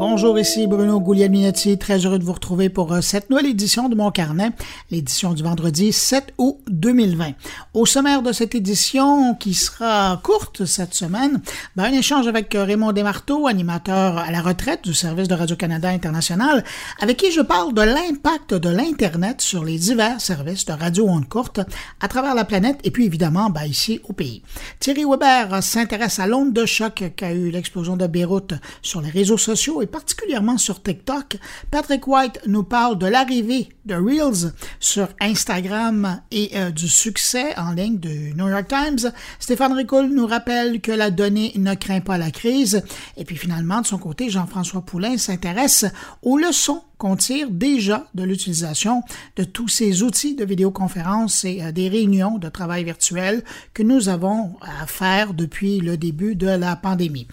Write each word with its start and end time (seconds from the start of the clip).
Bonjour, 0.00 0.38
ici 0.38 0.66
Bruno 0.66 0.98
Guglielminetti, 0.98 1.76
très 1.76 2.06
heureux 2.06 2.18
de 2.18 2.24
vous 2.24 2.32
retrouver 2.32 2.70
pour 2.70 2.90
euh, 2.90 3.02
cette 3.02 3.28
nouvelle 3.28 3.44
édition 3.44 3.90
de 3.90 3.94
mon 3.94 4.10
carnet, 4.10 4.48
l'édition 4.90 5.34
du 5.34 5.42
vendredi 5.42 5.92
7 5.92 6.32
août 6.38 6.56
2020. 6.68 7.32
Au 7.74 7.84
sommaire 7.84 8.22
de 8.22 8.32
cette 8.32 8.54
édition, 8.54 9.34
qui 9.34 9.52
sera 9.52 10.18
courte 10.22 10.64
cette 10.64 10.94
semaine, 10.94 11.42
ben, 11.76 11.84
un 11.84 11.92
échange 11.92 12.26
avec 12.26 12.54
euh, 12.54 12.64
Raymond 12.64 12.92
Desmarteaux, 12.92 13.46
animateur 13.46 14.16
à 14.16 14.30
la 14.30 14.40
retraite 14.40 14.84
du 14.84 14.94
service 14.94 15.28
de 15.28 15.34
Radio-Canada 15.34 15.90
International, 15.90 16.64
avec 16.98 17.18
qui 17.18 17.30
je 17.30 17.42
parle 17.42 17.74
de 17.74 17.82
l'impact 17.82 18.54
de 18.54 18.70
l'Internet 18.70 19.42
sur 19.42 19.64
les 19.64 19.76
divers 19.76 20.22
services 20.22 20.64
de 20.64 20.72
radio 20.72 21.06
ondes 21.10 21.28
courtes 21.28 21.60
à 22.00 22.08
travers 22.08 22.34
la 22.34 22.46
planète 22.46 22.80
et 22.84 22.90
puis 22.90 23.04
évidemment 23.04 23.50
ben, 23.50 23.66
ici 23.66 24.00
au 24.08 24.14
pays. 24.14 24.40
Thierry 24.78 25.04
Weber 25.04 25.62
s'intéresse 25.62 26.18
à 26.20 26.26
l'onde 26.26 26.54
de 26.54 26.64
choc 26.64 27.04
qu'a 27.14 27.32
eu 27.32 27.50
l'explosion 27.50 27.98
de 27.98 28.06
Beyrouth 28.06 28.54
sur 28.80 29.02
les 29.02 29.10
réseaux 29.10 29.36
sociaux 29.36 29.82
particulièrement 29.90 30.58
sur 30.58 30.82
TikTok, 30.82 31.36
Patrick 31.70 32.06
White 32.06 32.40
nous 32.46 32.62
parle 32.62 32.98
de 32.98 33.06
l'arrivée 33.06 33.68
de 33.84 33.94
Reels 33.94 34.52
sur 34.78 35.08
Instagram 35.20 36.20
et 36.30 36.50
euh, 36.54 36.70
du 36.70 36.88
succès 36.88 37.56
en 37.58 37.72
ligne 37.72 37.98
du 37.98 38.32
New 38.34 38.48
York 38.48 38.68
Times. 38.68 39.12
Stéphane 39.38 39.72
Ricoul 39.72 40.06
nous 40.06 40.26
rappelle 40.26 40.80
que 40.80 40.92
la 40.92 41.10
donnée 41.10 41.52
ne 41.56 41.74
craint 41.74 42.00
pas 42.00 42.18
la 42.18 42.30
crise. 42.30 42.82
Et 43.16 43.24
puis 43.24 43.36
finalement, 43.36 43.80
de 43.80 43.86
son 43.86 43.98
côté, 43.98 44.30
Jean-François 44.30 44.82
Poulain 44.82 45.18
s'intéresse 45.18 45.84
aux 46.22 46.38
leçons 46.38 46.82
qu'on 47.00 47.16
tire 47.16 47.48
déjà 47.50 48.06
de 48.14 48.24
l'utilisation 48.24 49.02
de 49.36 49.44
tous 49.44 49.68
ces 49.68 50.02
outils 50.02 50.36
de 50.36 50.44
vidéoconférence 50.44 51.46
et 51.46 51.62
euh, 51.62 51.72
des 51.72 51.88
réunions 51.88 52.36
de 52.36 52.48
travail 52.50 52.84
virtuel 52.84 53.42
que 53.72 53.82
nous 53.82 54.10
avons 54.10 54.54
à 54.60 54.86
faire 54.86 55.32
depuis 55.32 55.80
le 55.80 55.96
début 55.96 56.36
de 56.36 56.46
la 56.46 56.76
pandémie. 56.76 57.26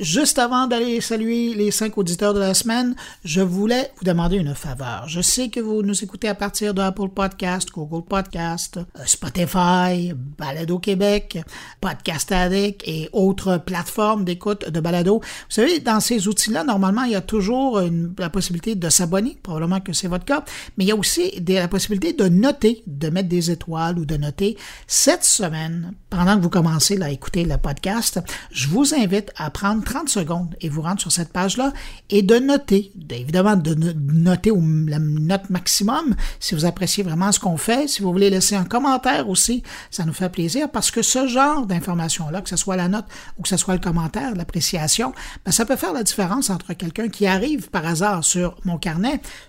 Juste 0.00 0.38
avant 0.38 0.66
d'aller 0.66 1.00
saluer 1.00 1.54
les 1.54 1.70
cinq 1.70 1.98
auditeurs 1.98 2.34
de 2.34 2.40
la 2.40 2.54
semaine, 2.54 2.96
je 3.22 3.42
voulais 3.42 3.92
vous 3.98 4.04
demander 4.04 4.36
une 4.36 4.54
faveur. 4.54 5.04
Je 5.06 5.20
sais 5.20 5.48
que 5.48 5.60
vous 5.60 5.82
nous 5.82 6.02
écoutez 6.02 6.28
à 6.28 6.34
partir 6.34 6.72
de 6.72 6.80
Apple 6.80 7.10
Podcast, 7.10 7.68
Google 7.70 8.08
Podcast, 8.08 8.78
euh, 8.78 9.02
Spotify, 9.04 10.14
Balado 10.38 10.78
Québec, 10.78 11.38
Podcast 11.80 12.32
Addict 12.32 12.82
et 12.86 13.10
autres 13.12 13.58
plateformes 13.58 14.24
d'écoute 14.24 14.68
de 14.68 14.80
balado. 14.80 15.18
Vous 15.20 15.26
savez, 15.50 15.78
dans 15.78 16.00
ces 16.00 16.26
outils-là, 16.26 16.64
normalement, 16.64 17.04
il 17.04 17.12
y 17.12 17.16
a 17.16 17.20
toujours 17.20 17.82
la 18.18 18.30
possibilité 18.30 18.74
de 18.74 18.88
s'abonner. 18.88 19.09
Probablement 19.42 19.80
que 19.80 19.92
c'est 19.92 20.08
votre 20.08 20.24
cas. 20.24 20.44
Mais 20.76 20.84
il 20.84 20.88
y 20.88 20.92
a 20.92 20.96
aussi 20.96 21.42
la 21.46 21.68
possibilité 21.68 22.12
de 22.12 22.28
noter, 22.28 22.82
de 22.86 23.10
mettre 23.10 23.28
des 23.28 23.50
étoiles 23.50 23.98
ou 23.98 24.04
de 24.04 24.16
noter. 24.16 24.56
Cette 24.86 25.24
semaine, 25.24 25.92
pendant 26.08 26.36
que 26.36 26.42
vous 26.42 26.50
commencez 26.50 27.00
à 27.00 27.10
écouter 27.10 27.44
le 27.44 27.56
podcast, 27.56 28.20
je 28.52 28.68
vous 28.68 28.94
invite 28.94 29.32
à 29.36 29.50
prendre 29.50 29.82
30 29.84 30.08
secondes 30.08 30.54
et 30.60 30.68
vous 30.68 30.82
rendre 30.82 31.00
sur 31.00 31.12
cette 31.12 31.32
page-là 31.32 31.72
et 32.08 32.22
de 32.22 32.36
noter, 32.36 32.92
évidemment 33.10 33.56
de 33.56 33.74
noter 33.74 34.52
la 34.88 34.98
note 34.98 35.50
maximum 35.50 36.14
si 36.38 36.54
vous 36.54 36.64
appréciez 36.64 37.02
vraiment 37.02 37.32
ce 37.32 37.40
qu'on 37.40 37.56
fait. 37.56 37.88
Si 37.88 38.02
vous 38.02 38.12
voulez 38.12 38.30
laisser 38.30 38.54
un 38.54 38.64
commentaire 38.64 39.28
aussi, 39.28 39.62
ça 39.90 40.04
nous 40.04 40.12
fait 40.12 40.28
plaisir 40.28 40.70
parce 40.70 40.90
que 40.90 41.02
ce 41.02 41.26
genre 41.26 41.66
d'information-là, 41.66 42.42
que 42.42 42.48
ce 42.48 42.56
soit 42.56 42.76
la 42.76 42.88
note 42.88 43.06
ou 43.38 43.42
que 43.42 43.48
ce 43.48 43.56
soit 43.56 43.74
le 43.74 43.80
commentaire, 43.80 44.34
l'appréciation, 44.34 45.12
ben, 45.44 45.52
ça 45.52 45.64
peut 45.64 45.76
faire 45.76 45.92
la 45.92 46.02
différence 46.02 46.50
entre 46.50 46.72
quelqu'un 46.74 47.08
qui 47.08 47.26
arrive 47.26 47.70
par 47.70 47.86
hasard 47.86 48.24
sur 48.24 48.56
mon 48.64 48.78
carnet, 48.78 48.99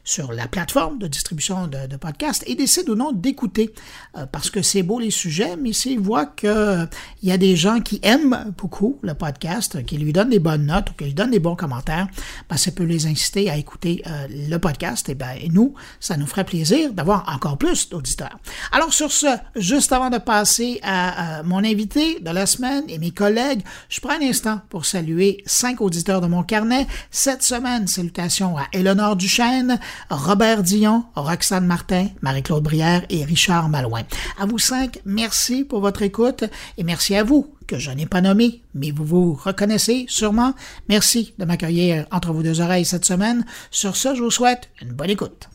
sur 0.03 0.31
la 0.31 0.47
plateforme 0.47 0.97
de 0.99 1.07
distribution 1.07 1.67
de, 1.67 1.95
podcasts 1.97 2.43
et 2.47 2.55
décide 2.55 2.89
ou 2.89 2.95
non 2.95 3.11
d'écouter 3.11 3.73
euh, 4.17 4.25
parce 4.25 4.49
que 4.49 4.61
c'est 4.61 4.83
beau 4.83 4.99
les 4.99 5.11
sujets, 5.11 5.55
mais 5.55 5.73
s'il 5.73 5.99
voit 5.99 6.25
qu'il 6.25 6.87
y 7.23 7.31
a 7.31 7.37
des 7.37 7.55
gens 7.55 7.79
qui 7.79 7.99
aiment 8.01 8.53
beaucoup 8.57 8.97
le 9.01 9.13
podcast, 9.13 9.85
qui 9.85 9.97
lui 9.97 10.13
donnent 10.13 10.29
des 10.29 10.39
bonnes 10.39 10.65
notes 10.65 10.89
ou 10.89 10.93
qui 10.93 11.05
lui 11.05 11.13
donnent 11.13 11.31
des 11.31 11.39
bons 11.39 11.55
commentaires, 11.55 12.07
ben, 12.49 12.57
ça 12.57 12.71
peut 12.71 12.83
les 12.83 13.07
inciter 13.07 13.49
à 13.49 13.57
écouter 13.57 14.01
euh, 14.07 14.27
le 14.29 14.57
podcast. 14.57 15.09
Et, 15.09 15.15
ben, 15.15 15.35
nous, 15.51 15.73
ça 15.99 16.17
nous 16.17 16.25
ferait 16.25 16.45
plaisir 16.45 16.93
d'avoir 16.93 17.27
encore 17.33 17.57
plus 17.57 17.89
d'auditeurs. 17.89 18.39
Alors 18.71 18.93
sur 18.93 19.11
ce, 19.11 19.27
juste 19.55 19.91
avant 19.91 20.09
de 20.09 20.17
passer 20.17 20.79
à, 20.83 21.43
mon 21.43 21.63
invité 21.63 22.19
de 22.19 22.29
la 22.29 22.45
semaine 22.45 22.83
et 22.87 22.97
mes 22.97 23.11
collègues, 23.11 23.61
je 23.89 23.99
prends 23.99 24.13
un 24.13 24.21
instant 24.21 24.61
pour 24.69 24.85
saluer 24.85 25.43
cinq 25.45 25.81
auditeurs 25.81 26.21
de 26.21 26.27
mon 26.27 26.43
carnet. 26.43 26.87
Cette 27.09 27.43
semaine, 27.43 27.87
salutations 27.87 28.57
à 28.57 28.65
Eleonore 28.73 29.15
Robert 30.09 30.63
Dion, 30.63 31.05
Roxane 31.15 31.65
Martin, 31.65 32.07
Marie-Claude 32.21 32.63
Brière 32.63 33.03
et 33.09 33.23
Richard 33.25 33.69
Malouin. 33.69 34.03
À 34.39 34.45
vous 34.45 34.59
cinq, 34.59 34.99
merci 35.05 35.63
pour 35.63 35.81
votre 35.81 36.01
écoute 36.03 36.43
et 36.77 36.83
merci 36.83 37.15
à 37.15 37.23
vous 37.23 37.55
que 37.67 37.79
je 37.79 37.91
n'ai 37.91 38.05
pas 38.05 38.21
nommé, 38.21 38.61
mais 38.75 38.91
vous 38.91 39.05
vous 39.05 39.33
reconnaissez 39.33 40.05
sûrement. 40.07 40.53
Merci 40.89 41.33
de 41.39 41.45
m'accueillir 41.45 42.05
entre 42.11 42.33
vos 42.33 42.43
deux 42.43 42.61
oreilles 42.61 42.85
cette 42.85 43.05
semaine. 43.05 43.45
Sur 43.71 43.95
ce, 43.95 44.13
je 44.13 44.21
vous 44.21 44.31
souhaite 44.31 44.69
une 44.81 44.91
bonne 44.91 45.09
écoute. 45.09 45.49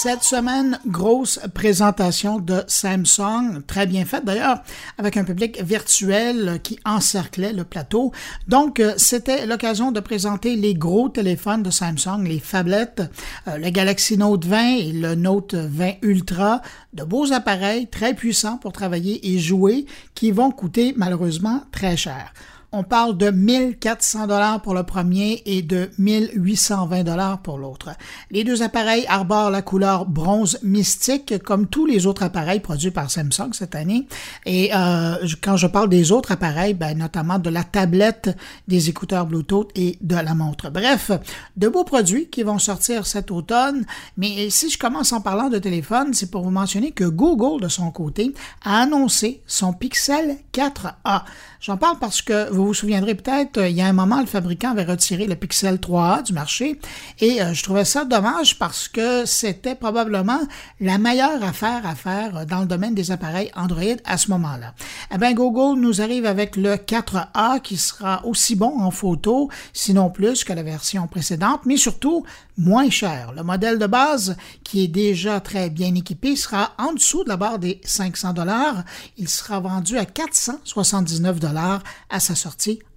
Cette 0.00 0.22
semaine, 0.22 0.78
grosse 0.86 1.40
présentation 1.54 2.38
de 2.38 2.62
Samsung, 2.68 3.62
très 3.66 3.84
bien 3.84 4.04
faite 4.04 4.24
d'ailleurs, 4.24 4.62
avec 4.96 5.16
un 5.16 5.24
public 5.24 5.60
virtuel 5.60 6.60
qui 6.62 6.78
encerclait 6.84 7.52
le 7.52 7.64
plateau. 7.64 8.12
Donc, 8.46 8.78
euh, 8.78 8.94
c'était 8.96 9.44
l'occasion 9.44 9.90
de 9.90 9.98
présenter 9.98 10.54
les 10.54 10.74
gros 10.74 11.08
téléphones 11.08 11.64
de 11.64 11.70
Samsung, 11.70 12.22
les 12.22 12.38
phablettes, 12.38 13.02
euh, 13.48 13.58
le 13.58 13.70
Galaxy 13.70 14.16
Note 14.16 14.44
20 14.44 14.76
et 14.76 14.92
le 14.92 15.16
Note 15.16 15.54
20 15.54 15.94
Ultra, 16.02 16.62
de 16.92 17.02
beaux 17.02 17.32
appareils 17.32 17.88
très 17.88 18.14
puissants 18.14 18.58
pour 18.58 18.70
travailler 18.70 19.32
et 19.32 19.40
jouer 19.40 19.84
qui 20.14 20.30
vont 20.30 20.52
coûter 20.52 20.94
malheureusement 20.96 21.64
très 21.72 21.96
cher. 21.96 22.32
On 22.70 22.82
parle 22.82 23.16
de 23.16 23.30
1400 23.30 24.26
dollars 24.26 24.60
pour 24.60 24.74
le 24.74 24.82
premier 24.82 25.42
et 25.46 25.62
de 25.62 25.88
1820 25.96 27.02
dollars 27.02 27.40
pour 27.40 27.56
l'autre. 27.56 27.88
Les 28.30 28.44
deux 28.44 28.62
appareils 28.62 29.06
arborent 29.08 29.48
la 29.48 29.62
couleur 29.62 30.04
bronze 30.04 30.58
mystique 30.62 31.42
comme 31.42 31.66
tous 31.66 31.86
les 31.86 32.04
autres 32.04 32.22
appareils 32.22 32.60
produits 32.60 32.90
par 32.90 33.10
Samsung 33.10 33.54
cette 33.54 33.74
année. 33.74 34.06
Et 34.44 34.68
euh, 34.74 35.14
quand 35.42 35.56
je 35.56 35.66
parle 35.66 35.88
des 35.88 36.12
autres 36.12 36.30
appareils, 36.30 36.74
ben, 36.74 36.98
notamment 36.98 37.38
de 37.38 37.48
la 37.48 37.64
tablette, 37.64 38.36
des 38.68 38.90
écouteurs 38.90 39.24
Bluetooth 39.24 39.70
et 39.74 39.96
de 40.02 40.16
la 40.16 40.34
montre. 40.34 40.68
Bref, 40.68 41.10
de 41.56 41.68
beaux 41.68 41.84
produits 41.84 42.28
qui 42.28 42.42
vont 42.42 42.58
sortir 42.58 43.06
cet 43.06 43.30
automne. 43.30 43.86
Mais 44.18 44.50
si 44.50 44.68
je 44.68 44.76
commence 44.76 45.14
en 45.14 45.22
parlant 45.22 45.48
de 45.48 45.58
téléphone, 45.58 46.12
c'est 46.12 46.30
pour 46.30 46.42
vous 46.42 46.50
mentionner 46.50 46.90
que 46.90 47.04
Google, 47.04 47.62
de 47.62 47.68
son 47.68 47.90
côté, 47.92 48.34
a 48.62 48.82
annoncé 48.82 49.42
son 49.46 49.72
Pixel 49.72 50.36
4a. 50.52 51.22
J'en 51.60 51.78
parle 51.78 51.98
parce 51.98 52.20
que 52.20 52.57
vous 52.58 52.66
vous 52.66 52.74
souviendrez 52.74 53.14
peut-être, 53.14 53.68
il 53.68 53.76
y 53.76 53.80
a 53.80 53.86
un 53.86 53.92
moment, 53.92 54.20
le 54.20 54.26
fabricant 54.26 54.72
avait 54.72 54.82
retiré 54.82 55.26
le 55.26 55.36
Pixel 55.36 55.76
3A 55.76 56.24
du 56.24 56.32
marché 56.32 56.80
et 57.20 57.40
euh, 57.40 57.54
je 57.54 57.62
trouvais 57.62 57.84
ça 57.84 58.04
dommage 58.04 58.58
parce 58.58 58.88
que 58.88 59.24
c'était 59.26 59.76
probablement 59.76 60.40
la 60.80 60.98
meilleure 60.98 61.42
affaire 61.44 61.86
à 61.86 61.94
faire 61.94 62.46
dans 62.46 62.60
le 62.60 62.66
domaine 62.66 62.96
des 62.96 63.12
appareils 63.12 63.52
Android 63.54 63.96
à 64.04 64.18
ce 64.18 64.30
moment-là. 64.32 64.74
Eh 65.14 65.18
bien, 65.18 65.34
Google 65.34 65.80
nous 65.80 66.02
arrive 66.02 66.26
avec 66.26 66.56
le 66.56 66.74
4A 66.74 67.60
qui 67.60 67.76
sera 67.76 68.26
aussi 68.26 68.56
bon 68.56 68.80
en 68.80 68.90
photo, 68.90 69.48
sinon 69.72 70.10
plus 70.10 70.42
que 70.42 70.52
la 70.52 70.64
version 70.64 71.06
précédente, 71.06 71.60
mais 71.64 71.76
surtout 71.76 72.24
moins 72.56 72.90
cher. 72.90 73.32
Le 73.36 73.44
modèle 73.44 73.78
de 73.78 73.86
base, 73.86 74.36
qui 74.64 74.82
est 74.82 74.88
déjà 74.88 75.38
très 75.38 75.70
bien 75.70 75.94
équipé, 75.94 76.34
sera 76.34 76.72
en 76.76 76.92
dessous 76.92 77.22
de 77.22 77.28
la 77.28 77.36
barre 77.36 77.60
des 77.60 77.80
500 77.84 78.32
dollars. 78.32 78.82
Il 79.16 79.28
sera 79.28 79.60
vendu 79.60 79.96
à 79.96 80.04
479 80.04 81.38
dollars 81.38 81.84
à 82.10 82.18
sa 82.18 82.34
sortie 82.34 82.47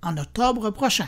en 0.01 0.17
octobre 0.17 0.69
prochain. 0.71 1.07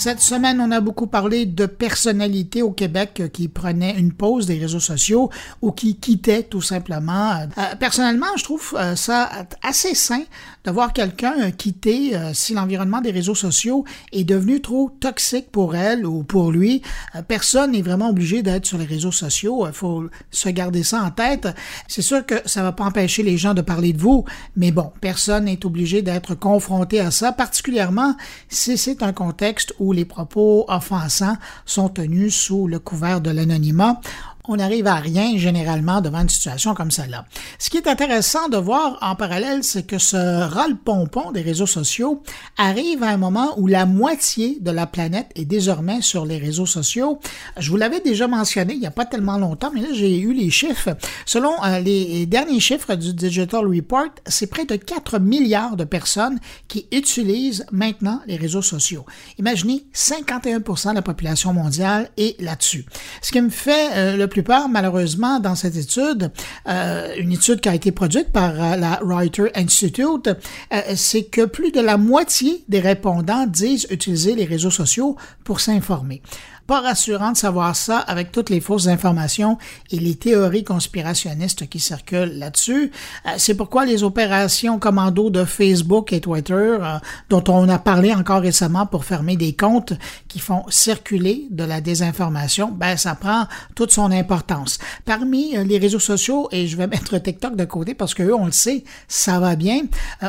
Cette 0.00 0.22
semaine, 0.22 0.62
on 0.62 0.70
a 0.70 0.80
beaucoup 0.80 1.08
parlé 1.08 1.44
de 1.44 1.66
personnalités 1.66 2.62
au 2.62 2.70
Québec 2.70 3.24
qui 3.34 3.48
prenaient 3.48 3.98
une 3.98 4.14
pause 4.14 4.46
des 4.46 4.58
réseaux 4.58 4.80
sociaux 4.80 5.28
ou 5.60 5.72
qui 5.72 5.96
quittaient 5.96 6.42
tout 6.42 6.62
simplement. 6.62 7.32
Euh, 7.58 7.74
personnellement, 7.78 8.34
je 8.38 8.44
trouve 8.44 8.74
euh, 8.78 8.96
ça 8.96 9.28
assez 9.62 9.94
sain 9.94 10.22
de 10.64 10.70
voir 10.70 10.92
quelqu'un 10.92 11.50
quitter 11.50 12.16
euh, 12.16 12.32
si 12.34 12.54
l'environnement 12.54 13.00
des 13.00 13.10
réseaux 13.10 13.34
sociaux 13.34 13.84
est 14.12 14.24
devenu 14.24 14.60
trop 14.60 14.90
toxique 15.00 15.50
pour 15.50 15.74
elle 15.74 16.06
ou 16.06 16.22
pour 16.22 16.52
lui. 16.52 16.82
personne 17.28 17.72
n'est 17.72 17.82
vraiment 17.82 18.10
obligé 18.10 18.42
d'être 18.42 18.66
sur 18.66 18.78
les 18.78 18.84
réseaux 18.84 19.12
sociaux. 19.12 19.66
Il 19.66 19.72
faut 19.72 20.04
se 20.30 20.48
garder 20.48 20.82
ça 20.82 21.02
en 21.02 21.10
tête. 21.10 21.48
C'est 21.88 22.02
sûr 22.02 22.24
que 22.24 22.34
ça 22.46 22.62
va 22.62 22.72
pas 22.72 22.84
empêcher 22.84 23.22
les 23.22 23.38
gens 23.38 23.54
de 23.54 23.62
parler 23.62 23.92
de 23.92 24.00
vous, 24.00 24.24
mais 24.56 24.70
bon, 24.70 24.92
personne 25.00 25.44
n'est 25.44 25.64
obligé 25.64 26.02
d'être 26.02 26.34
confronté 26.34 27.00
à 27.00 27.10
ça, 27.10 27.32
particulièrement 27.32 28.14
si 28.48 28.76
c'est 28.76 29.02
un 29.02 29.12
contexte 29.12 29.74
où 29.78 29.92
les 29.92 30.04
propos 30.04 30.64
offensants 30.68 31.36
sont 31.64 31.88
tenus 31.88 32.34
sous 32.34 32.66
le 32.66 32.78
couvert 32.78 33.20
de 33.20 33.30
l'anonymat 33.30 34.00
on 34.48 34.56
n'arrive 34.56 34.86
à 34.86 34.96
rien 34.96 35.36
généralement 35.36 36.00
devant 36.00 36.20
une 36.20 36.28
situation 36.28 36.74
comme 36.74 36.90
celle-là. 36.90 37.26
Ce 37.58 37.70
qui 37.70 37.76
est 37.76 37.86
intéressant 37.86 38.48
de 38.48 38.56
voir 38.56 38.98
en 39.00 39.14
parallèle, 39.14 39.62
c'est 39.62 39.86
que 39.86 39.98
ce 39.98 40.16
râle-pompon 40.16 41.32
des 41.32 41.42
réseaux 41.42 41.66
sociaux 41.66 42.22
arrive 42.56 43.02
à 43.02 43.08
un 43.08 43.16
moment 43.16 43.54
où 43.58 43.66
la 43.66 43.86
moitié 43.86 44.58
de 44.60 44.70
la 44.70 44.86
planète 44.86 45.30
est 45.34 45.44
désormais 45.44 46.00
sur 46.00 46.24
les 46.24 46.38
réseaux 46.38 46.66
sociaux. 46.66 47.20
Je 47.58 47.70
vous 47.70 47.76
l'avais 47.76 48.00
déjà 48.00 48.28
mentionné 48.28 48.74
il 48.74 48.80
n'y 48.80 48.86
a 48.86 48.90
pas 48.90 49.04
tellement 49.04 49.38
longtemps, 49.38 49.70
mais 49.74 49.82
là 49.82 49.88
j'ai 49.92 50.18
eu 50.18 50.32
les 50.32 50.50
chiffres. 50.50 50.96
Selon 51.26 51.52
euh, 51.64 51.80
les 51.80 52.26
derniers 52.26 52.60
chiffres 52.60 52.94
du 52.94 53.12
Digital 53.12 53.66
Report, 53.66 54.10
c'est 54.26 54.46
près 54.46 54.64
de 54.64 54.76
4 54.76 55.18
milliards 55.18 55.76
de 55.76 55.84
personnes 55.84 56.38
qui 56.68 56.86
utilisent 56.92 57.66
maintenant 57.72 58.20
les 58.26 58.36
réseaux 58.36 58.62
sociaux. 58.62 59.04
Imaginez, 59.38 59.84
51% 59.94 60.90
de 60.90 60.94
la 60.94 61.02
population 61.02 61.52
mondiale 61.52 62.10
est 62.16 62.40
là-dessus. 62.40 62.86
Ce 63.22 63.32
qui 63.32 63.40
me 63.40 63.50
fait 63.50 63.90
euh, 63.92 64.16
le 64.16 64.26
plus 64.30 64.42
malheureusement, 64.70 65.40
dans 65.40 65.54
cette 65.54 65.76
étude, 65.76 66.30
euh, 66.68 67.14
une 67.18 67.32
étude 67.32 67.60
qui 67.60 67.68
a 67.68 67.74
été 67.74 67.92
produite 67.92 68.32
par 68.32 68.52
euh, 68.52 68.76
la 68.76 68.94
Reuters 69.02 69.50
Institute, 69.54 70.28
euh, 70.28 70.80
c'est 70.96 71.24
que 71.24 71.44
plus 71.44 71.72
de 71.72 71.80
la 71.80 71.98
moitié 71.98 72.64
des 72.68 72.80
répondants 72.80 73.46
disent 73.46 73.86
utiliser 73.90 74.34
les 74.34 74.44
réseaux 74.46 74.70
sociaux 74.70 75.16
pour 75.44 75.60
s'informer 75.60 76.22
pas 76.70 76.82
rassurant 76.82 77.32
de 77.32 77.36
savoir 77.36 77.74
ça 77.74 77.98
avec 77.98 78.30
toutes 78.30 78.48
les 78.48 78.60
fausses 78.60 78.86
informations 78.86 79.58
et 79.90 79.98
les 79.98 80.14
théories 80.14 80.62
conspirationnistes 80.62 81.68
qui 81.68 81.80
circulent 81.80 82.38
là-dessus. 82.38 82.92
Euh, 83.26 83.30
c'est 83.38 83.56
pourquoi 83.56 83.84
les 83.84 84.04
opérations 84.04 84.78
commando 84.78 85.30
de 85.30 85.44
Facebook 85.44 86.12
et 86.12 86.20
Twitter, 86.20 86.54
euh, 86.54 86.98
dont 87.28 87.42
on 87.48 87.68
a 87.68 87.80
parlé 87.80 88.14
encore 88.14 88.42
récemment 88.42 88.86
pour 88.86 89.04
fermer 89.04 89.34
des 89.34 89.52
comptes 89.52 89.94
qui 90.28 90.38
font 90.38 90.62
circuler 90.68 91.48
de 91.50 91.64
la 91.64 91.80
désinformation, 91.80 92.70
ben 92.70 92.96
ça 92.96 93.16
prend 93.16 93.48
toute 93.74 93.90
son 93.90 94.12
importance. 94.12 94.78
Parmi 95.04 95.56
euh, 95.56 95.64
les 95.64 95.78
réseaux 95.78 95.98
sociaux, 95.98 96.48
et 96.52 96.68
je 96.68 96.76
vais 96.76 96.86
mettre 96.86 97.18
TikTok 97.18 97.56
de 97.56 97.64
côté 97.64 97.94
parce 97.94 98.14
que 98.14 98.22
eux, 98.22 98.34
on 98.34 98.46
le 98.46 98.52
sait, 98.52 98.84
ça 99.08 99.40
va 99.40 99.56
bien. 99.56 99.80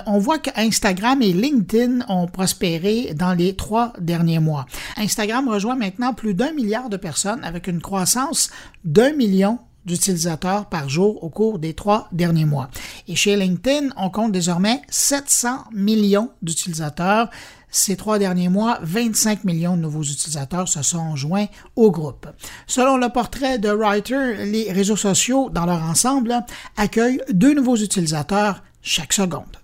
on 0.07 0.17
voit 0.17 0.39
que 0.39 0.49
Instagram 0.55 1.21
et 1.21 1.33
LinkedIn 1.33 1.99
ont 2.09 2.25
prospéré 2.25 3.13
dans 3.13 3.35
les 3.35 3.55
trois 3.55 3.93
derniers 3.99 4.39
mois. 4.39 4.65
Instagram 4.97 5.47
rejoint 5.47 5.75
maintenant 5.75 6.15
plus 6.15 6.30
d'un 6.33 6.51
milliard 6.51 6.89
de 6.89 6.97
personnes 6.97 7.43
avec 7.43 7.67
une 7.67 7.81
croissance 7.81 8.49
d'un 8.83 9.13
million 9.13 9.59
d'utilisateurs 9.85 10.67
par 10.67 10.89
jour 10.89 11.23
au 11.23 11.29
cours 11.29 11.59
des 11.59 11.73
trois 11.73 12.07
derniers 12.11 12.45
mois. 12.45 12.69
Et 13.07 13.15
chez 13.15 13.35
LinkedIn, 13.35 13.89
on 13.97 14.09
compte 14.09 14.31
désormais 14.31 14.81
700 14.89 15.65
millions 15.73 16.29
d'utilisateurs. 16.41 17.29
Ces 17.69 17.95
trois 17.95 18.19
derniers 18.19 18.49
mois, 18.49 18.79
25 18.83 19.43
millions 19.45 19.77
de 19.77 19.81
nouveaux 19.81 20.03
utilisateurs 20.03 20.67
se 20.67 20.81
sont 20.81 21.15
joints 21.15 21.47
au 21.75 21.89
groupe. 21.89 22.27
Selon 22.67 22.97
le 22.97 23.09
portrait 23.09 23.59
de 23.59 23.69
Reuters, 23.69 24.45
les 24.45 24.71
réseaux 24.71 24.97
sociaux, 24.97 25.49
dans 25.49 25.65
leur 25.65 25.81
ensemble, 25.83 26.35
accueillent 26.75 27.21
deux 27.31 27.53
nouveaux 27.53 27.77
utilisateurs 27.77 28.61
chaque 28.81 29.13
seconde. 29.13 29.60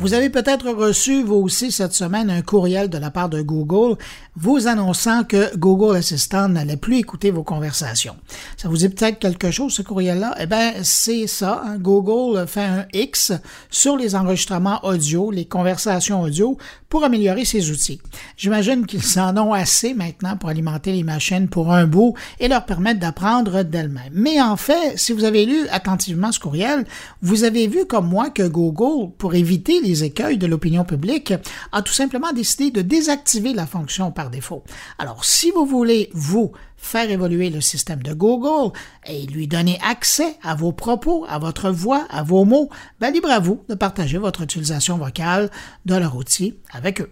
Vous 0.00 0.14
avez 0.14 0.30
peut-être 0.30 0.70
reçu, 0.70 1.22
vous 1.22 1.34
aussi, 1.34 1.70
cette 1.70 1.92
semaine, 1.92 2.30
un 2.30 2.40
courriel 2.40 2.88
de 2.88 2.96
la 2.96 3.10
part 3.10 3.28
de 3.28 3.42
Google 3.42 3.98
vous 4.34 4.66
annonçant 4.66 5.24
que 5.24 5.54
Google 5.58 5.94
Assistant 5.94 6.48
n'allait 6.48 6.78
plus 6.78 6.96
écouter 6.96 7.30
vos 7.30 7.42
conversations. 7.42 8.16
Ça 8.56 8.70
vous 8.70 8.78
dit 8.78 8.88
peut-être 8.88 9.18
quelque 9.18 9.50
chose, 9.50 9.74
ce 9.74 9.82
courriel-là? 9.82 10.34
Eh 10.40 10.46
bien, 10.46 10.72
c'est 10.82 11.26
ça. 11.26 11.62
Hein. 11.66 11.76
Google 11.76 12.46
fait 12.46 12.64
un 12.64 12.86
X 12.94 13.32
sur 13.68 13.98
les 13.98 14.14
enregistrements 14.14 14.82
audio, 14.84 15.30
les 15.30 15.44
conversations 15.44 16.22
audio, 16.22 16.56
pour 16.90 17.04
améliorer 17.04 17.46
ses 17.46 17.70
outils. 17.70 18.02
J'imagine 18.36 18.84
qu'ils 18.84 19.18
en 19.18 19.34
ont 19.38 19.54
assez 19.54 19.94
maintenant 19.94 20.36
pour 20.36 20.50
alimenter 20.50 20.92
les 20.92 21.04
machines 21.04 21.48
pour 21.48 21.72
un 21.72 21.86
bout 21.86 22.14
et 22.38 22.48
leur 22.48 22.66
permettre 22.66 23.00
d'apprendre 23.00 23.62
d'elles-mêmes. 23.62 24.12
Mais 24.12 24.42
en 24.42 24.56
fait, 24.56 24.98
si 24.98 25.12
vous 25.12 25.24
avez 25.24 25.46
lu 25.46 25.66
attentivement 25.70 26.32
ce 26.32 26.40
courriel, 26.40 26.84
vous 27.22 27.44
avez 27.44 27.68
vu 27.68 27.86
comme 27.86 28.08
moi 28.08 28.28
que 28.28 28.46
Google, 28.46 29.12
pour 29.16 29.34
éviter 29.34 29.80
les 29.80 30.04
écueils 30.04 30.36
de 30.36 30.46
l'opinion 30.46 30.84
publique, 30.84 31.32
a 31.72 31.80
tout 31.80 31.92
simplement 31.92 32.32
décidé 32.32 32.70
de 32.70 32.82
désactiver 32.82 33.54
la 33.54 33.66
fonction 33.66 34.10
par 34.10 34.28
défaut. 34.28 34.64
Alors, 34.98 35.24
si 35.24 35.52
vous 35.52 35.64
voulez, 35.64 36.10
vous, 36.12 36.52
faire 36.80 37.10
évoluer 37.10 37.50
le 37.50 37.60
système 37.60 38.02
de 38.02 38.14
Google 38.14 38.72
et 39.06 39.26
lui 39.26 39.46
donner 39.46 39.78
accès 39.86 40.36
à 40.42 40.54
vos 40.54 40.72
propos, 40.72 41.26
à 41.28 41.38
votre 41.38 41.70
voix, 41.70 42.06
à 42.10 42.22
vos 42.22 42.44
mots, 42.44 42.70
ben 43.00 43.12
libre 43.12 43.30
à 43.30 43.38
vous 43.38 43.62
de 43.68 43.74
partager 43.74 44.18
votre 44.18 44.42
utilisation 44.42 44.96
vocale 44.96 45.50
de 45.84 45.94
leur 45.94 46.16
outil 46.16 46.56
avec 46.72 47.00
eux. 47.00 47.10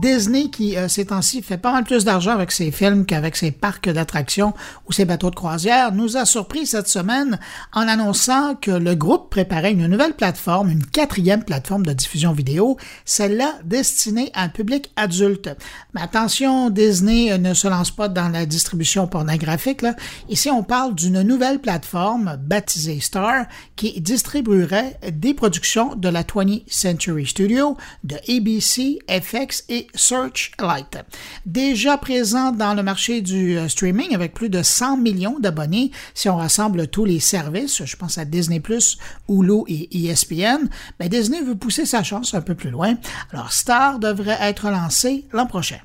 Disney 0.00 0.48
qui, 0.48 0.76
euh, 0.76 0.88
ces 0.88 1.06
temps-ci, 1.06 1.42
fait 1.42 1.58
pas 1.58 1.72
mal 1.72 1.84
plus 1.84 2.04
d'argent 2.04 2.32
avec 2.32 2.52
ses 2.52 2.70
films 2.70 3.04
qu'avec 3.04 3.36
ses 3.36 3.50
parcs 3.50 3.88
d'attractions 3.88 4.54
ou 4.88 4.92
ses 4.92 5.04
bateaux 5.04 5.30
de 5.30 5.34
croisière, 5.34 5.92
nous 5.92 6.16
a 6.16 6.24
surpris 6.24 6.66
cette 6.66 6.88
semaine 6.88 7.38
en 7.74 7.86
annonçant 7.86 8.54
que 8.54 8.70
le 8.70 8.94
groupe 8.94 9.28
préparait 9.28 9.72
une 9.72 9.86
nouvelle 9.86 10.14
plateforme, 10.14 10.70
une 10.70 10.86
quatrième 10.86 11.44
plateforme 11.44 11.84
de 11.84 11.92
diffusion 11.92 12.32
vidéo, 12.32 12.78
celle-là 13.04 13.58
destinée 13.64 14.30
à 14.32 14.44
un 14.44 14.48
public 14.48 14.90
adulte. 14.96 15.50
Mais 15.94 16.00
attention, 16.00 16.70
Disney 16.70 17.36
ne 17.38 17.52
se 17.52 17.68
lance 17.68 17.90
pas 17.90 18.08
dans 18.08 18.28
la 18.28 18.46
distribution 18.46 19.06
pornographique. 19.06 19.84
Ici, 20.28 20.50
on 20.50 20.62
parle 20.62 20.94
d'une 20.94 21.22
nouvelle 21.22 21.58
plateforme 21.58 22.38
baptisée 22.40 23.00
Star 23.00 23.46
qui 23.76 24.00
distribuerait 24.00 24.98
des 25.12 25.34
productions 25.34 25.94
de 25.94 26.08
la 26.08 26.22
20th 26.22 26.62
Century 26.68 27.26
Studio, 27.26 27.76
de 28.04 28.16
ABC, 28.28 28.98
FX, 29.08 29.64
et 29.68 29.88
Searchlight. 29.94 30.98
Déjà 31.46 31.96
présent 31.96 32.52
dans 32.52 32.74
le 32.74 32.82
marché 32.82 33.20
du 33.20 33.58
euh, 33.58 33.68
streaming 33.68 34.14
avec 34.14 34.34
plus 34.34 34.48
de 34.48 34.62
100 34.62 34.96
millions 34.96 35.38
d'abonnés 35.38 35.90
si 36.14 36.28
on 36.28 36.36
rassemble 36.36 36.88
tous 36.88 37.04
les 37.04 37.20
services, 37.20 37.84
je 37.84 37.96
pense 37.96 38.18
à 38.18 38.24
Disney+, 38.24 38.62
Hulu 39.28 39.62
et 39.68 40.06
ESPN, 40.06 40.68
mais 40.98 41.08
Disney 41.08 41.40
veut 41.42 41.56
pousser 41.56 41.86
sa 41.86 42.02
chance 42.02 42.34
un 42.34 42.40
peu 42.40 42.54
plus 42.54 42.70
loin. 42.70 42.96
Alors 43.32 43.52
Star 43.52 43.98
devrait 43.98 44.38
être 44.40 44.70
lancé 44.70 45.26
l'an 45.32 45.46
prochain. 45.46 45.78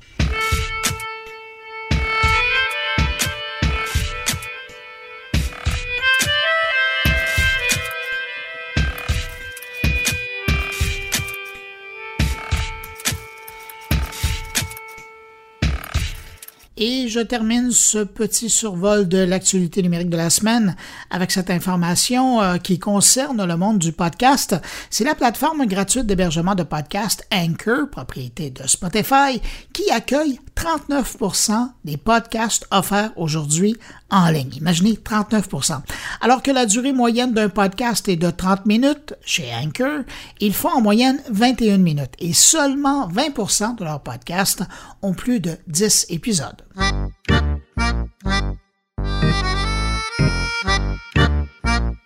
E 16.78 16.95
Et 17.06 17.08
je 17.08 17.20
termine 17.20 17.70
ce 17.70 17.98
petit 17.98 18.50
survol 18.50 19.06
de 19.06 19.18
l'actualité 19.18 19.80
numérique 19.80 20.10
de 20.10 20.16
la 20.16 20.28
semaine 20.28 20.74
avec 21.08 21.30
cette 21.30 21.50
information 21.50 22.42
euh, 22.42 22.56
qui 22.56 22.80
concerne 22.80 23.44
le 23.44 23.56
monde 23.56 23.78
du 23.78 23.92
podcast. 23.92 24.56
C'est 24.90 25.04
la 25.04 25.14
plateforme 25.14 25.66
gratuite 25.66 26.06
d'hébergement 26.06 26.56
de 26.56 26.64
podcasts 26.64 27.24
Anchor, 27.32 27.88
propriété 27.92 28.50
de 28.50 28.66
Spotify, 28.66 29.40
qui 29.72 29.88
accueille 29.92 30.40
39% 30.56 31.68
des 31.84 31.96
podcasts 31.96 32.66
offerts 32.72 33.12
aujourd'hui 33.14 33.76
en 34.10 34.28
ligne. 34.30 34.54
Imaginez 34.56 34.94
39% 34.94 35.80
Alors 36.20 36.42
que 36.42 36.50
la 36.50 36.66
durée 36.66 36.92
moyenne 36.92 37.32
d'un 37.32 37.48
podcast 37.48 38.08
est 38.08 38.16
de 38.16 38.30
30 38.30 38.66
minutes 38.66 39.14
chez 39.24 39.46
Anchor, 39.54 40.00
ils 40.40 40.54
font 40.54 40.70
en 40.70 40.80
moyenne 40.80 41.20
21 41.30 41.78
minutes 41.78 42.14
et 42.18 42.32
seulement 42.32 43.08
20% 43.08 43.76
de 43.76 43.84
leurs 43.84 44.00
podcasts 44.00 44.64
ont 45.02 45.14
plus 45.14 45.38
de 45.38 45.56
10 45.68 46.06
épisodes. 46.08 46.62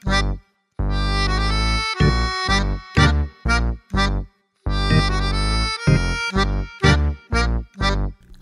What? 0.02 0.40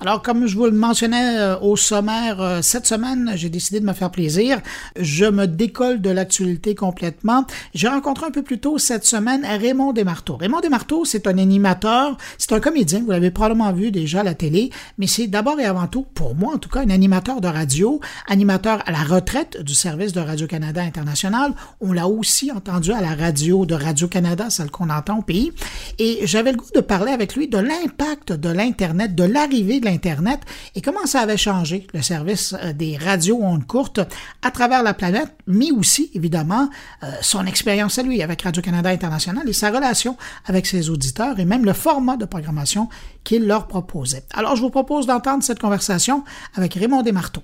Alors, 0.09 0.23
comme 0.23 0.47
je 0.47 0.57
vous 0.57 0.65
le 0.65 0.71
mentionnais 0.71 1.37
euh, 1.39 1.59
au 1.61 1.77
sommaire, 1.77 2.41
euh, 2.41 2.63
cette 2.63 2.87
semaine, 2.87 3.33
j'ai 3.35 3.51
décidé 3.51 3.79
de 3.79 3.85
me 3.85 3.93
faire 3.93 4.11
plaisir. 4.11 4.59
Je 4.99 5.27
me 5.27 5.47
décolle 5.47 6.01
de 6.01 6.09
l'actualité 6.09 6.75
complètement. 6.75 7.45
J'ai 7.75 7.89
rencontré 7.89 8.25
un 8.25 8.31
peu 8.31 8.41
plus 8.41 8.59
tôt 8.59 8.79
cette 8.79 9.05
semaine 9.05 9.45
Raymond 9.45 9.93
Desmarteaux. 9.93 10.39
Raymond 10.39 10.61
Desmarteaux, 10.61 11.05
c'est 11.05 11.27
un 11.27 11.37
animateur, 11.37 12.17
c'est 12.39 12.55
un 12.55 12.61
comédien, 12.61 13.03
vous 13.05 13.11
l'avez 13.11 13.31
probablement 13.31 13.71
vu 13.71 13.91
déjà 13.91 14.21
à 14.21 14.23
la 14.23 14.33
télé, 14.33 14.71
mais 14.97 15.07
c'est 15.07 15.27
d'abord 15.27 15.61
et 15.61 15.67
avant 15.67 15.89
tout, 15.89 16.07
pour 16.15 16.35
moi 16.35 16.55
en 16.55 16.59
tout 16.59 16.71
cas, 16.71 16.81
un 16.81 16.89
animateur 16.89 17.43
de 17.43 17.49
radio, 17.49 18.01
animateur 18.29 18.83
à 18.87 18.93
la 18.93 19.03
retraite 19.03 19.63
du 19.63 19.75
service 19.75 20.15
de 20.15 20.21
Radio-Canada 20.21 20.81
International. 20.81 21.53
On 21.83 21.93
l'a 21.93 22.09
aussi 22.09 22.51
entendu 22.51 22.93
à 22.93 23.03
la 23.03 23.15
radio 23.15 23.67
de 23.67 23.75
Radio-Canada, 23.75 24.49
celle 24.49 24.71
qu'on 24.71 24.89
entend 24.89 25.19
au 25.19 25.23
pays. 25.23 25.53
Et 25.99 26.21
j'avais 26.23 26.53
le 26.53 26.57
goût 26.57 26.71
de 26.75 26.81
parler 26.81 27.13
avec 27.13 27.37
lui 27.37 27.47
de 27.47 27.59
l'impact 27.59 28.33
de 28.33 28.49
l'Internet, 28.49 29.15
de 29.15 29.25
l'arrivée 29.25 29.81
de 29.81 29.85
l'Internet 29.85 29.98
Internet 29.99 30.41
et 30.77 30.81
comment 30.81 31.07
ça 31.07 31.23
avait 31.23 31.37
changé 31.37 31.89
le 31.93 32.03
service 32.03 32.55
euh, 32.63 32.73
des 32.73 32.97
radios 32.97 33.41
ondes 33.43 33.67
courtes 33.67 34.01
à 34.43 34.53
travers 34.53 34.85
la 34.85 34.95
planète, 34.95 35.35
mais 35.49 35.73
aussi, 35.73 36.13
évidemment, 36.15 36.71
euh, 37.03 37.11
son 37.21 37.45
expérience 37.47 37.99
à 37.99 38.05
lui 38.05 38.23
avec 38.23 38.43
Radio-Canada 38.43 38.91
International 38.91 39.49
et 39.49 39.53
sa 39.53 39.71
relation 39.73 40.17
avec 40.47 40.67
ses 40.69 40.89
auditeurs 40.89 41.41
et 41.41 41.45
même 41.45 41.65
le 41.65 41.73
format 41.73 42.17
de 42.17 42.27
programmation 42.27 42.89
qu'il 43.25 43.45
leur 43.49 43.67
proposait. 43.67 44.23
Alors, 44.35 44.55
je 44.55 44.63
vous 44.63 44.71
propose 44.71 45.07
d'entendre 45.07 45.43
cette 45.43 45.59
conversation 45.59 46.23
avec 46.55 46.75
Raymond 46.75 47.03
Desmarteaux. 47.03 47.43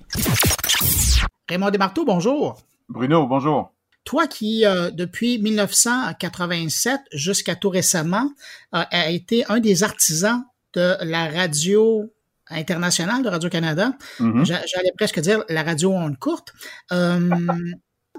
Raymond 1.49 1.71
Desmarteaux, 1.71 2.05
bonjour. 2.05 2.55
Bruno, 2.87 3.27
bonjour. 3.27 3.73
Toi 4.05 4.27
qui, 4.27 4.65
euh, 4.65 4.91
depuis 4.91 5.39
1987 5.39 7.01
jusqu'à 7.11 7.55
tout 7.55 7.69
récemment, 7.69 8.29
a 8.71 9.09
été 9.09 9.43
un 9.49 9.59
des 9.59 9.83
artisans 9.83 10.43
de 10.73 10.95
la 11.01 11.27
radio 11.27 12.11
internationale 12.49 13.23
de 13.23 13.29
Radio-Canada. 13.29 13.93
Mm-hmm. 14.19 14.45
J'allais 14.45 14.91
presque 14.97 15.19
dire 15.19 15.43
la 15.49 15.63
radio 15.63 15.91
onde 15.91 16.17
courte. 16.17 16.53
Euh, 16.91 17.29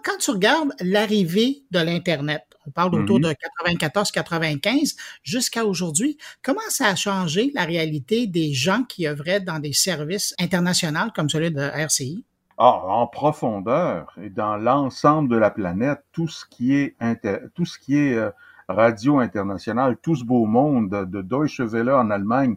quand 0.03 0.19
tu 0.19 0.31
regardes 0.31 0.73
l'arrivée 0.81 1.65
de 1.71 1.81
l'Internet, 1.81 2.43
on 2.67 2.71
parle 2.71 2.95
autour 2.95 3.19
mm-hmm. 3.19 3.35
de 3.73 3.89
94-95 3.89 4.97
jusqu'à 5.23 5.65
aujourd'hui, 5.65 6.19
comment 6.43 6.61
ça 6.69 6.89
a 6.89 6.95
changé 6.95 7.51
la 7.55 7.65
réalité 7.65 8.27
des 8.27 8.53
gens 8.53 8.85
qui 8.85 9.07
œuvraient 9.07 9.41
dans 9.41 9.59
des 9.59 9.73
services 9.73 10.35
internationaux 10.39 11.11
comme 11.15 11.29
celui 11.29 11.51
de 11.51 11.61
RCI? 11.61 12.25
Ah, 12.59 12.81
en 12.87 13.07
profondeur 13.07 14.15
et 14.23 14.31
dans 14.31 14.57
l'ensemble 14.57 15.29
de 15.29 15.37
la 15.37 15.51
planète, 15.51 16.03
tout 16.13 16.27
ce 16.27 16.47
qui 16.47 16.75
est, 16.75 16.97
tout 17.55 17.67
ce 17.67 17.79
qui 17.79 17.99
est 17.99 18.15
euh, 18.15 18.31
radio 18.69 19.19
internationale, 19.19 19.99
tout 20.03 20.17
ce 20.17 20.25
beau 20.25 20.47
monde 20.47 20.89
de 20.89 21.21
Deutsche 21.21 21.61
Welle 21.61 21.91
en 21.91 22.11
Allemagne 22.11 22.57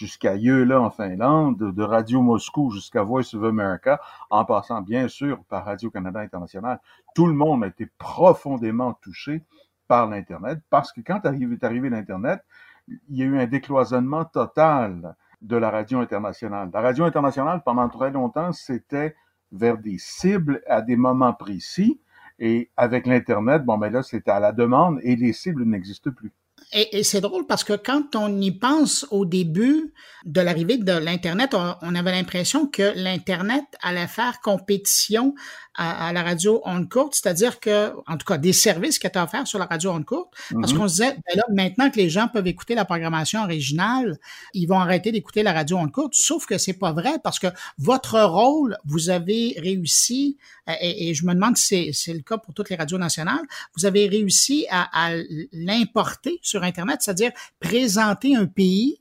jusqu'à 0.00 0.34
Yeula 0.34 0.80
en 0.80 0.88
Finlande, 0.88 1.58
de 1.58 1.82
Radio 1.82 2.22
Moscou 2.22 2.70
jusqu'à 2.70 3.02
Voice 3.02 3.34
of 3.34 3.44
America, 3.44 4.00
en 4.30 4.46
passant 4.46 4.80
bien 4.80 5.08
sûr 5.08 5.44
par 5.44 5.66
Radio-Canada 5.66 6.20
International. 6.20 6.80
Tout 7.14 7.26
le 7.26 7.34
monde 7.34 7.64
a 7.64 7.66
été 7.66 7.86
profondément 7.98 8.94
touché 8.94 9.42
par 9.88 10.08
l'Internet 10.08 10.58
parce 10.70 10.90
que 10.90 11.02
quand 11.02 11.26
est 11.26 11.64
arrivé 11.64 11.90
l'Internet, 11.90 12.42
il 12.88 13.18
y 13.18 13.22
a 13.22 13.26
eu 13.26 13.38
un 13.38 13.46
décloisonnement 13.46 14.24
total 14.24 15.16
de 15.42 15.56
la 15.56 15.68
radio 15.68 16.00
internationale. 16.00 16.70
La 16.72 16.80
radio 16.80 17.04
internationale, 17.04 17.60
pendant 17.62 17.90
très 17.90 18.10
longtemps, 18.10 18.52
c'était 18.52 19.14
vers 19.52 19.76
des 19.76 19.98
cibles 19.98 20.62
à 20.66 20.80
des 20.80 20.96
moments 20.96 21.34
précis. 21.34 22.00
Et 22.38 22.70
avec 22.78 23.06
l'Internet, 23.06 23.66
bon, 23.66 23.76
ben 23.76 23.92
là, 23.92 24.02
c'était 24.02 24.30
à 24.30 24.40
la 24.40 24.52
demande 24.52 24.98
et 25.02 25.14
les 25.14 25.34
cibles 25.34 25.64
n'existent 25.64 26.10
plus. 26.10 26.32
Et, 26.72 27.02
c'est 27.02 27.20
drôle 27.20 27.46
parce 27.46 27.64
que 27.64 27.72
quand 27.72 28.14
on 28.14 28.40
y 28.40 28.52
pense 28.52 29.04
au 29.10 29.24
début 29.24 29.92
de 30.24 30.40
l'arrivée 30.40 30.76
de 30.76 30.92
l'Internet, 30.92 31.54
on, 31.54 31.94
avait 31.94 32.12
l'impression 32.12 32.66
que 32.66 32.92
l'Internet 32.94 33.64
allait 33.82 34.06
faire 34.06 34.40
compétition 34.40 35.34
à, 35.74 36.12
la 36.12 36.22
radio 36.22 36.60
on 36.66 36.84
courte, 36.86 37.14
c'est-à-dire 37.14 37.58
que, 37.58 37.92
en 38.06 38.18
tout 38.18 38.26
cas, 38.26 38.36
des 38.36 38.52
services 38.52 38.98
qui 38.98 39.06
étaient 39.06 39.18
offerts 39.18 39.46
sur 39.46 39.58
la 39.58 39.64
radio 39.64 39.92
on 39.92 40.02
courte, 40.02 40.28
parce 40.52 40.72
mm-hmm. 40.72 40.76
qu'on 40.76 40.88
se 40.88 40.94
disait, 40.94 41.14
ben 41.14 41.36
là, 41.36 41.42
maintenant 41.52 41.90
que 41.90 41.96
les 41.96 42.10
gens 42.10 42.28
peuvent 42.28 42.46
écouter 42.46 42.74
la 42.74 42.84
programmation 42.84 43.42
originale, 43.42 44.18
ils 44.52 44.66
vont 44.66 44.78
arrêter 44.78 45.10
d'écouter 45.10 45.42
la 45.42 45.52
radio 45.52 45.78
on 45.78 45.88
courte, 45.88 46.14
sauf 46.14 46.44
que 46.44 46.58
c'est 46.58 46.74
pas 46.74 46.92
vrai 46.92 47.14
parce 47.24 47.38
que 47.38 47.46
votre 47.78 48.20
rôle, 48.20 48.76
vous 48.84 49.10
avez 49.10 49.56
réussi, 49.58 50.36
euh, 50.68 50.74
et, 50.80 51.14
je 51.14 51.24
me 51.24 51.34
demande 51.34 51.56
si 51.56 51.94
c'est 51.94 52.14
le 52.14 52.20
cas 52.20 52.36
pour 52.36 52.52
toutes 52.52 52.68
les 52.68 52.76
radios 52.76 52.98
nationales, 52.98 53.44
vous 53.76 53.86
avez 53.86 54.06
réussi 54.06 54.66
à, 54.70 54.88
à 54.92 55.16
l'importer 55.52 56.38
sur 56.42 56.59
Internet, 56.62 56.98
c'est-à-dire 57.00 57.32
présenter 57.60 58.36
un 58.36 58.46
pays 58.46 59.00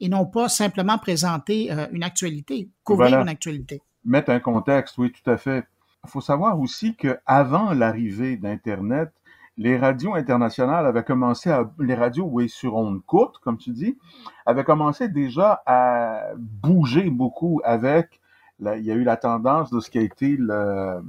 et 0.00 0.08
non 0.08 0.26
pas 0.26 0.48
simplement 0.48 0.98
présenter 0.98 1.70
euh, 1.70 1.86
une 1.92 2.02
actualité, 2.02 2.68
couvrir 2.84 3.20
une 3.20 3.28
actualité. 3.28 3.82
Mettre 4.04 4.30
un 4.30 4.40
contexte, 4.40 4.96
oui, 4.98 5.12
tout 5.12 5.30
à 5.30 5.36
fait. 5.36 5.66
Il 6.04 6.10
faut 6.10 6.22
savoir 6.22 6.58
aussi 6.58 6.96
qu'avant 6.96 7.74
l'arrivée 7.74 8.36
d'Internet, 8.38 9.10
les 9.58 9.76
radios 9.76 10.14
internationales 10.14 10.86
avaient 10.86 11.04
commencé 11.04 11.50
à, 11.50 11.70
les 11.78 11.94
radios, 11.94 12.24
oui, 12.24 12.48
sur 12.48 12.76
ondes 12.76 13.04
courtes, 13.04 13.36
comme 13.38 13.58
tu 13.58 13.72
dis, 13.72 13.98
avaient 14.46 14.64
commencé 14.64 15.08
déjà 15.08 15.62
à 15.66 16.30
bouger 16.38 17.10
beaucoup 17.10 17.60
avec, 17.62 18.20
il 18.60 18.82
y 18.82 18.90
a 18.90 18.94
eu 18.94 19.04
la 19.04 19.18
tendance 19.18 19.70
de 19.70 19.80
ce 19.80 19.90
qui 19.90 19.98
a 19.98 20.02
été 20.02 20.36
le 20.38 21.02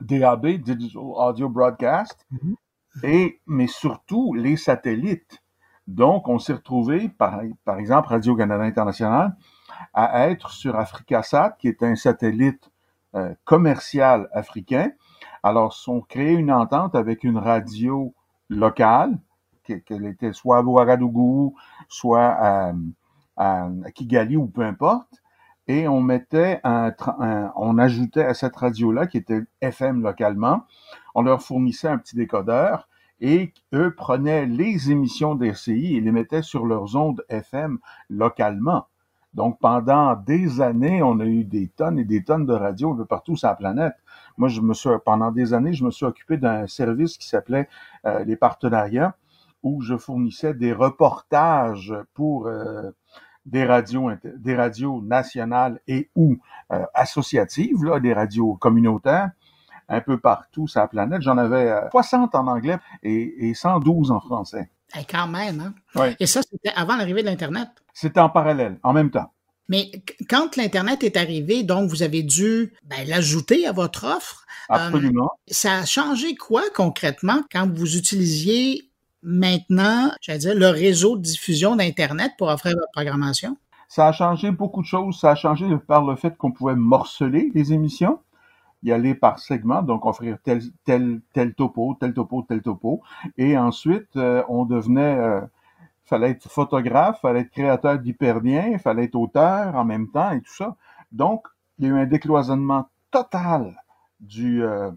DAB, 0.00 0.46
Digital 0.46 1.02
Audio 1.02 1.48
Broadcast, 1.48 2.26
mm-hmm. 2.32 2.54
Et, 3.02 3.40
mais 3.46 3.66
surtout 3.66 4.34
les 4.34 4.56
satellites. 4.56 5.42
Donc, 5.86 6.28
on 6.28 6.38
s'est 6.38 6.52
retrouvé, 6.52 7.08
par, 7.08 7.40
exemple, 7.78 8.08
Radio-Canada 8.08 8.62
International, 8.62 9.36
à 9.94 10.28
être 10.28 10.50
sur 10.50 10.76
AfricaSat, 10.76 11.56
qui 11.58 11.68
est 11.68 11.82
un 11.82 11.96
satellite 11.96 12.70
euh, 13.14 13.34
commercial 13.44 14.28
africain. 14.32 14.90
Alors, 15.42 15.76
on 15.88 16.00
crée 16.00 16.32
une 16.32 16.52
entente 16.52 16.94
avec 16.94 17.24
une 17.24 17.38
radio 17.38 18.14
locale, 18.48 19.18
qu'elle 19.64 20.06
était 20.06 20.32
soit 20.32 20.58
à 20.58 20.62
Ouagadougou, 20.62 21.54
soit 21.88 22.26
à, 22.26 22.72
à, 23.36 23.68
Kigali 23.94 24.36
ou 24.36 24.46
peu 24.46 24.62
importe, 24.62 25.21
et 25.72 25.88
on 25.88 26.02
mettait 26.02 26.60
un, 26.64 26.92
ajoutait 27.78 28.26
à 28.26 28.34
cette 28.34 28.56
radio-là, 28.56 29.06
qui 29.06 29.16
était 29.16 29.40
FM 29.62 30.02
localement, 30.02 30.66
on 31.14 31.22
leur 31.22 31.40
fournissait 31.40 31.88
un 31.88 31.96
petit 31.96 32.14
décodeur 32.14 32.90
et 33.20 33.54
eux 33.72 33.94
prenaient 33.94 34.44
les 34.44 34.90
émissions 34.90 35.34
d'RCI 35.34 35.96
et 35.96 36.00
les 36.02 36.12
mettaient 36.12 36.42
sur 36.42 36.66
leurs 36.66 36.94
ondes 36.94 37.24
FM 37.30 37.78
localement. 38.10 38.88
Donc, 39.32 39.58
pendant 39.60 40.14
des 40.14 40.60
années, 40.60 41.02
on 41.02 41.18
a 41.20 41.24
eu 41.24 41.44
des 41.44 41.68
tonnes 41.68 41.98
et 41.98 42.04
des 42.04 42.22
tonnes 42.22 42.44
de 42.44 42.52
radios 42.52 42.92
un 42.92 42.96
peu 42.96 43.06
partout 43.06 43.36
sur 43.36 43.48
la 43.48 43.54
planète. 43.54 43.94
Moi, 44.36 44.50
je 44.50 44.60
me 44.60 44.74
suis, 44.74 44.90
pendant 45.06 45.32
des 45.32 45.54
années, 45.54 45.72
je 45.72 45.86
me 45.86 45.90
suis 45.90 46.04
occupé 46.04 46.36
d'un 46.36 46.66
service 46.66 47.16
qui 47.16 47.26
s'appelait 47.26 47.66
euh, 48.04 48.24
les 48.24 48.36
partenariats, 48.36 49.16
où 49.62 49.80
je 49.80 49.96
fournissais 49.96 50.52
des 50.52 50.74
reportages 50.74 51.94
pour 52.12 52.46
euh, 52.46 52.90
des 53.46 53.64
radios, 53.64 54.10
des 54.24 54.54
radios 54.54 55.02
nationales 55.02 55.80
et 55.86 56.10
ou 56.14 56.38
euh, 56.72 56.84
associatives, 56.94 57.84
là, 57.84 58.00
des 58.00 58.12
radios 58.12 58.54
communautaires, 58.54 59.30
un 59.88 60.00
peu 60.00 60.18
partout 60.18 60.68
sur 60.68 60.80
la 60.80 60.88
planète. 60.88 61.22
J'en 61.22 61.38
avais 61.38 61.72
60 61.90 62.34
en 62.34 62.46
anglais 62.46 62.78
et, 63.02 63.48
et 63.48 63.54
112 63.54 64.10
en 64.10 64.20
français. 64.20 64.70
Et 64.98 65.04
quand 65.04 65.26
même, 65.26 65.74
hein? 65.96 66.14
Et 66.20 66.26
ça, 66.26 66.42
c'était 66.42 66.72
avant 66.76 66.96
l'arrivée 66.96 67.22
de 67.22 67.26
l'Internet? 67.26 67.68
C'était 67.94 68.20
en 68.20 68.28
parallèle, 68.28 68.78
en 68.82 68.92
même 68.92 69.10
temps. 69.10 69.30
Mais 69.68 69.90
quand 70.28 70.56
l'Internet 70.56 71.02
est 71.02 71.16
arrivé, 71.16 71.62
donc 71.62 71.88
vous 71.88 72.02
avez 72.02 72.22
dû 72.22 72.74
ben, 72.84 73.06
l'ajouter 73.06 73.66
à 73.66 73.72
votre 73.72 74.04
offre. 74.04 74.44
Euh, 74.70 74.74
Absolument. 74.74 75.30
ça 75.48 75.78
a 75.78 75.84
changé 75.84 76.34
quoi 76.34 76.62
concrètement 76.74 77.42
quand 77.50 77.68
vous 77.72 77.96
utilisiez 77.96 78.91
maintenant, 79.22 80.10
j'allais 80.20 80.38
dire, 80.38 80.54
le 80.54 80.68
réseau 80.68 81.16
de 81.16 81.22
diffusion 81.22 81.76
d'Internet 81.76 82.32
pour 82.38 82.48
offrir 82.48 82.74
votre 82.74 82.90
programmation? 82.92 83.56
Ça 83.88 84.08
a 84.08 84.12
changé 84.12 84.50
beaucoup 84.50 84.80
de 84.80 84.86
choses. 84.86 85.20
Ça 85.20 85.32
a 85.32 85.34
changé 85.34 85.66
par 85.86 86.04
le 86.04 86.16
fait 86.16 86.36
qu'on 86.36 86.50
pouvait 86.50 86.74
morceler 86.74 87.50
les 87.54 87.72
émissions, 87.72 88.20
y 88.82 88.90
aller 88.90 89.14
par 89.14 89.38
segment, 89.38 89.82
donc 89.82 90.06
offrir 90.06 90.38
tel, 90.42 90.62
tel, 90.84 91.54
topo, 91.54 91.96
tel 92.00 92.14
topo, 92.14 92.42
tel 92.42 92.62
topo. 92.62 93.02
Et 93.36 93.56
ensuite, 93.56 94.16
euh, 94.16 94.42
on 94.48 94.64
devenait, 94.64 95.18
euh, 95.18 95.40
fallait 96.04 96.30
être 96.30 96.48
photographe, 96.48 97.20
fallait 97.20 97.40
être 97.40 97.50
créateur 97.50 97.98
d'hyperliens, 97.98 98.78
fallait 98.78 99.04
être 99.04 99.14
auteur 99.14 99.74
en 99.76 99.84
même 99.84 100.08
temps 100.10 100.32
et 100.32 100.40
tout 100.40 100.54
ça. 100.54 100.76
Donc, 101.12 101.46
il 101.78 101.86
y 101.86 101.88
a 101.88 101.90
eu 101.90 101.98
un 101.98 102.06
décloisonnement 102.06 102.88
total 103.10 103.76
du, 104.20 104.64
euh, 104.64 104.90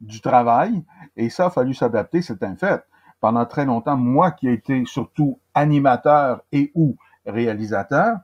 du 0.00 0.20
travail 0.20 0.84
et 1.16 1.30
ça 1.30 1.46
a 1.46 1.50
fallu 1.50 1.74
s'adapter, 1.74 2.20
c'est 2.22 2.42
un 2.42 2.54
fait. 2.56 2.84
Pendant 3.22 3.46
très 3.46 3.64
longtemps, 3.64 3.96
moi 3.96 4.32
qui 4.32 4.48
ai 4.48 4.52
été 4.52 4.82
surtout 4.84 5.38
animateur 5.54 6.42
et 6.50 6.72
ou 6.74 6.96
réalisateur, 7.24 8.16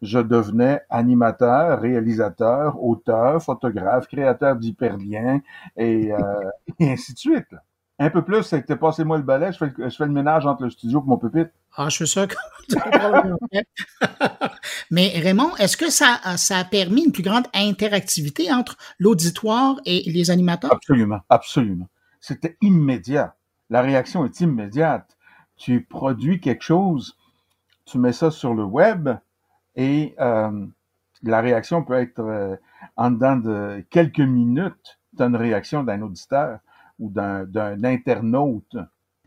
je 0.00 0.18
devenais 0.18 0.80
animateur, 0.88 1.78
réalisateur, 1.78 2.82
auteur, 2.82 3.42
photographe, 3.42 4.06
créateur 4.08 4.56
d'hyperliens 4.56 5.42
et, 5.76 6.14
euh, 6.14 6.18
et 6.80 6.92
ainsi 6.92 7.12
de 7.12 7.18
suite. 7.18 7.54
Un 7.98 8.08
peu 8.08 8.22
plus, 8.22 8.42
c'était 8.42 8.74
passez-moi 8.74 9.18
le 9.18 9.22
balai, 9.22 9.52
je 9.52 9.58
fais 9.58 9.66
le, 9.76 9.90
je 9.90 9.94
fais 9.94 10.06
le 10.06 10.12
ménage 10.12 10.46
entre 10.46 10.62
le 10.62 10.70
studio 10.70 11.02
et 11.04 11.08
mon 11.08 11.18
pupitre. 11.18 11.50
Ah, 11.76 11.90
je 11.90 11.96
suis 11.96 12.08
sûr 12.08 12.26
que 12.26 12.34
Mais 14.90 15.08
Raymond, 15.14 15.54
est-ce 15.56 15.76
que 15.76 15.90
ça, 15.90 16.20
ça 16.38 16.56
a 16.56 16.64
permis 16.64 17.04
une 17.04 17.12
plus 17.12 17.22
grande 17.22 17.48
interactivité 17.52 18.50
entre 18.50 18.78
l'auditoire 18.98 19.76
et 19.84 20.10
les 20.10 20.30
animateurs? 20.30 20.72
Absolument, 20.72 21.20
absolument. 21.28 21.90
C'était 22.18 22.56
immédiat. 22.62 23.34
La 23.72 23.80
réaction 23.80 24.26
est 24.26 24.38
immédiate. 24.42 25.16
Tu 25.56 25.80
produis 25.80 26.40
quelque 26.40 26.62
chose, 26.62 27.16
tu 27.86 27.96
mets 27.96 28.12
ça 28.12 28.30
sur 28.30 28.52
le 28.52 28.64
web, 28.64 29.08
et 29.76 30.14
euh, 30.20 30.66
la 31.22 31.40
réaction 31.40 31.82
peut 31.82 31.94
être 31.94 32.18
euh, 32.18 32.54
en 32.96 33.12
dedans 33.12 33.36
de 33.36 33.82
quelques 33.88 34.20
minutes, 34.20 35.00
tu 35.16 35.24
une 35.24 35.36
réaction 35.36 35.84
d'un 35.84 36.02
auditeur 36.02 36.58
ou 36.98 37.08
d'un 37.08 37.82
internaute. 37.82 38.76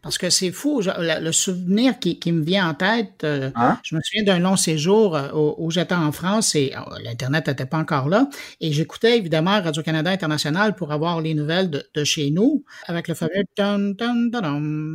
Parce 0.06 0.20
que 0.20 0.30
c'est 0.30 0.52
fou, 0.52 0.82
le 0.86 1.32
souvenir 1.32 1.98
qui, 1.98 2.20
qui, 2.20 2.32
me 2.32 2.44
vient 2.44 2.70
en 2.70 2.76
tête, 2.76 3.24
euh, 3.24 3.50
hein? 3.56 3.80
je 3.82 3.96
me 3.96 4.02
souviens 4.02 4.24
d'un 4.24 4.38
long 4.38 4.56
séjour 4.56 5.18
où, 5.34 5.72
j'étais 5.72 5.96
en 5.96 6.12
France 6.12 6.54
et 6.54 6.76
oh, 6.78 6.94
l'Internet 7.04 7.48
n'était 7.48 7.66
pas 7.66 7.80
encore 7.80 8.08
là. 8.08 8.28
Et 8.62 8.72
j'écoutais 8.72 9.18
évidemment 9.18 9.60
Radio-Canada 9.64 10.12
International 10.12 10.76
pour 10.76 10.92
avoir 10.92 11.22
les 11.22 11.34
nouvelles 11.34 11.72
de, 11.72 11.84
de 11.92 12.04
chez 12.04 12.30
nous 12.30 12.64
avec 12.86 13.08
le 13.08 13.16
fameux... 13.16 13.32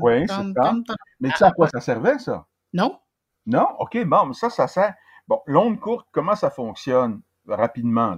oui, 0.01 0.27
c'est 0.29 0.29
ça. 0.29 0.75
Mais 1.19 1.31
tu 1.31 1.37
sais 1.39 1.45
à 1.45 1.51
quoi 1.51 1.69
ça 1.69 1.81
servait, 1.81 2.21
ça? 2.21 2.47
Non. 2.73 2.97
Non? 3.47 3.67
OK, 3.81 3.99
bon, 4.07 4.33
ça, 4.33 4.49
ça 4.49 4.69
sert... 4.69 4.95
Bon, 5.27 5.41
l'onde 5.49 5.81
courte, 5.81 6.07
comment 6.13 6.37
ça 6.37 6.51
fonctionne 6.51 7.21
rapidement, 7.49 8.17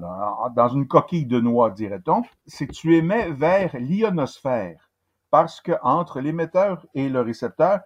dans 0.55 0.69
une 0.69 0.87
coquille 0.87 1.25
de 1.25 1.41
noix, 1.41 1.71
dirait-on? 1.71 2.23
C'est 2.47 2.67
que 2.67 2.73
tu 2.73 2.95
émets 2.97 3.31
vers 3.31 3.75
l'ionosphère 3.79 4.92
parce 5.33 5.63
que 5.63 5.73
entre 5.83 6.21
l'émetteur 6.21 6.87
et 6.95 7.09
le 7.09 7.23
récepteur, 7.23 7.81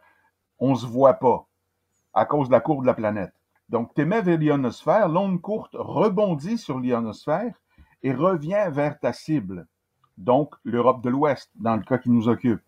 on 0.59 0.71
ne 0.71 0.75
se 0.75 0.85
voit 0.85 1.15
pas 1.15 1.47
à 2.13 2.27
cause 2.27 2.49
de 2.49 2.53
la 2.53 2.61
courbe 2.61 2.83
de 2.83 2.89
la 2.89 2.95
planète. 2.95 3.33
Donc, 3.69 3.95
tu 3.95 4.01
émets 4.01 4.21
vers 4.21 4.37
l'ionosphère, 4.37 5.09
l'onde 5.09 5.41
courte 5.41 5.77
rebondit 5.79 6.59
sur 6.59 6.81
l'ionosphère 6.81 7.55
et 8.03 8.13
revient 8.13 8.67
vers 8.71 8.99
ta 8.99 9.13
cible, 9.13 9.69
donc 10.19 10.55
l'Europe 10.65 11.03
de 11.03 11.09
l'Ouest, 11.09 11.51
dans 11.55 11.77
le 11.77 11.83
cas 11.83 11.99
qui 11.99 12.11
nous 12.11 12.29
occupe. 12.29 12.63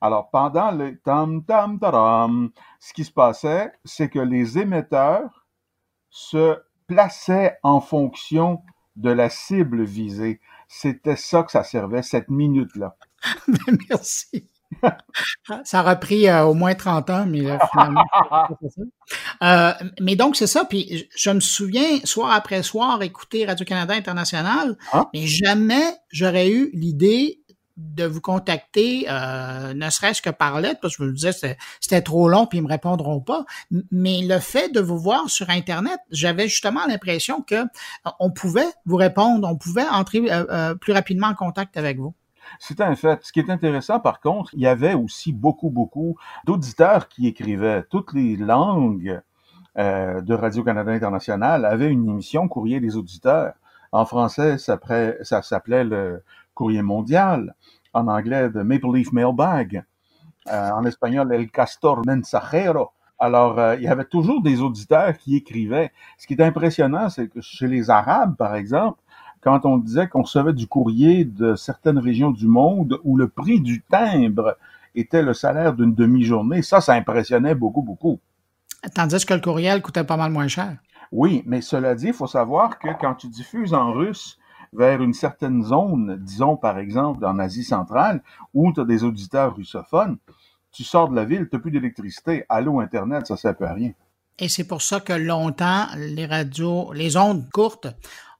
Alors, 0.00 0.30
pendant 0.30 0.70
le 0.70 0.96
tam 0.98 1.44
tam 1.44 1.78
taram, 1.78 2.50
ce 2.80 2.94
qui 2.94 3.04
se 3.04 3.12
passait, 3.12 3.72
c'est 3.84 4.08
que 4.08 4.18
les 4.18 4.58
émetteurs 4.58 5.46
se 6.08 6.62
plaçait 6.86 7.58
en 7.62 7.80
fonction 7.80 8.62
de 8.96 9.10
la 9.10 9.28
cible 9.28 9.82
visée. 9.82 10.40
C'était 10.66 11.16
ça 11.16 11.42
que 11.42 11.52
ça 11.52 11.62
servait, 11.62 12.02
cette 12.02 12.30
minute-là. 12.30 12.96
Merci. 13.90 14.48
ça 15.64 15.80
a 15.80 15.82
repris 15.82 16.28
euh, 16.28 16.44
au 16.44 16.54
moins 16.54 16.74
30 16.74 17.10
ans, 17.10 17.26
mais 17.26 17.42
là, 17.42 17.58
finalement, 17.70 18.04
euh, 19.42 19.72
mais 20.00 20.16
donc, 20.16 20.36
c'est 20.36 20.46
ça. 20.46 20.64
Puis, 20.64 21.08
je 21.14 21.30
me 21.30 21.40
souviens, 21.40 22.00
soir 22.04 22.32
après 22.32 22.62
soir, 22.62 23.00
écouter 23.02 23.44
Radio-Canada 23.46 23.94
International, 23.94 24.76
ah. 24.92 25.08
mais 25.14 25.26
jamais 25.26 25.94
j'aurais 26.10 26.50
eu 26.50 26.70
l'idée 26.74 27.44
de 27.76 28.04
vous 28.04 28.20
contacter, 28.20 29.06
euh, 29.08 29.74
ne 29.74 29.90
serait-ce 29.90 30.22
que 30.22 30.30
par 30.30 30.60
lettre, 30.60 30.80
parce 30.80 30.96
que 30.96 31.04
je 31.04 31.08
me 31.08 31.14
disais 31.14 31.32
c'était 31.80 32.02
trop 32.02 32.28
long 32.28 32.46
puis 32.46 32.58
ils 32.58 32.62
me 32.62 32.68
répondront 32.68 33.20
pas. 33.20 33.44
Mais 33.90 34.22
le 34.22 34.38
fait 34.38 34.68
de 34.72 34.80
vous 34.80 34.98
voir 34.98 35.28
sur 35.28 35.50
Internet, 35.50 35.98
j'avais 36.10 36.48
justement 36.48 36.86
l'impression 36.86 37.42
que 37.42 37.56
euh, 37.56 38.10
on 38.20 38.30
pouvait 38.30 38.68
vous 38.86 38.96
répondre, 38.96 39.48
on 39.48 39.56
pouvait 39.56 39.88
entrer 39.88 40.22
euh, 40.30 40.74
plus 40.76 40.92
rapidement 40.92 41.28
en 41.28 41.34
contact 41.34 41.76
avec 41.76 41.98
vous. 41.98 42.14
C'est 42.58 42.80
un 42.80 42.94
fait. 42.94 43.24
Ce 43.24 43.32
qui 43.32 43.40
est 43.40 43.50
intéressant, 43.50 44.00
par 44.00 44.20
contre, 44.20 44.50
il 44.54 44.60
y 44.60 44.66
avait 44.66 44.94
aussi 44.94 45.32
beaucoup, 45.32 45.70
beaucoup 45.70 46.16
d'auditeurs 46.44 47.08
qui 47.08 47.26
écrivaient. 47.26 47.84
Toutes 47.90 48.12
les 48.12 48.36
langues 48.36 49.20
de 49.76 50.34
Radio-Canada 50.34 50.92
International 50.92 51.64
avaient 51.64 51.90
une 51.90 52.08
émission 52.08 52.46
Courrier 52.46 52.78
des 52.78 52.96
auditeurs. 52.96 53.54
En 53.90 54.04
français, 54.04 54.56
ça, 54.58 54.78
ça 55.22 55.42
s'appelait 55.42 55.84
le 55.84 56.22
Courrier 56.54 56.82
mondial 56.82 57.54
en 57.94 58.08
anglais 58.08 58.50
The 58.50 58.56
Maple 58.56 58.92
Leaf 58.92 59.12
Mailbag, 59.12 59.84
euh, 60.48 60.70
en 60.70 60.84
espagnol 60.84 61.32
El 61.32 61.50
Castor 61.50 62.02
Mensajero. 62.04 62.90
Alors, 63.18 63.58
euh, 63.58 63.76
il 63.76 63.82
y 63.82 63.88
avait 63.88 64.04
toujours 64.04 64.42
des 64.42 64.60
auditeurs 64.60 65.16
qui 65.16 65.36
écrivaient. 65.36 65.92
Ce 66.18 66.26
qui 66.26 66.34
est 66.34 66.42
impressionnant, 66.42 67.08
c'est 67.08 67.28
que 67.28 67.40
chez 67.40 67.68
les 67.68 67.88
Arabes, 67.88 68.36
par 68.36 68.56
exemple, 68.56 68.98
quand 69.44 69.66
on 69.66 69.76
disait 69.76 70.08
qu'on 70.08 70.22
recevait 70.22 70.54
du 70.54 70.66
courrier 70.66 71.24
de 71.26 71.54
certaines 71.54 71.98
régions 71.98 72.30
du 72.30 72.48
monde 72.48 72.98
où 73.04 73.16
le 73.18 73.28
prix 73.28 73.60
du 73.60 73.82
timbre 73.82 74.56
était 74.94 75.22
le 75.22 75.34
salaire 75.34 75.74
d'une 75.74 75.94
demi-journée, 75.94 76.62
ça, 76.62 76.80
ça 76.80 76.94
impressionnait 76.94 77.54
beaucoup, 77.54 77.82
beaucoup. 77.82 78.18
Tandis 78.94 79.24
que 79.26 79.34
le 79.34 79.40
courriel 79.40 79.82
coûtait 79.82 80.04
pas 80.04 80.16
mal 80.16 80.32
moins 80.32 80.48
cher. 80.48 80.78
Oui, 81.12 81.42
mais 81.46 81.60
cela 81.60 81.94
dit, 81.94 82.08
il 82.08 82.12
faut 82.14 82.26
savoir 82.26 82.78
que 82.78 82.88
quand 82.98 83.14
tu 83.14 83.28
diffuses 83.28 83.74
en 83.74 83.92
russe 83.92 84.38
vers 84.72 85.02
une 85.02 85.12
certaine 85.12 85.62
zone, 85.62 86.16
disons 86.20 86.56
par 86.56 86.78
exemple 86.78 87.24
en 87.26 87.38
Asie 87.38 87.64
centrale, 87.64 88.22
où 88.54 88.72
tu 88.72 88.80
as 88.80 88.84
des 88.84 89.04
auditeurs 89.04 89.54
russophones, 89.54 90.16
tu 90.72 90.84
sors 90.84 91.08
de 91.08 91.14
la 91.14 91.24
ville, 91.24 91.48
tu 91.48 91.54
n'as 91.54 91.62
plus 91.62 91.70
d'électricité. 91.70 92.44
Allô, 92.48 92.80
Internet, 92.80 93.26
ça 93.26 93.34
ne 93.34 93.38
sert 93.38 93.54
à 93.60 93.72
rien. 93.74 93.92
Et 94.38 94.48
c'est 94.48 94.66
pour 94.66 94.82
ça 94.82 95.00
que 95.00 95.12
longtemps, 95.12 95.86
les 95.96 96.26
radios, 96.26 96.92
les 96.92 97.16
ondes 97.16 97.48
courtes 97.50 97.86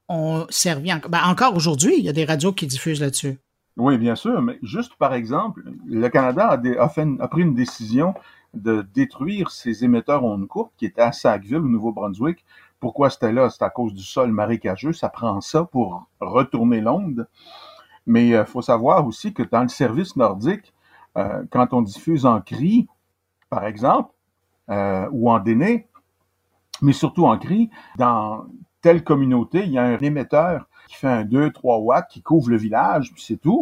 ont 0.09 0.45
servi. 0.49 0.91
Ben, 1.09 1.21
encore 1.25 1.55
aujourd'hui, 1.55 1.95
il 1.97 2.05
y 2.05 2.09
a 2.09 2.13
des 2.13 2.25
radios 2.25 2.53
qui 2.53 2.67
diffusent 2.67 3.01
là-dessus. 3.01 3.37
Oui, 3.77 3.97
bien 3.97 4.15
sûr, 4.15 4.41
mais 4.41 4.57
juste 4.63 4.95
par 4.95 5.13
exemple, 5.13 5.63
le 5.85 6.07
Canada 6.09 6.49
a, 6.51 6.83
a 6.83 7.27
pris 7.27 7.41
une 7.41 7.55
décision 7.55 8.13
de 8.53 8.85
détruire 8.93 9.51
ses 9.51 9.83
émetteurs 9.83 10.23
ondes 10.23 10.47
courtes 10.47 10.71
qui 10.77 10.85
étaient 10.85 11.01
à 11.01 11.11
Sackville, 11.11 11.57
au 11.57 11.67
Nouveau-Brunswick, 11.67 12.45
pourquoi 12.79 13.09
c'était 13.09 13.31
là? 13.31 13.49
C'est 13.49 13.63
à 13.63 13.69
cause 13.69 13.93
du 13.93 14.03
sol 14.03 14.31
marécageux. 14.31 14.93
Ça 14.93 15.09
prend 15.09 15.41
ça 15.41 15.63
pour 15.63 16.07
retourner 16.19 16.81
l'onde. 16.81 17.27
Mais 18.05 18.27
il 18.27 18.35
euh, 18.35 18.45
faut 18.45 18.61
savoir 18.61 19.07
aussi 19.07 19.33
que 19.33 19.41
dans 19.41 19.63
le 19.63 19.69
service 19.69 20.15
nordique, 20.15 20.73
euh, 21.17 21.43
quand 21.49 21.73
on 21.73 21.81
diffuse 21.81 22.25
en 22.25 22.41
cri, 22.41 22.87
par 23.49 23.65
exemple, 23.65 24.11
euh, 24.69 25.07
ou 25.11 25.31
en 25.31 25.39
déné, 25.39 25.87
mais 26.81 26.93
surtout 26.93 27.25
en 27.25 27.37
cri, 27.39 27.69
dans 27.97 28.45
telle 28.85 29.03
communauté, 29.03 29.63
il 29.63 29.71
y 29.71 29.79
a 29.79 29.83
un 29.83 29.97
émetteur 29.97 30.67
qui 30.87 30.97
fait 30.97 31.07
un 31.07 31.23
2-3 31.23 31.81
watts 31.81 32.07
qui 32.07 32.21
couvre 32.21 32.51
le 32.51 32.57
village, 32.57 33.11
puis 33.11 33.23
c'est 33.23 33.41
tout. 33.41 33.61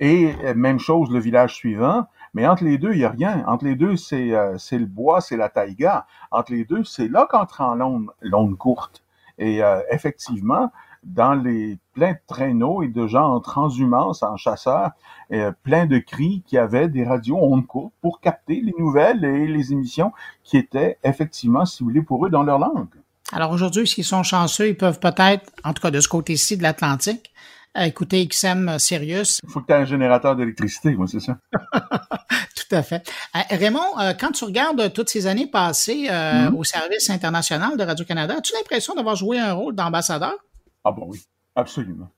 Et 0.00 0.32
même 0.54 0.78
chose 0.78 1.10
le 1.10 1.18
village 1.18 1.54
suivant. 1.54 2.06
Mais 2.32 2.46
entre 2.46 2.64
les 2.64 2.78
deux, 2.78 2.94
il 2.94 3.00
n'y 3.00 3.04
a 3.04 3.10
rien. 3.10 3.44
Entre 3.48 3.66
les 3.66 3.76
deux, 3.76 3.96
euh, 4.14 4.56
c'est 4.56 4.78
le 4.78 4.86
bois, 4.86 5.20
c'est 5.20 5.36
la 5.36 5.50
taïga. 5.50 6.06
Entre 6.30 6.52
les 6.52 6.64
deux, 6.64 6.84
c'est 6.84 7.08
là 7.08 7.26
qu'entre 7.28 7.60
en 7.60 7.74
l'onde 7.74 8.56
courte. 8.56 9.04
Et 9.36 9.62
euh, 9.62 9.82
effectivement, 9.90 10.72
dans 11.04 11.34
les 11.34 11.76
plein 11.92 12.12
de 12.12 12.18
traîneaux 12.26 12.82
et 12.82 12.88
de 12.88 13.06
gens 13.06 13.34
en 13.34 13.40
transhumance, 13.40 14.22
en 14.22 14.38
chasseurs, 14.38 14.92
euh, 15.32 15.52
plein 15.64 15.84
de 15.84 15.98
cris 15.98 16.42
qui 16.46 16.56
avaient 16.56 16.88
des 16.88 17.04
radios 17.04 17.36
ondes 17.36 17.66
courtes 17.66 17.92
pour 18.00 18.20
capter 18.20 18.62
les 18.62 18.72
nouvelles 18.78 19.22
et 19.22 19.46
les 19.46 19.74
émissions 19.74 20.14
qui 20.44 20.56
étaient 20.56 20.96
effectivement 21.04 21.66
ciblées 21.66 22.00
pour 22.00 22.24
eux 22.24 22.30
dans 22.30 22.42
leur 22.42 22.58
langue. 22.58 22.88
Alors 23.32 23.50
aujourd'hui, 23.50 23.86
s'ils 23.86 24.04
sont 24.04 24.22
chanceux, 24.22 24.68
ils 24.68 24.76
peuvent 24.76 25.00
peut-être, 25.00 25.50
en 25.64 25.72
tout 25.72 25.82
cas 25.82 25.90
de 25.90 26.00
ce 26.00 26.08
côté-ci 26.08 26.56
de 26.56 26.62
l'Atlantique, 26.62 27.32
écouter 27.84 28.26
XM 28.26 28.78
Sirius. 28.78 29.40
Il 29.42 29.50
faut 29.50 29.60
que 29.60 29.66
tu 29.66 29.72
aies 29.72 29.76
un 29.76 29.84
générateur 29.84 30.36
d'électricité, 30.36 30.94
moi, 30.94 31.06
c'est 31.06 31.20
ça. 31.20 31.38
Tout 32.68 32.74
à 32.74 32.82
fait. 32.82 33.08
Euh, 33.34 33.40
Raymond, 33.50 33.98
euh, 34.00 34.12
quand 34.18 34.32
tu 34.32 34.44
regardes 34.44 34.92
toutes 34.92 35.10
ces 35.10 35.26
années 35.26 35.46
passées 35.46 36.08
euh, 36.10 36.48
mm-hmm. 36.48 36.54
au 36.54 36.64
service 36.64 37.10
international 37.10 37.76
de 37.76 37.82
Radio-Canada, 37.82 38.36
as-tu 38.38 38.54
l'impression 38.54 38.94
d'avoir 38.94 39.16
joué 39.16 39.38
un 39.38 39.52
rôle 39.52 39.74
d'ambassadeur? 39.74 40.34
Ah 40.84 40.92
bon, 40.92 41.06
oui, 41.08 41.26
absolument. 41.54 42.08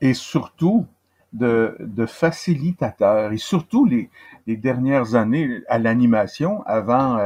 et 0.00 0.14
surtout 0.14 0.86
de, 1.32 1.76
facilitateur, 2.06 3.32
et 3.32 3.38
surtout 3.38 3.84
les, 3.84 4.10
les 4.46 4.56
dernières 4.56 5.14
années 5.14 5.60
à 5.68 5.78
l'animation, 5.78 6.62
avant 6.66 7.18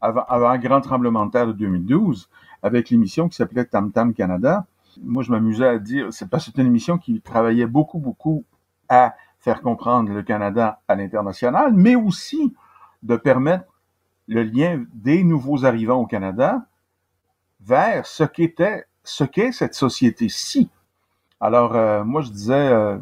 avant, 0.00 0.24
avant 0.28 0.48
un 0.48 0.58
grand 0.58 0.80
tremblement 0.80 1.26
de 1.26 1.30
terre 1.30 1.46
de 1.46 1.52
2012, 1.52 2.28
avec 2.62 2.90
l'émission 2.90 3.28
qui 3.28 3.36
s'appelait 3.36 3.64
Tam 3.64 3.92
Tam 3.92 4.14
Canada. 4.14 4.66
Moi, 5.02 5.22
je 5.22 5.30
m'amusais 5.30 5.66
à 5.66 5.78
dire, 5.78 6.12
c'est 6.12 6.28
parce 6.28 6.44
que 6.44 6.50
c'était 6.50 6.62
une 6.62 6.68
émission 6.68 6.98
qui 6.98 7.20
travaillait 7.20 7.66
beaucoup, 7.66 7.98
beaucoup 7.98 8.44
à 8.88 9.14
faire 9.38 9.62
comprendre 9.62 10.12
le 10.12 10.22
Canada 10.22 10.80
à 10.88 10.94
l'international, 10.94 11.72
mais 11.74 11.94
aussi 11.94 12.54
de 13.02 13.16
permettre 13.16 13.64
le 14.28 14.42
lien 14.42 14.84
des 14.92 15.24
nouveaux 15.24 15.64
arrivants 15.64 16.00
au 16.00 16.06
Canada 16.06 16.66
vers 17.60 18.06
ce 18.06 18.24
qu'était, 18.24 18.84
ce 19.02 19.24
qu'est 19.24 19.52
cette 19.52 19.74
société-ci. 19.74 20.70
Alors, 21.40 21.74
euh, 21.74 22.04
moi, 22.04 22.20
je 22.20 22.30
disais, 22.30 22.54
euh, 22.54 22.98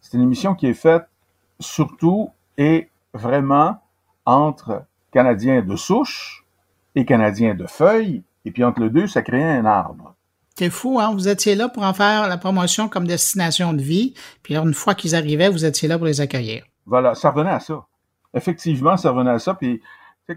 c'est 0.00 0.16
une 0.16 0.22
émission 0.22 0.54
qui 0.54 0.66
est 0.66 0.74
faite 0.74 1.08
surtout 1.58 2.30
et 2.56 2.90
vraiment 3.12 3.82
entre 4.24 4.84
Canadiens 5.12 5.62
de 5.62 5.76
souche 5.76 6.44
et 6.94 7.04
Canadiens 7.04 7.54
de 7.54 7.66
feuilles, 7.66 8.22
et 8.44 8.50
puis 8.50 8.64
entre 8.64 8.80
les 8.80 8.90
deux, 8.90 9.06
ça 9.06 9.22
crée 9.22 9.42
un 9.42 9.64
arbre. 9.64 10.14
C'est 10.56 10.70
fou, 10.70 10.98
hein? 11.00 11.12
Vous 11.12 11.28
étiez 11.28 11.54
là 11.54 11.68
pour 11.68 11.84
en 11.84 11.94
faire 11.94 12.28
la 12.28 12.36
promotion 12.36 12.88
comme 12.88 13.06
destination 13.06 13.72
de 13.72 13.80
vie, 13.80 14.14
puis 14.42 14.56
une 14.56 14.74
fois 14.74 14.94
qu'ils 14.94 15.14
arrivaient, 15.14 15.48
vous 15.48 15.64
étiez 15.64 15.88
là 15.88 15.96
pour 15.96 16.06
les 16.06 16.20
accueillir. 16.20 16.64
Voilà, 16.84 17.14
ça 17.14 17.30
revenait 17.30 17.50
à 17.50 17.60
ça. 17.60 17.86
Effectivement, 18.34 18.96
ça 18.96 19.10
revenait 19.10 19.30
à 19.30 19.38
ça, 19.38 19.54
puis 19.54 19.80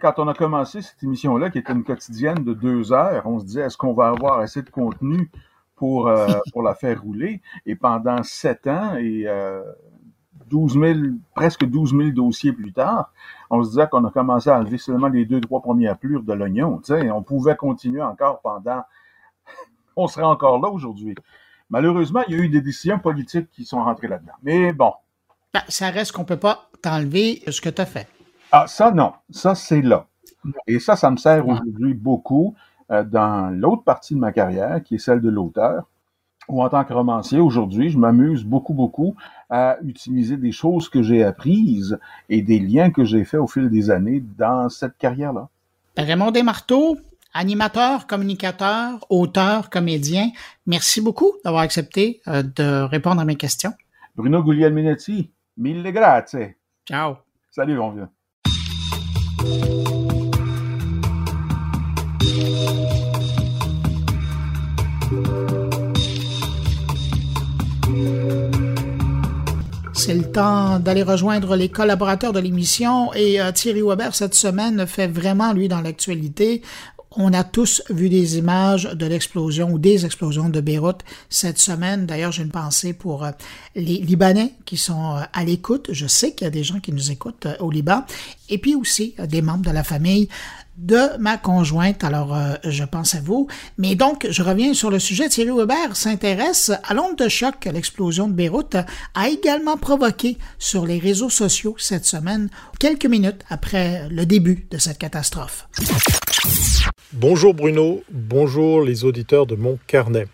quand 0.02 0.14
on 0.18 0.28
a 0.28 0.34
commencé 0.34 0.82
cette 0.82 1.02
émission-là, 1.04 1.50
qui 1.50 1.60
était 1.60 1.74
une 1.74 1.84
quotidienne 1.84 2.44
de 2.44 2.54
deux 2.54 2.92
heures, 2.92 3.26
on 3.26 3.40
se 3.40 3.46
disait, 3.46 3.62
est-ce 3.62 3.78
qu'on 3.78 3.94
va 3.94 4.10
avoir 4.10 4.40
assez 4.40 4.62
de 4.62 4.70
contenu 4.70 5.32
pour, 5.76 6.08
euh, 6.08 6.28
pour 6.52 6.64
la 6.64 6.76
faire 6.76 7.02
rouler? 7.02 7.42
Et 7.66 7.76
pendant 7.76 8.22
sept 8.24 8.68
ans 8.68 8.96
et 8.98 9.24
euh, 9.26 9.62
12 10.50 10.74
000, 10.74 11.00
presque 11.34 11.66
12 11.66 11.92
000 11.92 12.10
dossiers 12.12 12.54
plus 12.54 12.72
tard, 12.72 13.12
on 13.50 13.64
se 13.64 13.70
disait 13.70 13.88
qu'on 13.88 14.04
a 14.06 14.12
commencé 14.12 14.50
à 14.50 14.60
enlever 14.60 14.78
seulement 14.78 15.08
les 15.08 15.26
deux, 15.26 15.42
trois 15.42 15.62
premières 15.62 15.98
plures 15.98 16.24
de 16.24 16.34
l'oignon. 16.34 16.82
On 16.90 17.24
pouvait 17.24 17.56
continuer 17.56 18.02
encore 18.02 18.42
pendant... 18.42 18.84
on 19.96 20.08
serait 20.08 20.24
encore 20.24 20.60
là 20.60 20.70
aujourd'hui. 20.70 21.16
Malheureusement, 21.70 22.22
il 22.28 22.36
y 22.36 22.40
a 22.40 22.44
eu 22.44 22.50
des 22.50 22.62
décisions 22.62 23.00
politiques 23.00 23.50
qui 23.52 23.66
sont 23.66 23.84
rentrées 23.84 24.08
là-dedans. 24.08 24.34
Mais 24.44 24.72
bon. 24.72 24.94
Ben, 25.54 25.62
ça 25.68 25.90
reste 25.90 26.12
qu'on 26.12 26.22
ne 26.22 26.28
peut 26.28 26.38
pas 26.38 26.70
t'enlever 26.82 27.42
ce 27.48 27.60
que 27.62 27.70
tu 27.70 27.82
as 27.82 27.86
fait. 27.86 28.08
Ah, 28.52 28.68
ça, 28.68 28.92
non. 28.92 29.14
Ça, 29.32 29.56
c'est 29.56 29.82
là. 29.82 30.06
Et 30.68 30.80
ça, 30.80 30.96
ça 30.96 31.10
me 31.10 31.18
sert 31.18 31.48
aujourd'hui 31.48 31.94
beaucoup 31.94 32.56
euh, 32.92 33.04
dans 33.04 33.50
l'autre 33.50 33.84
partie 33.84 34.14
de 34.14 34.20
ma 34.20 34.32
carrière, 34.32 34.84
qui 34.84 34.96
est 34.96 35.00
celle 35.00 35.22
de 35.22 35.30
l'auteur 35.30 35.86
ou 36.48 36.62
en 36.62 36.70
tant 36.70 36.84
que 36.84 36.94
romancier 36.94 37.40
aujourd'hui, 37.40 37.90
je 37.90 37.98
m'amuse 37.98 38.44
beaucoup, 38.44 38.74
beaucoup 38.74 39.16
à 39.50 39.78
utiliser 39.84 40.38
des 40.38 40.52
choses 40.52 40.90
que 40.90 41.02
j'ai 41.02 41.24
apprises 41.24 41.98
et 42.30 42.42
des 42.42 42.60
liens 42.60 42.92
que 42.92 43.04
j'ai 43.04 43.24
faits 43.24 43.40
au 43.40 43.48
fil 43.48 43.70
des 43.70 43.90
années 43.90 44.24
dans 44.38 44.70
cette 44.70 44.98
carrière-là. 44.98 45.50
Raymond 45.98 46.32
Desmarteaux, 46.32 46.98
animateur, 47.34 48.08
communicateur, 48.08 49.06
auteur, 49.10 49.70
comédien, 49.70 50.30
merci 50.66 51.02
beaucoup 51.02 51.34
d'avoir 51.44 51.64
accepté 51.64 52.22
euh, 52.28 52.44
de 52.44 52.82
répondre 52.84 53.22
à 53.22 53.26
mes 53.26 53.36
questions. 53.36 53.74
Bruno 54.16 54.44
Guglielminetti, 54.44 55.30
mille 55.58 55.84
grazie. 55.92 56.56
Ciao. 56.88 57.16
Salut, 57.52 57.76
mon 57.76 57.92
vieux. 57.92 58.08
C'est 70.06 70.14
le 70.14 70.32
temps 70.32 70.78
d'aller 70.78 71.02
rejoindre 71.02 71.56
les 71.56 71.68
collaborateurs 71.68 72.32
de 72.32 72.40
l'émission 72.40 73.12
et 73.16 73.42
euh, 73.42 73.52
Thierry 73.52 73.82
Weber 73.82 74.14
cette 74.14 74.36
semaine 74.36 74.86
fait 74.86 75.08
vraiment 75.08 75.52
lui 75.52 75.68
dans 75.68 75.82
l'actualité. 75.82 76.62
On 77.10 77.34
a 77.34 77.44
tous 77.44 77.82
vu 77.90 78.08
des 78.08 78.38
images 78.38 78.84
de 78.84 79.06
l'explosion 79.08 79.72
ou 79.72 79.80
des 79.80 80.06
explosions 80.06 80.50
de 80.50 80.62
Beyrouth 80.62 81.00
cette 81.32 81.58
semaine. 81.58 82.06
D'ailleurs, 82.06 82.32
j'ai 82.32 82.44
une 82.44 82.52
pensée 82.52 82.94
pour 82.94 83.24
euh, 83.24 83.32
les 83.74 83.98
Libanais 83.98 84.54
qui 84.66 84.78
sont 84.78 85.16
euh, 85.16 85.22
à 85.34 85.44
l'écoute. 85.44 85.88
Je 85.92 86.06
sais 86.06 86.36
qu'il 86.36 86.46
y 86.46 86.50
a 86.50 86.52
des 86.52 86.64
gens 86.64 86.80
qui 86.80 86.92
nous 86.92 87.10
écoutent 87.10 87.48
au 87.60 87.72
Liban. 87.72 88.04
Et 88.50 88.60
puis 88.60 88.76
aussi 88.76 89.16
des 89.28 89.42
membres 89.42 89.66
de 89.66 89.72
la 89.72 89.84
famille 89.84 90.30
de 90.78 91.18
ma 91.20 91.38
conjointe. 91.38 92.04
Alors, 92.04 92.36
euh, 92.36 92.56
je 92.64 92.84
pense 92.84 93.16
à 93.16 93.22
vous. 93.22 93.48
Mais 93.78 93.96
donc, 93.96 94.28
je 94.30 94.44
reviens 94.44 94.74
sur 94.74 94.90
le 94.90 95.00
sujet. 95.00 95.30
Thierry 95.30 95.52
Weber 95.52 95.96
s'intéresse 95.96 96.72
à 96.84 96.94
l'onde 96.94 97.18
de 97.18 97.30
choc 97.30 97.56
que 97.62 97.70
l'explosion 97.70 98.28
de 98.28 98.34
Beyrouth 98.34 98.76
a 99.14 99.30
également 99.30 99.78
provoqué 99.78 100.38
sur 100.60 100.86
les 100.86 101.00
réseaux 101.00 101.30
sociaux 101.30 101.76
cette 101.78 102.06
semaine, 102.06 102.50
quelques 102.80 103.06
minutes 103.06 103.42
après 103.50 104.08
le 104.10 104.26
début 104.26 104.68
de 104.70 104.78
cette 104.78 104.98
catastrophe. 104.98 105.68
Bonjour 107.14 107.54
Bruno, 107.54 108.04
bonjour 108.12 108.82
les 108.82 109.06
auditeurs 109.06 109.46
de 109.46 109.56
mon 109.56 109.80
carnet. 109.88 110.28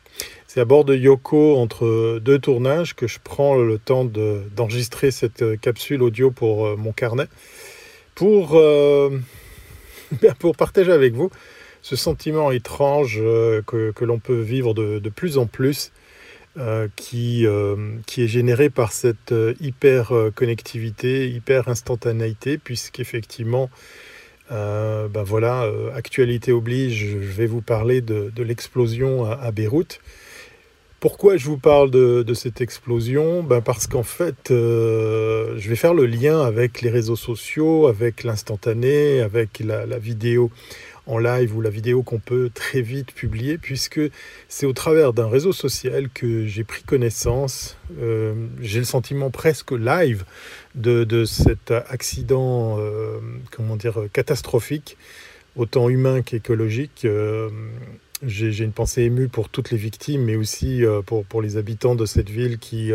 C'est 0.48 0.60
à 0.60 0.66
bord 0.66 0.84
de 0.84 0.96
Yoko, 0.96 1.58
entre 1.58 2.20
deux 2.20 2.40
tournages, 2.40 2.96
que 2.96 3.08
je 3.08 3.20
prends 3.24 3.56
le 3.56 3.78
temps 3.78 4.04
d'enregistrer 4.04 5.12
cette 5.12 5.60
capsule 5.62 6.02
audio 6.02 6.32
pour 6.32 6.66
euh, 6.66 6.76
mon 6.76 6.92
carnet. 6.92 7.28
Pour... 8.16 8.56
Euh, 8.56 9.10
pour 10.40 10.56
partager 10.56 10.92
avec 10.92 11.14
vous 11.14 11.30
ce 11.82 11.96
sentiment 11.96 12.52
étrange 12.52 13.18
euh, 13.20 13.62
que, 13.64 14.06
l'on 14.06 14.20
peut 14.20 14.40
vivre 14.40 14.74
de, 14.74 15.10
plus 15.10 15.38
en 15.38 15.46
plus, 15.46 15.92
euh, 16.58 16.88
qui, 16.96 17.46
euh, 17.46 17.76
qui 18.06 18.24
est 18.24 18.28
généré 18.28 18.70
par 18.70 18.92
cette 18.92 19.34
hyper 19.60 20.14
connectivité, 20.36 21.30
hyper 21.30 21.68
instantanéité, 21.68 22.58
puisqu'effectivement, 22.58 23.70
ben 24.50 25.24
voilà, 25.24 25.66
actualité 25.96 26.52
oblige, 26.52 27.06
je 27.06 27.18
vais 27.18 27.46
vous 27.46 27.62
parler 27.62 28.02
de, 28.02 28.44
l'explosion 28.44 29.26
à, 29.26 29.52
Beyrouth. 29.52 30.02
Pourquoi 31.02 31.36
je 31.36 31.48
vous 31.48 31.58
parle 31.58 31.90
de, 31.90 32.34
cette 32.36 32.62
explosion? 32.62 33.42
Ben 33.42 33.60
Parce 33.60 33.88
qu'en 33.88 34.04
fait, 34.04 34.50
je 34.50 35.68
vais 35.68 35.76
faire 35.76 35.96
le 35.96 36.06
lien 36.06 36.42
avec 36.42 36.82
les 36.82 36.92
réseaux 36.92 37.16
sociaux, 37.16 37.88
avec 37.88 38.24
l'instantané, 38.24 39.20
avec 39.20 39.64
la, 39.66 39.98
vidéo 39.98 40.52
en 41.08 41.18
live 41.18 41.56
ou 41.58 41.62
la 41.62 41.72
vidéo 41.72 42.04
qu'on 42.04 42.20
peut 42.20 42.52
très 42.54 42.82
vite 42.82 43.14
publier, 43.14 43.58
puisque 43.58 44.00
c'est 44.48 44.68
au 44.68 44.74
travers 44.74 45.12
d'un 45.12 45.28
réseau 45.28 45.54
social 45.54 46.08
que 46.14 46.46
j'ai 46.46 46.64
pris 46.64 46.84
connaissance, 46.84 47.78
euh, 48.00 48.36
j'ai 48.62 48.78
le 48.78 48.86
sentiment 48.86 49.32
presque 49.32 49.72
live 49.72 50.24
de, 50.76 51.26
cet 51.26 51.72
accident, 51.72 52.78
euh, 52.78 53.18
comment 53.50 53.76
dire, 53.76 54.04
catastrophique, 54.14 54.98
autant 55.56 55.90
humain 55.90 56.22
qu'écologique. 56.22 57.08
Euh, 58.24 58.28
j'ai 58.28 58.64
une 58.64 58.72
pensée 58.72 59.04
émue 59.04 59.28
pour 59.28 59.50
toutes 59.50 59.72
les 59.72 59.78
victimes, 59.78 60.24
mais 60.24 60.36
aussi 60.36 60.84
pour, 61.06 61.26
pour 61.26 61.42
les 61.42 61.58
habitants 61.58 61.96
de 61.96 62.06
cette 62.06 62.30
ville 62.30 62.58
qui, 62.60 62.92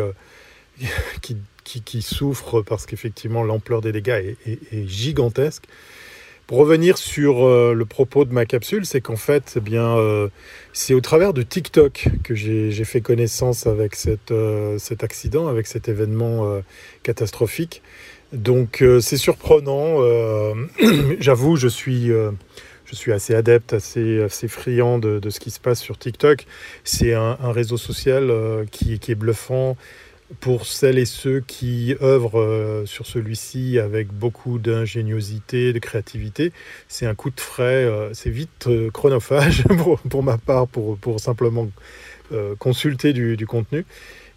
qui 1.21 1.37
qui, 1.67 2.01
souffrent 2.01 2.61
parce 2.61 2.85
qu'effectivement 2.85 3.43
l'ampleur 3.43 3.81
des 3.81 3.91
dégâts 3.91 4.35
est, 4.45 4.87
gigantesque. 4.87 5.63
Pour 6.45 6.59
revenir 6.59 6.97
sur 6.97 7.45
euh, 7.45 7.73
le 7.73 7.85
propos 7.85 8.23
de 8.23 8.31
ma 8.31 8.45
capsule, 8.45 8.85
c'est 8.85 9.01
qu'en 9.01 9.17
fait, 9.17 9.55
eh 9.57 9.59
bien, 9.59 9.97
euh, 9.97 10.29
c'est 10.71 10.93
au 10.93 11.01
travers 11.01 11.33
de 11.33 11.41
TikTok 11.41 12.07
que 12.23 12.35
j'ai 12.35 12.85
fait 12.85 13.01
connaissance 13.01 13.67
avec 13.67 13.95
cette, 13.95 14.31
euh, 14.31 14.77
cet 14.77 15.03
accident, 15.03 15.47
avec 15.47 15.67
cet 15.67 15.89
événement 15.89 16.61
catastrophique. 17.03 17.81
Donc 18.31 18.83
c'est 19.01 19.17
surprenant. 19.17 19.99
J'avoue, 21.19 21.57
je 21.57 21.67
suis 21.67 22.11
je 22.87 22.95
suis 22.95 23.11
assez 23.11 23.35
adepte, 23.35 23.73
assez, 23.73 24.27
friand 24.47 24.97
de, 24.99 25.29
ce 25.29 25.39
qui 25.39 25.51
se 25.51 25.59
passe 25.59 25.79
sur 25.79 25.97
TikTok. 25.97 26.45
C'est 26.83 27.13
un, 27.13 27.35
réseau 27.51 27.77
social 27.77 28.31
qui, 28.71 28.97
qui, 28.99 29.11
est 29.11 29.15
bluffant, 29.15 29.77
pour 30.39 30.65
celles 30.65 30.97
et 30.97 31.05
ceux 31.05 31.39
qui 31.39 31.95
œuvrent 32.01 32.39
euh, 32.39 32.85
sur 32.85 33.05
celui-ci 33.05 33.79
avec 33.79 34.09
beaucoup 34.09 34.59
d'ingéniosité, 34.59 35.71
de 35.71 35.79
créativité, 35.79 36.51
c'est 36.87 37.05
un 37.05 37.15
coup 37.15 37.29
de 37.29 37.39
frais, 37.39 37.85
euh, 37.85 38.13
c'est 38.13 38.29
vite 38.29 38.67
euh, 38.67 38.89
chronophage 38.91 39.63
pour, 40.09 40.23
ma 40.23 40.37
part, 40.37 40.67
pour, 40.67 40.97
pour 40.97 41.19
simplement 41.19 41.67
consulter 42.59 43.13
du, 43.13 43.47
contenu. 43.47 43.85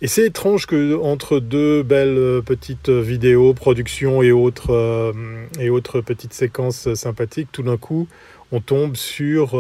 Et 0.01 0.07
c'est 0.07 0.25
étrange 0.25 0.67
que 0.67 0.95
entre 0.95 1.41
deux 1.41 1.83
belles 1.83 2.41
petites 2.47 2.89
vidéos, 2.89 3.53
productions 3.53 4.23
et 4.23 4.31
autres, 4.31 5.13
et 5.59 5.71
autres 5.71 6.01
petites 6.01 6.33
séquences 6.33 6.95
sympathiques, 6.95 7.49
tout 7.51 7.65
d'un 7.65 7.77
coup, 7.77 8.07
on 8.53 8.61
tombe 8.61 8.97
sur, 8.97 9.51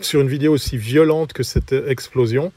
sur 0.00 0.20
une 0.20 0.28
vidéo 0.28 0.52
aussi 0.52 0.76
violente 0.76 1.32
que 1.32 1.42
cette 1.42 1.72
explosion 1.72 2.52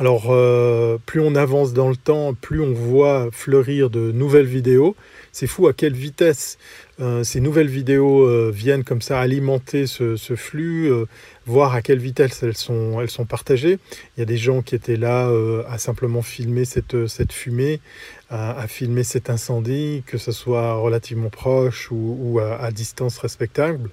alors, 0.00 0.26
euh, 0.30 0.96
plus 1.06 1.20
on 1.20 1.34
avance 1.34 1.72
dans 1.72 1.88
le 1.88 1.96
temps, 1.96 2.32
plus 2.32 2.60
on 2.60 2.72
voit 2.72 3.30
fleurir 3.32 3.90
de 3.90 4.12
nouvelles 4.12 4.46
vidéos. 4.46 4.94
c'est 5.32 5.48
fou 5.48 5.66
à 5.66 5.72
quelle 5.72 5.94
vitesse 5.94 6.56
euh, 7.00 7.22
ces 7.22 7.40
nouvelles 7.40 7.68
vidéos 7.68 8.24
euh, 8.26 8.50
viennent 8.52 8.82
comme 8.82 9.02
ça 9.02 9.20
alimenter 9.20 9.86
ce, 9.86 10.16
flux, 10.34 10.90
euh, 10.90 11.04
voir 11.46 11.74
à 11.74 11.82
quelle 11.82 12.00
vitesse 12.00 12.42
elles 12.42 12.56
sont, 12.56 13.00
elles 13.00 13.10
sont 13.10 13.24
partagées. 13.24 13.78
Il 14.16 14.20
y 14.20 14.22
a 14.22 14.26
des 14.26 14.36
gens 14.36 14.62
qui 14.62 14.74
étaient 14.74 14.96
là 14.96 15.30
à 15.68 15.78
simplement 15.78 16.22
filmer 16.22 16.64
cette 16.64 17.32
fumée, 17.32 17.80
à, 18.30 18.66
filmer 18.68 19.04
cet 19.04 19.30
incendie, 19.30 20.02
que 20.06 20.18
ce 20.18 20.32
soit 20.32 20.74
relativement 20.74 21.30
proche 21.30 21.88
ou, 21.90 22.40
à, 22.40 22.70
distance 22.70 23.18
respectable. 23.18 23.90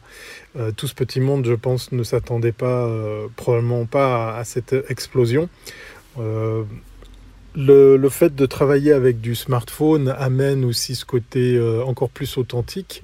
tout 0.75 0.87
ce 0.87 0.93
petit 0.93 1.21
monde, 1.21 1.45
je 1.45 1.53
pense, 1.53 1.91
ne 1.93 2.03
s'attendait 2.03 2.51
pas, 2.51 2.89
probablement 3.37 3.85
pas 3.85 4.37
à, 4.37 4.43
cette 4.43 4.75
explosion. 4.89 5.47
Le, 7.55 8.09
fait 8.09 8.35
de 8.35 8.45
travailler 8.45 8.91
avec 8.91 9.21
du 9.21 9.33
smartphone 9.33 10.13
amène 10.17 10.65
aussi 10.65 10.95
ce 10.95 11.05
côté 11.05 11.55
euh, 11.55 11.83
encore 11.83 12.09
plus 12.09 12.37
authentique. 12.37 13.03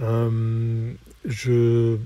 Euh, 0.00 0.92
je, 1.26 1.98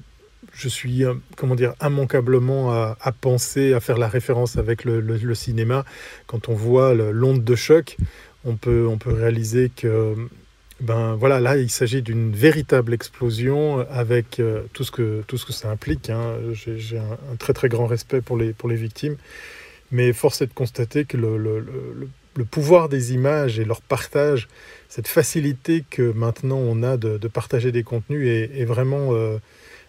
je, 0.52 0.68
suis, 0.68 1.04
euh, 1.04 1.14
comment 1.36 1.54
dire, 1.54 1.74
immanquablement 1.80 2.72
à, 2.72 3.12
penser, 3.12 3.72
à 3.72 3.78
faire 3.78 3.98
la 3.98 4.08
référence 4.08 4.56
avec 4.56 4.84
le, 4.84 5.34
cinéma. 5.34 5.84
Quand 6.26 6.48
on 6.48 6.54
voit 6.54 6.92
l'onde 6.94 7.44
de 7.44 7.54
choc, 7.54 7.96
on 8.46 8.56
peut, 8.56 8.86
on 8.88 8.96
peut 8.96 9.12
réaliser 9.12 9.70
que 9.74 10.14
ben 10.80 11.14
voilà, 11.14 11.40
là, 11.40 11.56
il 11.56 11.70
s'agit 11.70 12.02
d'une 12.02 12.32
véritable 12.32 12.92
explosion 12.92 13.78
avec 13.90 14.42
tout, 14.74 14.84
ce 14.84 14.90
que, 14.90 15.22
tout 15.26 15.38
ce 15.38 15.46
que 15.46 15.52
ça 15.52 15.70
implique. 15.70 16.10
Hein. 16.10 16.34
J'ai 16.52 16.98
un, 16.98 17.36
très 17.38 17.54
très 17.54 17.70
grand 17.70 17.86
respect 17.86 18.20
pour 18.20 18.36
les, 18.36 18.52
pour 18.52 18.68
les 18.68 18.76
victimes. 18.76 19.16
Mais 19.90 20.12
force 20.12 20.42
est 20.42 20.46
de 20.46 20.52
constater 20.52 21.04
que 21.04 21.16
le, 21.16 22.44
pouvoir 22.50 22.88
des 22.88 23.14
images 23.14 23.58
et 23.58 23.64
leur 23.64 23.80
partage, 23.80 24.48
cette 24.88 25.08
facilité 25.08 25.84
que 25.88 26.12
maintenant 26.12 26.58
on 26.58 26.82
a 26.82 26.96
de, 26.96 27.28
partager 27.28 27.72
des 27.72 27.82
contenus 27.82 28.28
est, 28.28 28.64
vraiment 28.64 29.14
euh, 29.14 29.38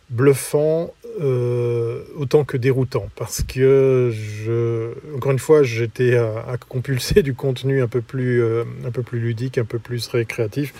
bluffant 0.09 0.93
euh, 1.19 2.03
autant 2.15 2.43
que 2.43 2.57
déroutant. 2.57 3.09
Parce 3.15 3.43
que, 3.43 4.11
je, 4.13 4.91
encore 5.15 5.31
une 5.31 5.39
fois, 5.39 5.63
j'étais 5.63 6.15
à, 6.15 6.57
compulser 6.69 7.23
du 7.23 7.33
contenu 7.33 7.81
un 7.81 7.87
peu, 7.87 8.01
plus, 8.01 8.41
euh, 8.41 8.63
un 8.85 8.91
peu 8.91 9.03
plus 9.03 9.19
ludique, 9.19 9.57
un 9.57 9.65
peu 9.65 9.79
plus 9.79 10.07
récréatif. 10.07 10.73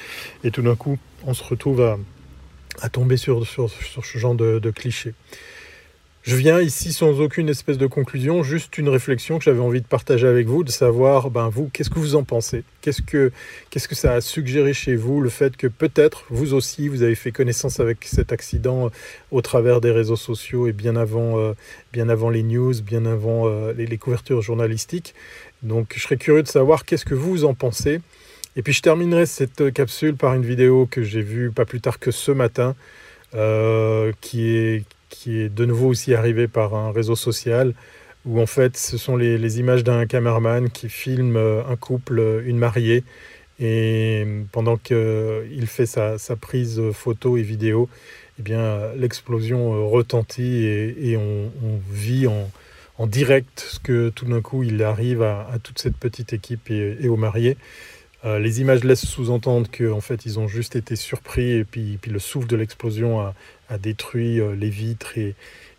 Et 0.44 0.52
tout 0.52 0.62
d'un 0.62 0.76
coup, 0.76 0.98
on 1.26 1.34
se 1.34 1.44
retrouve 1.44 1.82
à, 2.82 2.90
tomber 2.90 3.18
sur, 3.18 3.46
sur, 3.46 3.70
ce 3.70 4.18
genre 4.18 4.36
de, 4.36 4.60
de 4.60 4.72
clichés. 4.72 5.14
Je 6.28 6.36
viens 6.36 6.60
ici 6.60 6.92
sans 6.92 7.22
aucune 7.22 7.48
espèce 7.48 7.78
de 7.78 7.88
conclusion, 7.88 8.44
juste 8.44 8.78
une 8.78 8.90
réflexion 8.90 9.38
que 9.38 9.46
j'avais 9.46 9.62
envie 9.62 9.80
de 9.80 9.88
partager 9.88 10.28
avec 10.28 10.46
vous, 10.46 10.66
de 10.66 10.70
savoir, 10.70 11.30
ben 11.30 11.48
vous, 11.48 11.70
qu'est-ce 11.72 11.90
que 11.90 12.00
vous 12.00 12.16
en 12.16 12.26
pensez? 12.26 12.66
Qu'est-ce 12.82 13.02
que 13.02 13.32
ça 13.96 14.12
a 14.12 14.20
suggéré 14.20 14.74
chez 14.74 14.98
vous 14.98 15.22
le 15.22 15.30
fait 15.30 15.56
que 15.56 15.68
peut-être 15.68 16.26
vous 16.30 16.54
aussi 16.54 16.90
vous 16.90 17.02
avez 17.02 17.16
fait 17.16 17.32
connaissance 17.32 17.80
avec 17.80 18.04
cet 18.04 18.34
accident 18.34 18.88
euh, 18.88 18.90
au 19.32 19.42
travers 19.42 19.80
des 19.80 19.92
réseaux 19.92 20.18
sociaux 20.18 20.68
et 20.68 20.74
bien 20.74 20.98
avant 20.98 21.40
euh, 21.40 21.54
les 21.94 22.44
news, 22.44 22.74
bien 22.82 23.06
avant 23.06 23.48
euh, 23.48 23.72
les, 23.72 23.98
couvertures 23.98 24.42
journalistiques. 24.42 25.16
Donc 25.64 25.94
je 25.96 26.02
serais 26.02 26.18
curieux 26.18 26.44
de 26.44 26.50
savoir 26.50 26.84
qu'est-ce 26.84 27.06
que 27.06 27.16
vous 27.16 27.46
en 27.46 27.54
pensez. 27.54 28.02
Et 28.58 28.64
puis 28.64 28.74
je 28.74 28.82
terminerai 28.82 29.28
cette 29.28 29.72
capsule 29.72 30.18
par 30.18 30.34
une 30.34 30.44
vidéo 30.44 30.90
que 30.92 31.04
j'ai 31.04 31.22
vue 31.22 31.52
pas 31.52 31.64
plus 31.64 31.80
tard 31.80 32.00
que 32.00 32.12
ce 32.12 32.34
matin, 32.34 32.76
qui 34.20 34.50
est 34.50 34.84
qui 35.10 35.40
est 35.40 35.50
de 35.50 35.66
nouveau 35.66 35.88
aussi 35.88 36.14
arrivé 36.14 36.48
par 36.48 36.76
un 36.76 36.92
réseau 36.92 37.16
social, 37.16 37.74
où 38.26 38.42
en 38.42 38.46
fait 38.46 38.78
ce 38.78 38.98
sont 38.98 39.16
les, 39.16 39.60
images 39.60 39.84
d'un 39.84 40.06
cameraman 40.06 40.70
qui 40.70 40.90
filme 40.90 41.38
euh, 41.38 41.64
un 41.68 41.76
couple, 41.76 42.20
euh, 42.20 42.44
une 42.46 42.58
mariée, 42.58 43.04
et 43.60 44.26
pendant 44.52 44.78
qu'il 44.78 45.68
fait 45.68 45.88
sa, 45.88 46.18
prise 46.40 46.82
photo 46.92 47.38
et 47.38 47.42
vidéo, 47.42 47.90
eh 48.40 48.44
bien 48.44 48.94
l'explosion 48.96 49.74
euh, 49.74 49.86
retentit 49.86 50.66
et, 50.66 51.18
on, 51.18 51.50
vit 51.92 52.28
en, 52.28 53.08
direct 53.08 53.60
ce 53.60 53.80
que 53.80 54.10
tout 54.10 54.26
d'un 54.26 54.42
coup 54.42 54.64
il 54.64 54.84
arrive 54.84 55.22
à, 55.24 55.58
toute 55.64 55.80
cette 55.80 55.98
petite 55.98 56.34
équipe 56.34 56.70
et, 56.70 57.08
aux 57.08 57.18
mariés. 57.18 57.58
Les 58.24 58.62
images 58.62 58.84
laissent 58.84 59.06
sous-entendre 59.06 59.70
qu'en 59.72 60.02
fait 60.02 60.26
ils 60.26 60.40
ont 60.40 60.48
juste 60.48 60.76
été 60.76 60.96
surpris 60.96 61.52
et 61.52 61.64
puis, 61.64 62.00
le 62.12 62.20
souffle 62.20 62.48
de 62.48 62.56
l'explosion 62.56 63.20
a, 63.22 63.78
détruit 63.78 64.40
euh, 64.40 64.56
les 64.56 64.70
vitres 64.70 65.18
et, 65.18 65.36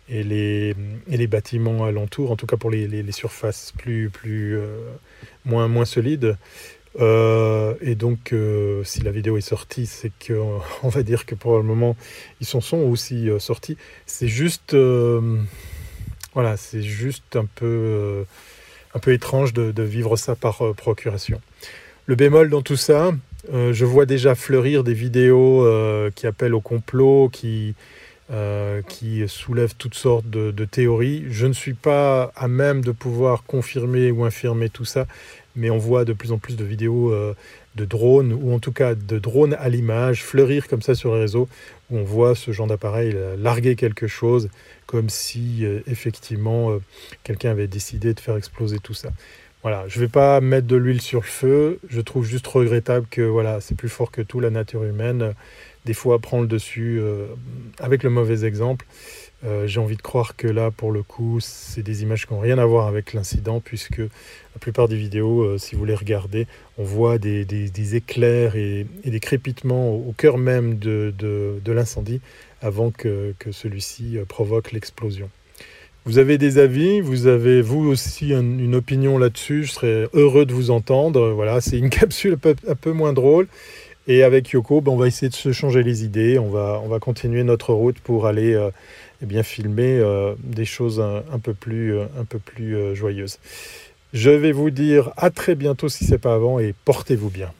les, 0.09 1.27
bâtiments 1.27 1.85
alentours, 1.85 2.31
en 2.31 2.35
tout 2.35 2.47
cas 2.47 2.57
pour 2.57 2.71
les, 2.71 3.11
surfaces 3.11 3.73
plus, 3.77 4.11
euh, 4.27 4.77
moins, 5.45 5.85
solides. 5.85 6.37
Euh, 6.99 7.75
et 7.81 7.93
donc, 7.93 8.33
si 8.83 9.01
la 9.01 9.11
vidéo 9.11 9.37
est 9.37 9.41
sortie, 9.41 9.85
c'est 9.85 10.11
qu'on 10.25 10.61
on 10.83 10.89
va 10.89 11.03
dire 11.03 11.25
que 11.25 11.35
pour 11.35 11.57
le 11.57 11.63
moment, 11.63 11.95
ils 12.41 12.47
sont 12.47 12.77
aussi 12.77 13.29
sortis. 13.39 13.77
C'est 14.05 14.27
juste, 14.27 14.75
voilà, 16.33 16.55
juste 16.73 17.35
un 17.35 17.45
peu, 17.45 18.25
un 18.95 18.99
peu 18.99 19.13
étrange 19.13 19.53
de 19.53 19.83
vivre 19.83 20.15
ça 20.15 20.35
par 20.35 20.73
procuration. 20.75 21.39
Le 22.09 22.15
bémol 22.15 22.49
dans 22.49 22.63
tout 22.63 22.75
ça, 22.75 23.11
euh, 23.53 23.71
je 23.71 23.85
vois 23.85 24.07
déjà 24.07 24.33
fleurir 24.33 24.83
des 24.83 24.95
vidéos 24.95 25.63
euh, 25.63 26.09
qui 26.09 26.25
appellent 26.25 26.55
au 26.55 26.59
complot, 26.59 27.29
qui, 27.31 27.75
euh, 28.31 28.81
qui 28.81 29.21
soulèvent 29.27 29.75
toutes 29.77 29.93
sortes 29.93 30.27
de, 30.27 30.65
théories. 30.65 31.25
Je 31.29 31.45
ne 31.45 31.53
suis 31.53 31.75
pas 31.75 32.31
à 32.35 32.47
même 32.47 32.83
de 32.83 32.91
pouvoir 32.91 33.43
confirmer 33.43 34.09
ou 34.09 34.25
infirmer 34.25 34.69
tout 34.69 34.85
ça, 34.85 35.05
mais 35.55 35.69
on 35.69 35.77
voit 35.77 36.03
de 36.03 36.13
plus 36.13 36.31
en 36.31 36.39
plus 36.39 36.55
de 36.55 36.63
vidéos 36.63 37.13
de 37.75 37.85
drones, 37.85 38.33
ou 38.33 38.55
en 38.55 38.59
tout 38.59 38.71
cas 38.71 38.95
de 38.95 39.19
drones 39.19 39.53
à 39.59 39.69
l'image, 39.69 40.23
fleurir 40.23 40.67
comme 40.67 40.81
ça 40.81 40.95
sur 40.95 41.13
les 41.13 41.21
réseaux, 41.21 41.47
où 41.91 41.97
on 41.99 42.03
voit 42.03 42.33
ce 42.33 42.49
genre 42.51 42.65
d'appareil 42.65 43.15
larguer 43.37 43.75
quelque 43.75 44.07
chose, 44.07 44.49
comme 44.87 45.09
si 45.09 45.63
effectivement 45.85 46.71
quelqu'un 47.23 47.51
avait 47.51 47.67
décidé 47.67 48.15
de 48.15 48.19
faire 48.19 48.35
exploser 48.35 48.79
tout 48.79 48.95
ça. 48.95 49.09
Voilà, 49.61 49.85
je 49.89 49.99
ne 49.99 50.05
vais 50.05 50.09
pas 50.09 50.39
mettre 50.39 50.67
de 50.67 50.77
l'huile 50.77 51.01
sur 51.01 51.19
le 51.19 51.25
feu. 51.25 51.79
Je 51.89 51.99
trouve 51.99 52.25
juste 52.25 52.47
regrettable 52.47 53.07
que 53.11 53.21
voilà, 53.21 53.59
c'est 53.59 53.75
plus 53.75 53.89
fort 53.89 54.09
que 54.09 54.21
tout 54.21 54.39
la 54.39 54.49
nature 54.49 54.85
humaine. 54.85 55.33
Des 55.83 55.93
fois, 55.93 56.19
prend 56.19 56.39
le 56.39 56.47
dessus 56.47 56.97
euh, 57.01 57.25
avec 57.79 58.03
le 58.03 58.09
mauvais 58.09 58.45
exemple. 58.45 58.85
Euh, 59.43 59.67
j'ai 59.67 59.81
envie 59.81 59.97
de 59.97 60.01
croire 60.01 60.37
que 60.37 60.47
là, 60.47 60.71
pour 60.71 60.93
le 60.93 61.03
coup, 61.03 61.39
c'est 61.41 61.83
des 61.83 62.03
images 62.03 62.25
qui 62.25 62.33
n'ont 62.33 62.39
rien 62.39 62.57
à 62.57 62.65
voir 62.65 62.87
avec 62.87 63.11
l'incident, 63.11 63.59
puisque 63.59 63.97
la 63.97 64.59
plupart 64.61 64.87
des 64.87 64.97
vidéos, 64.97 65.41
euh, 65.41 65.57
si 65.57 65.75
vous 65.75 65.83
les 65.83 65.95
regardez, 65.95 66.47
on 66.77 66.83
voit 66.83 67.17
des, 67.17 67.95
éclairs 67.95 68.55
et, 68.55 68.87
des 69.03 69.19
crépitements 69.19 69.89
au, 69.89 70.13
cœur 70.17 70.37
même 70.37 70.79
de, 70.79 71.61
l'incendie 71.67 72.21
avant 72.61 72.91
que 72.91 73.33
celui-ci 73.51 74.19
provoque 74.27 74.71
l'explosion. 74.71 75.29
Vous 76.05 76.17
avez 76.17 76.37
des 76.37 76.57
avis, 76.57 77.01
vous 77.01 77.27
avez 77.27 77.61
vous 77.61 77.85
aussi 77.87 78.31
une 78.31 78.73
opinion 78.73 79.17
là-dessus, 79.17 79.65
je 79.65 79.71
serais 79.73 80.09
heureux 80.13 80.45
de 80.45 80.53
vous 80.53 80.71
entendre. 80.71 81.29
Voilà, 81.31 81.61
c'est 81.61 81.77
une 81.77 81.89
capsule 82.01 82.37
un 82.67 82.75
peu, 82.75 82.91
moins 82.91 83.13
drôle. 83.13 83.47
Et 84.07 84.23
avec 84.23 84.49
Yoko, 84.49 84.81
ben, 84.81 84.91
on 84.91 84.97
va 84.97 85.07
essayer 85.07 85.29
de 85.29 85.35
se 85.35 85.51
changer 85.51 85.83
les 85.83 86.03
idées, 86.03 86.39
on 86.39 86.49
va, 86.49 86.81
on 86.83 86.87
va 86.87 86.99
continuer 86.99 87.43
notre 87.43 87.73
route 87.73 87.99
pour 87.99 88.25
aller 88.25 88.55
euh, 88.55 88.71
eh 89.21 89.25
bien, 89.25 89.43
filmer 89.43 89.99
euh, 89.99 90.33
des 90.43 90.65
choses 90.65 90.99
un, 90.99 91.39
peu 91.39 91.53
plus, 91.53 91.99
un 91.99 92.25
peu 92.27 92.39
plus 92.39 92.75
euh, 92.75 92.95
joyeuses. 92.95 93.37
Je 94.13 94.31
vais 94.31 94.51
vous 94.51 94.71
dire 94.71 95.11
à 95.17 95.29
très 95.29 95.53
bientôt 95.53 95.89
si 95.89 96.05
ce 96.05 96.13
n'est 96.13 96.17
pas 96.17 96.33
avant 96.33 96.59
et 96.59 96.73
portez-vous 96.85 97.29
bien. 97.29 97.51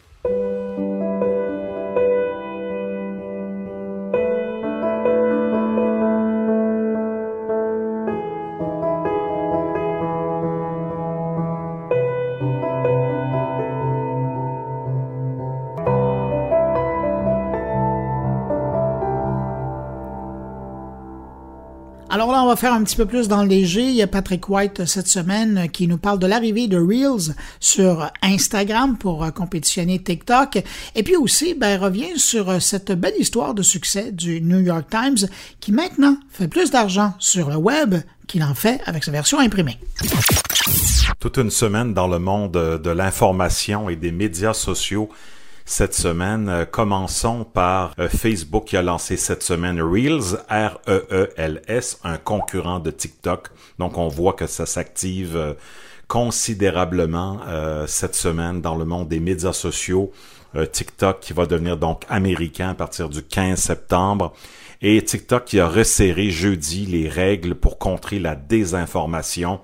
Un 22.73 22.83
petit 22.83 22.95
peu 22.95 23.05
plus 23.05 23.27
dans 23.27 23.43
le 23.43 23.49
léger. 23.49 23.83
Il 23.83 23.95
y 23.95 24.01
a 24.01 24.07
Patrick 24.07 24.47
White 24.49 24.81
euh, 24.81 24.85
cette 24.85 25.07
semaine 25.07 25.57
euh, 25.57 25.67
qui 25.67 25.87
nous 25.87 25.97
parle 25.97 26.19
de 26.19 26.27
l'arrivée 26.27 26.67
de 26.67 26.77
Reels 26.77 27.35
sur 27.59 28.09
Instagram 28.21 28.97
pour 28.97 29.23
euh, 29.23 29.31
compétitionner 29.31 29.99
TikTok. 29.99 30.63
Et 30.95 31.03
puis 31.03 31.15
aussi, 31.15 31.53
ben, 31.53 31.79
revient 31.79 32.17
sur 32.17 32.61
cette 32.61 32.91
belle 32.91 33.13
histoire 33.17 33.53
de 33.53 33.61
succès 33.61 34.11
du 34.11 34.41
New 34.41 34.59
York 34.59 34.85
Times 34.89 35.27
qui 35.59 35.71
maintenant 35.71 36.17
fait 36.31 36.47
plus 36.47 36.71
d'argent 36.71 37.13
sur 37.19 37.49
le 37.49 37.55
web 37.55 37.95
qu'il 38.27 38.43
en 38.43 38.53
fait 38.53 38.81
avec 38.85 39.03
sa 39.03 39.11
version 39.11 39.39
imprimée. 39.39 39.77
Toute 41.19 41.37
une 41.37 41.51
semaine 41.51 41.93
dans 41.93 42.07
le 42.07 42.19
monde 42.19 42.51
de 42.51 42.89
l'information 42.89 43.89
et 43.89 43.95
des 43.95 44.11
médias 44.11 44.53
sociaux 44.53 45.09
cette 45.69 45.93
semaine. 45.93 46.65
commençons 46.71 47.43
par 47.43 47.93
Facebook 48.09 48.65
qui 48.65 48.75
a 48.75 48.81
lancé 48.81 49.17
cette 49.17 49.43
semaine 49.43 49.79
Reels, 49.79 50.39
R-E-E-L-S, 50.49 51.99
un 52.03 52.17
concurrent 52.17 52.79
de 52.79 52.89
TikTok. 52.89 53.49
Donc 53.77 53.99
on 53.99 54.07
voit 54.07 54.33
que 54.33 54.47
ça 54.47 54.65
s'active 54.65 55.55
considérablement 56.07 57.39
cette 57.85 58.15
semaine 58.15 58.61
dans 58.61 58.75
le 58.75 58.83
monde 58.83 59.09
des 59.09 59.19
médias 59.19 59.53
sociaux. 59.53 60.11
TikTok 60.71 61.19
qui 61.19 61.33
va 61.33 61.45
devenir 61.45 61.77
donc 61.77 62.03
américain 62.09 62.71
à 62.71 62.73
partir 62.73 63.07
du 63.07 63.21
15 63.21 63.59
septembre 63.59 64.33
et 64.81 65.03
TikTok 65.03 65.45
qui 65.45 65.59
a 65.59 65.67
resserré 65.67 66.31
jeudi 66.31 66.87
les 66.87 67.07
règles 67.07 67.53
pour 67.53 67.77
contrer 67.77 68.17
la 68.17 68.35
désinformation 68.35 69.59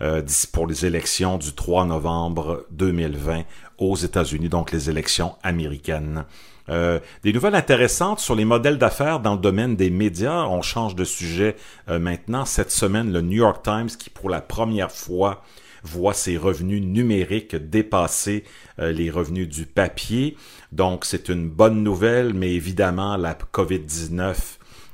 euh, 0.00 0.22
pour 0.52 0.68
les 0.68 0.86
élections 0.86 1.38
du 1.38 1.52
3 1.52 1.86
novembre 1.86 2.66
2020 2.70 3.42
aux 3.78 3.96
États-Unis, 3.96 4.48
donc 4.48 4.72
les 4.72 4.90
élections 4.90 5.36
américaines. 5.42 6.24
Euh, 6.68 6.98
des 7.22 7.32
nouvelles 7.32 7.54
intéressantes 7.54 8.20
sur 8.20 8.34
les 8.34 8.44
modèles 8.44 8.78
d'affaires 8.78 9.20
dans 9.20 9.34
le 9.34 9.40
domaine 9.40 9.76
des 9.76 9.90
médias. 9.90 10.44
On 10.44 10.60
change 10.60 10.94
de 10.94 11.04
sujet 11.04 11.56
euh, 11.88 11.98
maintenant. 11.98 12.44
Cette 12.44 12.70
semaine, 12.70 13.12
le 13.12 13.22
New 13.22 13.38
York 13.38 13.62
Times 13.62 13.88
qui 13.88 14.10
pour 14.10 14.28
la 14.28 14.40
première 14.40 14.92
fois 14.92 15.42
voit 15.82 16.12
ses 16.12 16.36
revenus 16.36 16.82
numériques 16.82 17.56
dépasser 17.56 18.44
euh, 18.80 18.92
les 18.92 19.10
revenus 19.10 19.48
du 19.48 19.64
papier. 19.64 20.36
Donc 20.72 21.04
c'est 21.04 21.28
une 21.30 21.48
bonne 21.48 21.82
nouvelle, 21.82 22.34
mais 22.34 22.52
évidemment 22.52 23.16
la 23.16 23.34
COVID-19 23.34 24.34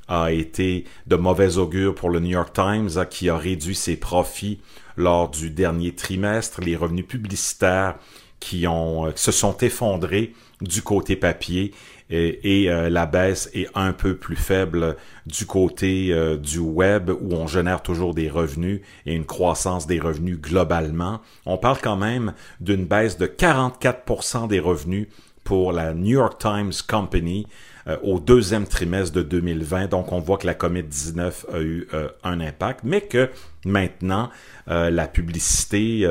a 0.06 0.30
été 0.30 0.84
de 1.06 1.16
mauvais 1.16 1.56
augure 1.56 1.94
pour 1.94 2.10
le 2.10 2.20
New 2.20 2.30
York 2.30 2.52
Times, 2.52 2.90
hein, 2.96 3.06
qui 3.06 3.30
a 3.30 3.36
réduit 3.36 3.74
ses 3.74 3.96
profits 3.96 4.60
lors 4.96 5.30
du 5.30 5.50
dernier 5.50 5.94
trimestre. 5.94 6.60
Les 6.60 6.76
revenus 6.76 7.06
publicitaires 7.06 7.96
qui 8.44 8.66
ont, 8.66 9.06
euh, 9.06 9.12
se 9.14 9.32
sont 9.32 9.56
effondrés 9.62 10.34
du 10.60 10.82
côté 10.82 11.16
papier 11.16 11.72
et, 12.10 12.70
euh, 12.70 12.90
la 12.90 13.06
baisse 13.06 13.48
est 13.54 13.68
un 13.74 13.94
peu 13.94 14.16
plus 14.16 14.36
faible 14.36 14.96
du 15.24 15.46
côté 15.46 16.08
euh, 16.12 16.36
du 16.36 16.58
web 16.58 17.08
où 17.08 17.32
on 17.32 17.46
génère 17.46 17.82
toujours 17.82 18.12
des 18.12 18.28
revenus 18.28 18.82
et 19.06 19.14
une 19.14 19.24
croissance 19.24 19.86
des 19.86 19.98
revenus 19.98 20.38
globalement. 20.38 21.22
On 21.46 21.56
parle 21.56 21.78
quand 21.82 21.96
même 21.96 22.34
d'une 22.60 22.84
baisse 22.84 23.16
de 23.16 23.26
44% 23.26 24.46
des 24.46 24.60
revenus 24.60 25.08
pour 25.42 25.72
la 25.72 25.94
New 25.94 26.16
York 26.16 26.38
Times 26.38 26.72
Company 26.86 27.46
euh, 27.86 27.96
au 28.02 28.18
deuxième 28.18 28.66
trimestre 28.66 29.14
de 29.14 29.22
2020. 29.22 29.88
Donc, 29.88 30.12
on 30.12 30.18
voit 30.18 30.38
que 30.38 30.46
la 30.46 30.54
COVID-19 30.54 31.32
a 31.52 31.60
eu 31.60 31.86
euh, 31.92 32.08
un 32.22 32.40
impact, 32.40 32.80
mais 32.84 33.02
que 33.02 33.30
maintenant, 33.64 34.30
euh, 34.68 34.90
la 34.90 35.06
publicité 35.06 36.06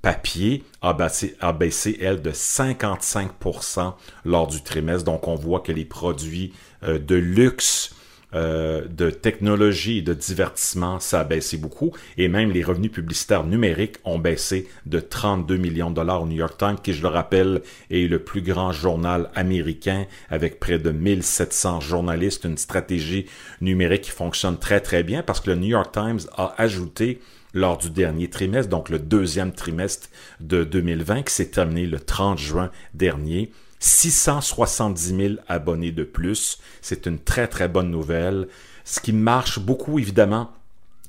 papier 0.00 0.64
a 0.80 0.92
baissé, 0.94 1.36
a 1.40 1.52
baissé, 1.52 1.98
elle, 2.00 2.22
de 2.22 2.30
55% 2.30 3.94
lors 4.24 4.46
du 4.46 4.62
trimestre. 4.62 5.04
Donc, 5.04 5.28
on 5.28 5.34
voit 5.34 5.60
que 5.60 5.72
les 5.72 5.84
produits 5.84 6.52
de 6.82 7.14
luxe 7.14 7.94
euh, 8.34 8.86
de 8.88 9.10
technologie 9.10 9.98
et 9.98 10.02
de 10.02 10.14
divertissement, 10.14 11.00
ça 11.00 11.20
a 11.20 11.24
baissé 11.24 11.56
beaucoup. 11.56 11.92
Et 12.16 12.28
même 12.28 12.50
les 12.50 12.62
revenus 12.62 12.90
publicitaires 12.90 13.44
numériques 13.44 13.96
ont 14.04 14.18
baissé 14.18 14.68
de 14.86 15.00
32 15.00 15.56
millions 15.56 15.90
de 15.90 15.96
dollars 15.96 16.22
au 16.22 16.26
New 16.26 16.36
York 16.36 16.56
Times, 16.58 16.76
qui, 16.82 16.92
je 16.92 17.02
le 17.02 17.08
rappelle, 17.08 17.62
est 17.90 18.08
le 18.08 18.18
plus 18.18 18.42
grand 18.42 18.72
journal 18.72 19.30
américain 19.34 20.06
avec 20.30 20.60
près 20.60 20.78
de 20.78 20.90
1700 20.90 21.80
journalistes, 21.80 22.44
une 22.44 22.58
stratégie 22.58 23.26
numérique 23.60 24.02
qui 24.02 24.10
fonctionne 24.10 24.58
très 24.58 24.80
très 24.80 25.02
bien 25.02 25.22
parce 25.22 25.40
que 25.40 25.50
le 25.50 25.56
New 25.56 25.68
York 25.68 25.92
Times 25.92 26.20
a 26.36 26.54
ajouté 26.58 27.20
lors 27.54 27.76
du 27.76 27.90
dernier 27.90 28.30
trimestre, 28.30 28.70
donc 28.70 28.88
le 28.88 28.98
deuxième 28.98 29.52
trimestre 29.52 30.08
de 30.40 30.64
2020 30.64 31.22
qui 31.22 31.34
s'est 31.34 31.50
terminé 31.50 31.86
le 31.86 32.00
30 32.00 32.38
juin 32.38 32.70
dernier, 32.94 33.52
670 33.82 35.16
000 35.16 35.34
abonnés 35.48 35.90
de 35.90 36.04
plus. 36.04 36.58
C'est 36.80 37.06
une 37.06 37.18
très 37.18 37.48
très 37.48 37.66
bonne 37.66 37.90
nouvelle. 37.90 38.46
Ce 38.84 39.00
qui 39.00 39.12
marche 39.12 39.58
beaucoup 39.58 39.98
évidemment, 39.98 40.52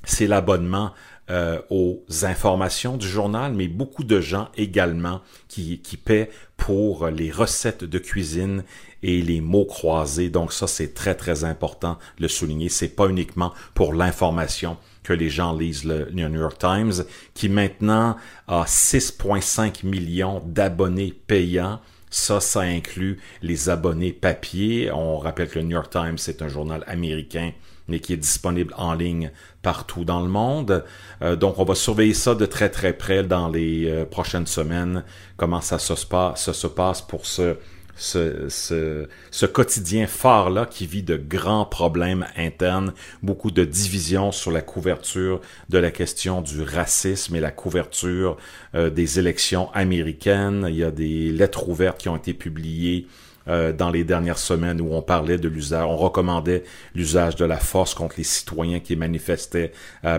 c'est 0.04 0.28
l'abonnement 0.28 0.92
euh, 1.30 1.62
aux 1.70 2.04
informations 2.24 2.98
du 2.98 3.08
journal, 3.08 3.54
mais 3.54 3.68
beaucoup 3.68 4.04
de 4.04 4.20
gens 4.20 4.50
également 4.58 5.22
qui, 5.48 5.80
qui 5.80 5.98
paient 5.98 6.30
pour 6.58 7.08
les 7.08 7.32
recettes 7.32 7.84
de 7.84 8.00
cuisine 8.00 8.64
et 9.04 9.22
les 9.22 9.40
mots 9.40 9.66
croisés. 9.66 10.30
Donc 10.30 10.52
ça, 10.52 10.66
c'est 10.66 10.96
très 10.96 11.14
très 11.14 11.44
important 11.44 12.00
de 12.18 12.24
le 12.24 12.28
souligner. 12.28 12.70
C'est 12.70 12.90
pas 12.90 13.08
uniquement 13.08 13.54
pour 13.76 13.94
l'information 13.94 14.78
que 15.04 15.14
les 15.14 15.30
gens 15.30 15.54
lisent 15.56 15.86
le 15.86 16.10
New 16.12 16.40
York 16.40 16.58
Times, 16.58 17.06
qui 17.36 17.50
maintenant 17.50 18.18
a 18.48 18.64
6,5 18.64 19.86
millions 19.86 20.42
d'abonnés 20.46 21.14
payants 21.28 21.80
ça, 22.14 22.40
ça 22.40 22.62
inclut 22.62 23.20
les 23.42 23.70
abonnés 23.70 24.14
papier. 24.14 24.92
On 24.92 25.18
rappelle 25.18 25.50
que 25.50 25.58
le 25.58 25.66
New 25.66 25.72
York 25.72 25.90
Times, 25.90 26.20
c'est 26.20 26.44
un 26.44 26.48
journal 26.48 26.84
américain, 26.86 27.52
mais 27.88 28.00
qui 28.00 28.14
est 28.14 28.18
disponible 28.18 28.72
en 28.78 28.94
ligne 28.94 29.32
partout 29.64 30.06
dans 30.06 30.22
le 30.22 30.30
monde. 30.30 30.86
Euh, 31.24 31.36
donc, 31.36 31.58
on 31.58 31.64
va 31.64 31.74
surveiller 31.74 32.14
ça 32.14 32.36
de 32.36 32.46
très 32.46 32.70
très 32.70 32.94
près 32.94 33.24
dans 33.24 33.50
les 33.50 33.90
euh, 33.90 34.06
prochaines 34.06 34.46
semaines, 34.46 35.04
comment 35.38 35.60
ça 35.60 35.80
se, 35.80 36.06
passe, 36.06 36.46
ça 36.46 36.54
se 36.54 36.68
passe 36.68 37.02
pour 37.02 37.26
ce 37.26 37.58
ce, 37.96 38.50
ce, 38.50 39.08
ce 39.32 39.46
quotidien 39.46 40.08
phare-là 40.08 40.66
qui 40.66 40.86
vit 40.86 41.04
de 41.04 41.16
grands 41.16 41.66
problèmes 41.66 42.26
internes, 42.36 42.94
beaucoup 43.22 43.52
de 43.52 43.64
divisions 43.64 44.32
sur 44.32 44.52
la 44.52 44.62
couverture 44.62 45.42
de 45.70 45.78
la 45.78 45.92
question 45.92 46.42
du 46.42 46.62
racisme 46.62 47.36
et 47.36 47.40
la 47.40 47.52
couverture 47.52 48.38
euh, 48.76 48.90
des 48.90 49.20
élections 49.20 49.72
américaines. 49.74 50.66
Il 50.70 50.76
y 50.76 50.84
a 50.84 50.92
des 50.92 51.32
lettres 51.32 51.70
ouvertes 51.70 52.00
qui 52.00 52.10
ont 52.10 52.18
été 52.18 52.34
publiées 52.34 53.08
euh, 53.48 53.74
dans 53.74 53.90
les 53.90 54.04
dernières 54.04 54.38
semaines 54.40 54.80
où 54.82 54.94
on 54.94 55.02
parlait 55.02 55.38
de 55.38 55.50
l'usage, 55.50 55.86
on 55.86 55.98
recommandait 55.98 56.64
l'usage 56.96 57.36
de 57.36 57.46
la 57.46 57.58
force 57.58 57.94
contre 57.94 58.16
les 58.18 58.24
citoyens 58.24 58.80
qui 58.80 58.96
manifestaient 58.96 59.74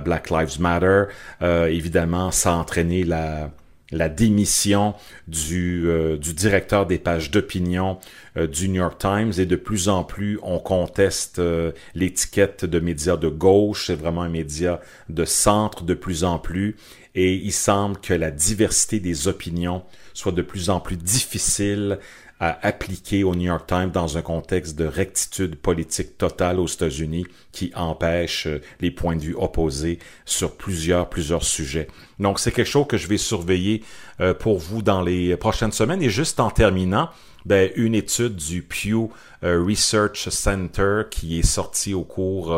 Black 0.05 0.31
Lives 0.31 0.61
Matter. 0.61 1.05
Euh, 1.43 1.67
évidemment, 1.67 2.31
ça 2.31 2.53
a 2.53 2.57
entraîné 2.57 3.03
la 3.05 3.51
la 3.95 4.09
démission 4.09 4.95
du, 5.29 5.85
euh, 5.87 6.17
du 6.17 6.35
directeur 6.35 6.87
des 6.87 6.99
pages 6.99 7.31
d'opinion 7.31 7.99
euh, 8.37 8.47
du 8.47 8.69
New 8.69 8.81
York 8.81 8.99
Times. 8.99 9.33
Et 9.39 9.47
de 9.47 9.57
plus 9.57 9.89
en 9.89 10.05
plus 10.05 10.39
on 10.43 10.59
conteste 10.59 11.39
euh, 11.39 11.73
l'étiquette 11.95 12.65
de 12.65 12.81
médias 12.81 13.17
de 13.17 13.29
gauche, 13.29 13.87
c'est 13.87 13.95
vraiment 13.95 14.23
un 14.23 14.29
média 14.29 14.81
de 15.09 15.25
centre 15.25 15.85
de 15.85 15.95
plus 15.95 16.25
en 16.25 16.39
plus. 16.39 16.77
Et 17.15 17.35
il 17.35 17.53
semble 17.53 17.99
que 17.99 18.13
la 18.13 18.33
diversité 18.33 18.99
des 18.99 19.29
opinions 19.29 19.85
soit 20.15 20.33
de 20.33 20.43
plus 20.43 20.69
en 20.69 20.81
plus 20.81 20.97
difficile 20.97 21.99
à 22.45 22.59
appliquer 22.61 23.25
au 23.25 23.35
New 23.35 23.47
York 23.47 23.67
Times 23.67 23.91
dans 23.91 24.19
un 24.19 24.23
contexte 24.23 24.77
de 24.77 24.85
rectitude 24.85 25.57
politique 25.57 26.19
totale 26.19 26.61
aux 26.61 26.67
États-Unis 26.67 27.27
qui 27.53 27.73
empêche 27.75 28.47
euh, 28.47 28.61
les 28.81 28.91
points 28.91 29.17
de 29.17 29.23
vue 29.23 29.35
opposés 29.35 29.99
sur 30.27 30.55
plusieurs, 30.55 31.09
plusieurs 31.09 31.43
sujets. 31.43 31.89
Donc, 32.19 32.39
c'est 32.39 32.53
quelque 32.53 32.69
chose 32.69 32.87
que 32.87 32.99
je 32.99 33.09
vais 33.09 33.17
surveiller 33.17 33.83
euh, 34.21 34.35
pour 34.35 34.59
vous 34.59 34.83
dans 34.83 35.01
les 35.01 35.35
prochaines 35.39 35.73
semaines. 35.73 36.03
Et 36.03 36.11
juste 36.11 36.39
en 36.39 36.51
terminant, 36.51 37.09
ben, 37.47 37.71
une 37.77 37.95
étude 37.95 38.37
du 38.37 38.61
Pew 38.61 39.09
euh, 39.43 39.65
Research 39.67 40.29
Center 40.29 41.05
qui 41.11 41.39
est 41.39 41.47
sortie 41.47 41.95
au 41.95 42.05
cours 42.05 42.55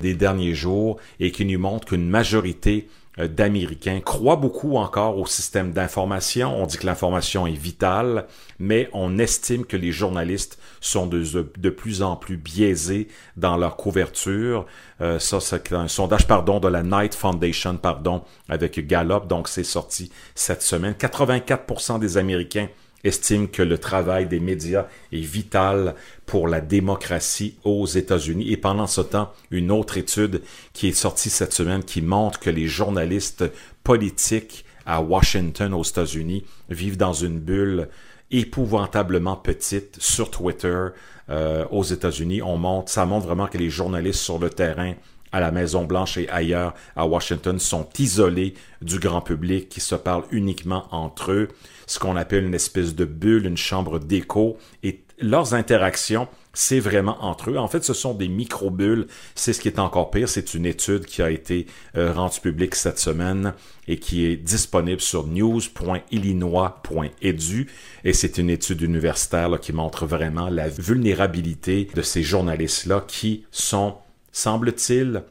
des 0.00 0.14
derniers 0.14 0.54
jours 0.54 0.98
et 1.18 1.32
qui 1.32 1.44
nous 1.44 1.58
montre 1.58 1.88
qu'une 1.88 2.08
majorité 2.08 2.88
d'Américains 3.18 4.00
croient 4.00 4.36
beaucoup 4.36 4.76
encore 4.76 5.18
au 5.18 5.26
système 5.26 5.72
d'information. 5.72 6.54
On 6.62 6.66
dit 6.66 6.76
que 6.76 6.86
l'information 6.86 7.46
est 7.46 7.52
vitale, 7.52 8.26
mais 8.58 8.90
on 8.92 9.18
estime 9.18 9.64
que 9.64 9.76
les 9.76 9.92
journalistes 9.92 10.58
sont 10.80 11.06
de, 11.06 11.24
de 11.56 11.70
plus 11.70 12.02
en 12.02 12.16
plus 12.16 12.36
biaisés 12.36 13.08
dans 13.36 13.56
leur 13.56 13.76
couverture. 13.76 14.66
Euh, 15.00 15.18
ça, 15.18 15.40
c'est 15.40 15.72
un 15.72 15.88
sondage, 15.88 16.26
pardon, 16.26 16.60
de 16.60 16.68
la 16.68 16.82
Knight 16.82 17.14
Foundation, 17.14 17.76
pardon, 17.76 18.22
avec 18.48 18.86
Gallup. 18.86 19.26
Donc, 19.26 19.48
c'est 19.48 19.64
sorti 19.64 20.10
cette 20.34 20.62
semaine. 20.62 20.92
84% 20.92 21.98
des 21.98 22.18
Américains 22.18 22.68
estime 23.06 23.48
que 23.48 23.62
le 23.62 23.78
travail 23.78 24.26
des 24.26 24.40
médias 24.40 24.86
est 25.12 25.20
vital 25.20 25.94
pour 26.26 26.48
la 26.48 26.60
démocratie 26.60 27.56
aux 27.64 27.86
États-Unis. 27.86 28.50
Et 28.50 28.56
pendant 28.56 28.86
ce 28.86 29.00
temps, 29.00 29.32
une 29.50 29.70
autre 29.70 29.96
étude 29.96 30.42
qui 30.72 30.88
est 30.88 30.92
sortie 30.92 31.30
cette 31.30 31.52
semaine 31.52 31.84
qui 31.84 32.02
montre 32.02 32.40
que 32.40 32.50
les 32.50 32.66
journalistes 32.66 33.44
politiques 33.84 34.64
à 34.84 35.00
Washington, 35.00 35.74
aux 35.74 35.82
États-Unis, 35.82 36.44
vivent 36.68 36.96
dans 36.96 37.12
une 37.12 37.38
bulle 37.38 37.88
épouvantablement 38.30 39.36
petite 39.36 39.96
sur 40.00 40.30
Twitter 40.30 40.88
euh, 41.28 41.64
aux 41.70 41.84
États-Unis. 41.84 42.42
On 42.42 42.56
montre, 42.56 42.90
ça 42.90 43.06
montre 43.06 43.26
vraiment 43.26 43.46
que 43.46 43.58
les 43.58 43.70
journalistes 43.70 44.20
sur 44.20 44.38
le 44.38 44.50
terrain 44.50 44.94
à 45.32 45.40
la 45.40 45.50
Maison 45.50 45.84
Blanche 45.84 46.16
et 46.16 46.28
ailleurs 46.28 46.74
à 46.94 47.06
Washington 47.06 47.58
sont 47.58 47.88
isolés 47.98 48.54
du 48.82 48.98
grand 48.98 49.20
public 49.20 49.68
qui 49.68 49.80
se 49.80 49.94
parlent 49.94 50.24
uniquement 50.30 50.86
entre 50.90 51.32
eux, 51.32 51.48
ce 51.86 51.98
qu'on 51.98 52.16
appelle 52.16 52.44
une 52.44 52.54
espèce 52.54 52.94
de 52.94 53.04
bulle, 53.04 53.46
une 53.46 53.56
chambre 53.56 53.98
d'écho, 53.98 54.58
et 54.82 55.02
leurs 55.18 55.54
interactions 55.54 56.28
c'est 56.56 56.80
vraiment 56.80 57.22
entre 57.22 57.50
eux. 57.50 57.58
En 57.58 57.68
fait, 57.68 57.84
ce 57.84 57.92
sont 57.92 58.14
des 58.14 58.28
micro-bulles. 58.28 59.08
C'est 59.34 59.52
ce 59.52 59.60
qui 59.60 59.68
est 59.68 59.78
encore 59.78 60.10
pire. 60.10 60.26
C'est 60.28 60.54
une 60.54 60.64
étude 60.64 61.04
qui 61.04 61.20
a 61.20 61.30
été 61.30 61.66
euh, 61.96 62.12
rendue 62.12 62.40
publique 62.40 62.74
cette 62.74 62.98
semaine 62.98 63.52
et 63.86 63.98
qui 63.98 64.24
est 64.24 64.36
disponible 64.36 65.02
sur 65.02 65.26
news.illinois.edu. 65.26 67.66
Et 68.04 68.14
c'est 68.14 68.38
une 68.38 68.48
étude 68.48 68.80
universitaire 68.80 69.60
qui 69.60 69.74
montre 69.74 70.06
vraiment 70.06 70.48
la 70.48 70.70
vulnérabilité 70.70 71.90
de 71.94 72.00
ces 72.00 72.22
journalistes-là 72.22 73.04
qui 73.06 73.44
sont, 73.50 73.96
semble-t-il, 74.36 75.22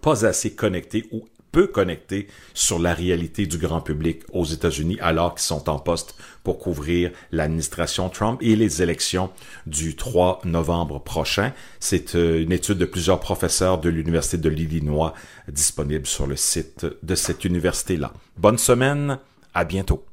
pas 0.00 0.26
assez 0.26 0.54
connectés 0.54 1.06
ou 1.12 1.24
peu 1.52 1.66
connectés 1.66 2.26
sur 2.54 2.78
la 2.78 2.94
réalité 2.94 3.46
du 3.46 3.58
grand 3.58 3.82
public 3.82 4.22
aux 4.32 4.44
États-Unis 4.44 4.98
alors 5.00 5.34
qu'ils 5.34 5.44
sont 5.44 5.68
en 5.68 5.78
poste 5.78 6.16
pour 6.42 6.58
couvrir 6.58 7.12
l'administration 7.30 8.08
Trump 8.08 8.38
et 8.42 8.56
les 8.56 8.82
élections 8.82 9.30
du 9.66 9.94
3 9.94 10.40
novembre 10.44 10.98
prochain. 10.98 11.52
C'est 11.78 12.16
euh, 12.16 12.42
une 12.42 12.52
étude 12.52 12.78
de 12.78 12.86
plusieurs 12.86 13.20
professeurs 13.20 13.78
de 13.78 13.90
l'Université 13.90 14.38
de 14.38 14.48
l'Illinois 14.48 15.12
disponible 15.46 16.06
sur 16.06 16.26
le 16.26 16.36
site 16.36 16.86
de 17.02 17.14
cette 17.14 17.44
université-là. 17.44 18.12
Bonne 18.38 18.58
semaine, 18.58 19.18
à 19.54 19.64
bientôt. 19.64 20.04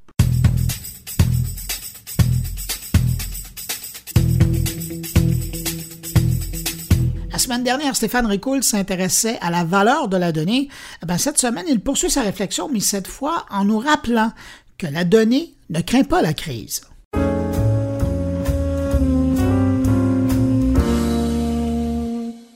Semaine 7.49 7.63
dernière, 7.63 7.95
Stéphane 7.95 8.27
Ricoul 8.27 8.61
s'intéressait 8.61 9.39
à 9.41 9.49
la 9.49 9.63
valeur 9.63 10.07
de 10.07 10.17
la 10.17 10.31
donnée. 10.31 10.69
Eh 11.01 11.07
ben, 11.07 11.17
cette 11.17 11.39
semaine, 11.39 11.65
il 11.67 11.79
poursuit 11.79 12.11
sa 12.11 12.21
réflexion, 12.21 12.69
mais 12.71 12.79
cette 12.79 13.07
fois 13.07 13.47
en 13.49 13.65
nous 13.65 13.79
rappelant 13.79 14.31
que 14.77 14.85
la 14.85 15.03
donnée 15.03 15.55
ne 15.71 15.81
craint 15.81 16.03
pas 16.03 16.21
la 16.21 16.35
crise. 16.35 16.81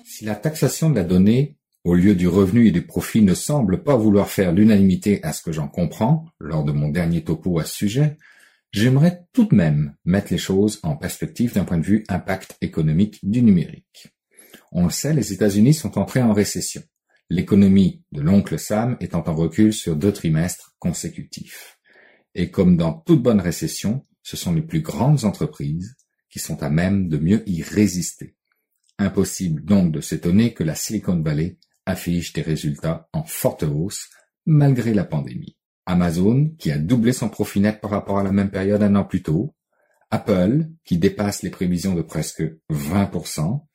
Si 0.06 0.26
la 0.26 0.36
taxation 0.36 0.92
de 0.92 0.96
la 0.98 1.04
donnée, 1.04 1.58
au 1.84 1.96
lieu 1.96 2.14
du 2.14 2.28
revenu 2.28 2.68
et 2.68 2.72
du 2.72 2.86
profit, 2.86 3.24
ne 3.24 3.34
semble 3.34 3.82
pas 3.82 3.96
vouloir 3.96 4.30
faire 4.30 4.52
l'unanimité 4.52 5.24
à 5.24 5.34
ce 5.34 5.42
que 5.42 5.52
j'en 5.52 5.68
comprends, 5.68 6.26
lors 6.40 6.64
de 6.64 6.72
mon 6.72 6.90
dernier 6.90 7.24
topo 7.24 7.58
à 7.58 7.66
ce 7.66 7.74
sujet, 7.74 8.18
j'aimerais 8.72 9.24
tout 9.34 9.46
de 9.46 9.56
même 9.56 9.96
mettre 10.06 10.32
les 10.32 10.38
choses 10.38 10.80
en 10.84 10.96
perspective 10.96 11.56
d'un 11.56 11.64
point 11.64 11.80
de 11.80 11.84
vue 11.84 12.04
impact 12.10 12.58
économique 12.62 13.18
du 13.24 13.42
numérique. 13.42 14.13
On 14.76 14.86
le 14.86 14.90
sait, 14.90 15.14
les 15.14 15.32
États-Unis 15.34 15.76
sont 15.76 16.00
entrés 16.00 16.24
en 16.24 16.34
récession. 16.34 16.82
L'économie 17.30 18.04
de 18.12 18.22
l'oncle 18.22 18.58
Sam 18.58 18.98
étant 19.00 19.24
en 19.28 19.36
recul 19.36 19.72
sur 19.72 19.96
deux 19.96 20.12
trimestres 20.12 20.76
consécutifs. 20.80 21.78
Et 22.34 22.50
comme 22.50 22.76
dans 22.76 22.94
toute 22.94 23.22
bonne 23.22 23.40
récession, 23.40 24.06
ce 24.24 24.36
sont 24.36 24.52
les 24.52 24.64
plus 24.64 24.82
grandes 24.82 25.26
entreprises 25.26 25.96
qui 26.28 26.40
sont 26.40 26.64
à 26.64 26.72
même 26.72 27.08
de 27.08 27.18
mieux 27.18 27.48
y 27.48 27.62
résister. 27.62 28.36
Impossible 28.98 29.64
donc 29.64 29.92
de 29.92 30.02
s'étonner 30.02 30.56
que 30.56 30.64
la 30.64 30.74
Silicon 30.74 31.22
Valley 31.22 31.60
affiche 31.86 32.34
des 32.34 32.42
résultats 32.42 33.08
en 33.14 33.24
forte 33.24 33.62
hausse 33.62 34.10
malgré 34.48 34.96
la 34.96 35.04
pandémie. 35.04 35.56
Amazon, 35.86 36.50
qui 36.58 36.72
a 36.72 36.80
doublé 36.80 37.14
son 37.14 37.30
profit 37.30 37.60
net 37.60 37.80
par 37.80 37.92
rapport 37.92 38.18
à 38.18 38.24
la 38.24 38.32
même 38.32 38.50
période 38.50 38.82
un 38.82 38.96
an 38.96 39.04
plus 39.04 39.22
tôt, 39.22 39.54
Apple, 40.10 40.68
qui 40.84 40.98
dépasse 40.98 41.44
les 41.44 41.50
prévisions 41.52 41.94
de 41.94 42.02
presque 42.02 42.44
20%, 42.72 43.66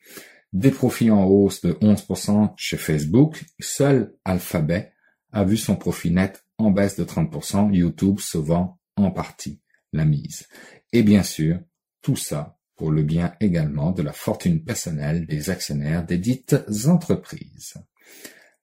des 0.52 0.70
profits 0.70 1.10
en 1.10 1.24
hausse 1.24 1.60
de 1.60 1.72
11% 1.74 2.54
chez 2.56 2.76
Facebook, 2.76 3.44
seul 3.60 4.14
Alphabet 4.24 4.92
a 5.32 5.44
vu 5.44 5.56
son 5.56 5.76
profit 5.76 6.10
net 6.10 6.44
en 6.56 6.70
baisse 6.70 6.96
de 6.96 7.04
30%, 7.04 7.74
YouTube 7.74 8.18
sauvant 8.18 8.78
en 8.96 9.10
partie 9.10 9.60
la 9.92 10.04
mise. 10.04 10.46
Et 10.92 11.02
bien 11.02 11.22
sûr, 11.22 11.60
tout 12.02 12.16
ça 12.16 12.58
pour 12.76 12.90
le 12.90 13.02
bien 13.02 13.34
également 13.40 13.92
de 13.92 14.02
la 14.02 14.12
fortune 14.12 14.62
personnelle 14.62 15.26
des 15.26 15.50
actionnaires 15.50 16.06
des 16.06 16.18
dites 16.18 16.56
entreprises. 16.86 17.74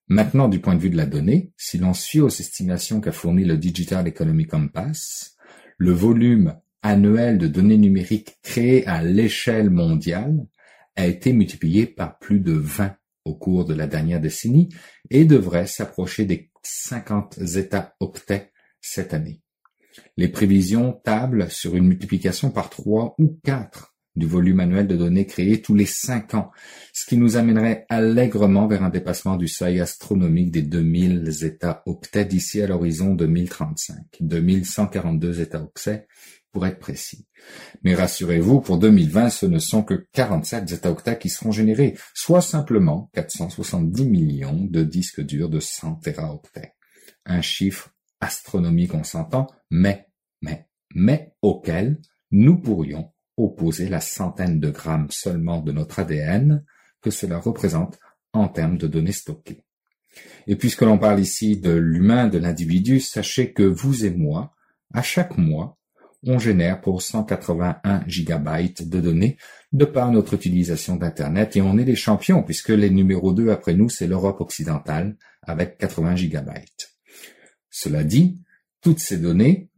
Maintenant, 0.07 0.47
du 0.47 0.59
point 0.59 0.75
de 0.75 0.79
vue 0.79 0.89
de 0.89 0.97
la 0.97 1.05
donnée, 1.05 1.51
si 1.57 1.77
l'on 1.77 1.93
suit 1.93 2.21
aux 2.21 2.29
estimations 2.29 3.01
qu'a 3.01 3.11
fourni 3.11 3.43
le 3.43 3.57
Digital 3.57 4.07
Economy 4.07 4.45
Compass, 4.45 5.35
le 5.77 5.91
volume 5.91 6.55
annuel 6.81 7.37
de 7.37 7.47
données 7.47 7.77
numériques 7.77 8.37
créées 8.41 8.85
à 8.87 9.03
l'échelle 9.03 9.69
mondiale 9.69 10.45
a 10.95 11.05
été 11.05 11.33
multiplié 11.33 11.85
par 11.85 12.19
plus 12.19 12.39
de 12.39 12.53
20 12.53 12.95
au 13.25 13.33
cours 13.33 13.65
de 13.65 13.73
la 13.73 13.87
dernière 13.87 14.21
décennie 14.21 14.69
et 15.09 15.25
devrait 15.25 15.67
s'approcher 15.67 16.25
des 16.25 16.51
50 16.63 17.39
États-octets 17.39 18.51
cette 18.81 19.13
année. 19.13 19.41
Les 20.17 20.27
prévisions 20.27 20.93
tablent 21.03 21.49
sur 21.49 21.75
une 21.75 21.87
multiplication 21.87 22.51
par 22.51 22.69
3 22.69 23.15
ou 23.17 23.39
4 23.43 23.95
du 24.15 24.27
volume 24.27 24.61
annuel 24.61 24.87
de 24.87 24.95
données 24.95 25.25
créées 25.25 25.61
tous 25.61 25.75
les 25.75 25.85
5 25.85 26.35
ans, 26.35 26.51
ce 26.93 27.05
qui 27.05 27.17
nous 27.17 27.35
amènerait 27.35 27.85
allègrement 27.89 28.67
vers 28.67 28.83
un 28.83 28.89
dépassement 28.89 29.35
du 29.35 29.47
seuil 29.47 29.81
astronomique 29.81 30.51
des 30.51 30.61
2000 30.61 31.43
États-octets 31.43 32.25
d'ici 32.25 32.61
à 32.61 32.67
l'horizon 32.67 33.13
2035. 33.13 33.97
2142 34.21 35.41
États-octets 35.41 36.07
pour 36.55 36.65
être 36.65 36.79
précis. 36.79 37.27
Mais 37.83 37.95
rassurez-vous, 37.95 38.61
pour 38.61 38.77
2020, 38.77 39.29
ce 39.29 39.45
ne 39.45 39.59
sont 39.59 39.83
que 39.83 40.07
47 40.13 40.69
zeta-octets 40.69 41.17
qui 41.17 41.27
seront 41.27 41.51
générés, 41.51 41.97
soit 42.13 42.39
simplement 42.39 43.09
470 43.13 44.05
millions 44.05 44.63
de 44.63 44.81
disques 44.81 45.19
durs 45.19 45.49
de 45.49 45.59
100 45.59 45.95
téraoctets. 45.95 46.71
Un 47.25 47.41
chiffre 47.41 47.89
astronomique, 48.21 48.93
on 48.93 49.03
s'entend, 49.03 49.47
mais, 49.69 50.07
mais, 50.41 50.69
mais 50.93 51.33
auquel 51.41 51.99
nous 52.31 52.57
pourrions 52.57 53.11
opposer 53.35 53.89
la 53.89 53.99
centaine 53.99 54.61
de 54.61 54.69
grammes 54.69 55.11
seulement 55.11 55.59
de 55.59 55.73
notre 55.73 55.99
ADN 55.99 56.63
que 57.01 57.11
cela 57.11 57.37
représente 57.37 57.99
en 58.31 58.47
termes 58.47 58.77
de 58.77 58.87
données 58.87 59.11
stockées. 59.11 59.65
Et 60.47 60.55
puisque 60.55 60.83
l'on 60.83 60.99
parle 60.99 61.19
ici 61.19 61.57
de 61.57 61.71
l'humain, 61.71 62.29
de 62.29 62.37
l'individu, 62.37 63.01
sachez 63.01 63.51
que 63.51 63.63
vous 63.63 64.05
et 64.05 64.11
moi, 64.11 64.55
à 64.93 65.01
chaque 65.01 65.37
mois, 65.37 65.77
on 66.25 66.39
génère 66.39 66.81
pour 66.81 67.01
181 67.01 68.03
gigabytes 68.07 68.89
de 68.89 68.99
données 68.99 69.37
de 69.71 69.85
par 69.85 70.11
notre 70.11 70.33
utilisation 70.33 70.95
d'Internet 70.95 71.55
et 71.55 71.61
on 71.61 71.77
est 71.77 71.83
les 71.83 71.95
champions 71.95 72.43
puisque 72.43 72.69
les 72.69 72.89
numéros 72.89 73.33
2 73.33 73.49
après 73.49 73.73
nous, 73.73 73.89
c'est 73.89 74.07
l'Europe 74.07 74.41
occidentale 74.41 75.17
avec 75.43 75.77
80 75.77 76.15
gigabytes. 76.15 76.95
Cela 77.69 78.03
dit, 78.03 78.39
toutes 78.81 78.99
ces 78.99 79.17
données, 79.17 79.69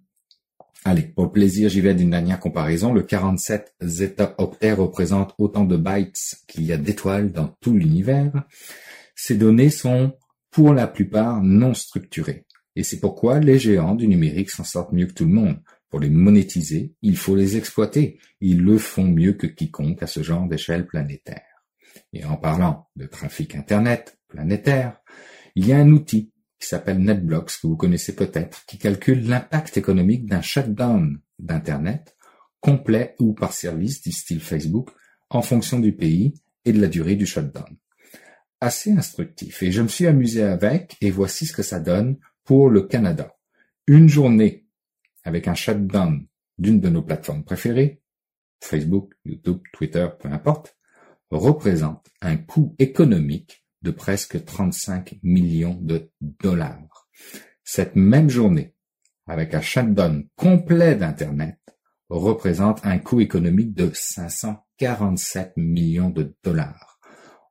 allez, 0.86 1.02
pour 1.02 1.32
plaisir, 1.32 1.70
j'y 1.70 1.82
vais 1.82 1.96
d'une 1.96 2.12
dernière 2.12 2.40
comparaison, 2.40 2.94
le 2.94 3.04
47 3.04 3.74
zeta-octet 3.82 4.74
représente 4.74 5.34
autant 5.38 5.66
de 5.66 5.78
bytes 5.78 6.36
qu'il 6.48 6.64
y 6.66 6.72
a 6.72 6.78
d'étoiles 6.78 7.32
dans 7.32 7.48
tout 7.60 7.74
l'univers. 7.74 8.32
Ces 9.16 9.36
données 9.36 9.72
sont 9.72 10.14
pour 10.52 10.74
la 10.74 10.88
plupart 10.88 11.42
non 11.42 11.74
structurées. 11.74 12.46
Et 12.76 12.84
c'est 12.84 13.00
pourquoi 13.00 13.40
les 13.40 13.58
géants 13.58 13.96
du 13.96 14.08
numérique 14.08 14.52
s'en 14.52 14.64
sortent 14.64 14.94
mieux 14.94 15.08
que 15.08 15.14
tout 15.14 15.26
le 15.26 15.34
monde. 15.34 15.58
Pour 15.90 16.00
les 16.00 16.10
monétiser, 16.10 16.94
il 17.02 17.18
faut 17.18 17.36
les 17.36 17.58
exploiter. 17.58 18.20
Ils 18.42 18.62
le 18.62 18.78
font 18.78 19.06
mieux 19.06 19.34
que 19.34 19.48
quiconque 19.48 20.04
à 20.04 20.08
ce 20.08 20.22
genre 20.22 20.48
d'échelle 20.48 20.86
planétaire. 20.86 21.44
Et 22.14 22.26
en 22.26 22.38
parlant 22.38 22.90
de 22.96 23.06
trafic 23.06 23.56
Internet 23.56 24.20
planétaire, 24.28 25.00
il 25.56 25.68
y 25.68 25.74
a 25.74 25.78
un 25.78 25.90
outil 25.90 26.32
qui 26.60 26.68
s'appelle 26.68 27.00
NetBlocks, 27.00 27.60
que 27.62 27.68
vous 27.68 27.78
connaissez 27.78 28.16
peut-être, 28.16 28.66
qui 28.66 28.78
calcule 28.78 29.28
l'impact 29.28 29.78
économique 29.78 30.26
d'un 30.26 30.42
shutdown 30.42 31.20
d'Internet, 31.40 32.16
complet 32.60 33.16
ou 33.20 33.34
par 33.34 33.54
service 33.54 34.02
du 34.02 34.12
style 34.12 34.42
Facebook, 34.42 34.90
en 35.30 35.42
fonction 35.42 35.80
du 35.80 35.94
pays 35.94 36.34
et 36.66 36.74
de 36.74 36.82
la 36.82 36.88
durée 36.88 37.16
du 37.16 37.26
shutdown. 37.26 37.78
Assez 38.60 38.92
instructif, 38.92 39.62
et 39.62 39.72
je 39.72 39.82
me 39.82 39.88
suis 39.88 40.08
amusé 40.08 40.42
avec, 40.42 40.98
et 41.02 41.12
voici 41.12 41.46
ce 41.46 41.54
que 41.54 41.64
ça 41.64 41.80
donne 41.80 42.18
pour 42.44 42.70
le 42.70 42.82
Canada. 42.82 43.36
Une 43.86 44.10
journée 44.10 44.67
avec 45.28 45.50
un 45.50 45.56
shutdown 45.56 46.26
d'une 46.58 46.80
de 46.80 46.88
nos 46.88 47.02
plateformes 47.02 47.44
préférées, 47.44 48.02
Facebook, 48.64 49.14
YouTube, 49.26 49.62
Twitter, 49.74 50.08
peu 50.18 50.30
importe, 50.30 50.78
représente 51.30 52.08
un 52.22 52.38
coût 52.38 52.74
économique 52.80 53.66
de 53.82 53.92
presque 53.92 54.46
35 54.46 55.20
millions 55.24 55.78
de 55.82 56.10
dollars. 56.22 57.10
Cette 57.66 57.98
même 57.98 58.30
journée, 58.30 58.74
avec 59.28 59.54
un 59.54 59.60
shutdown 59.60 60.26
complet 60.38 60.96
d'Internet, 60.96 61.60
représente 62.08 62.80
un 62.86 62.98
coût 62.98 63.20
économique 63.20 63.74
de 63.74 63.92
547 63.94 65.58
millions 65.58 66.10
de 66.10 66.34
dollars. 66.42 67.02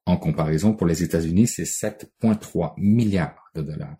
En 0.06 0.16
comparaison, 0.16 0.72
pour 0.72 0.86
les 0.86 1.02
États-Unis, 1.02 1.46
c'est 1.46 1.64
7,3 1.64 2.72
milliards 2.78 3.50
de 3.54 3.60
dollars. 3.60 3.98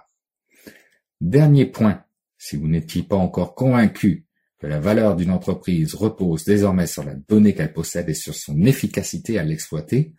Dernier 1.21 1.67
point 1.67 2.07
si 2.39 2.57
vous 2.57 2.69
n'étiez 2.69 3.03
pas 3.03 3.17
encore 3.17 3.55
convaincu 3.55 4.27
que 4.59 4.67
la 4.67 4.81
valeur 4.81 5.17
d'une 5.17 5.31
entreprise 5.31 5.95
repose 5.95 6.45
désormais 6.45 6.87
sur 6.87 7.05
la 7.05 7.15
donnée 7.15 7.55
qu'elle 7.55 7.73
possède 7.73 8.09
et 8.09 8.15
sur 8.15 8.35
son 8.35 8.63
efficacité 8.65 9.39
à 9.39 9.45
l'exploiter, 9.45 10.15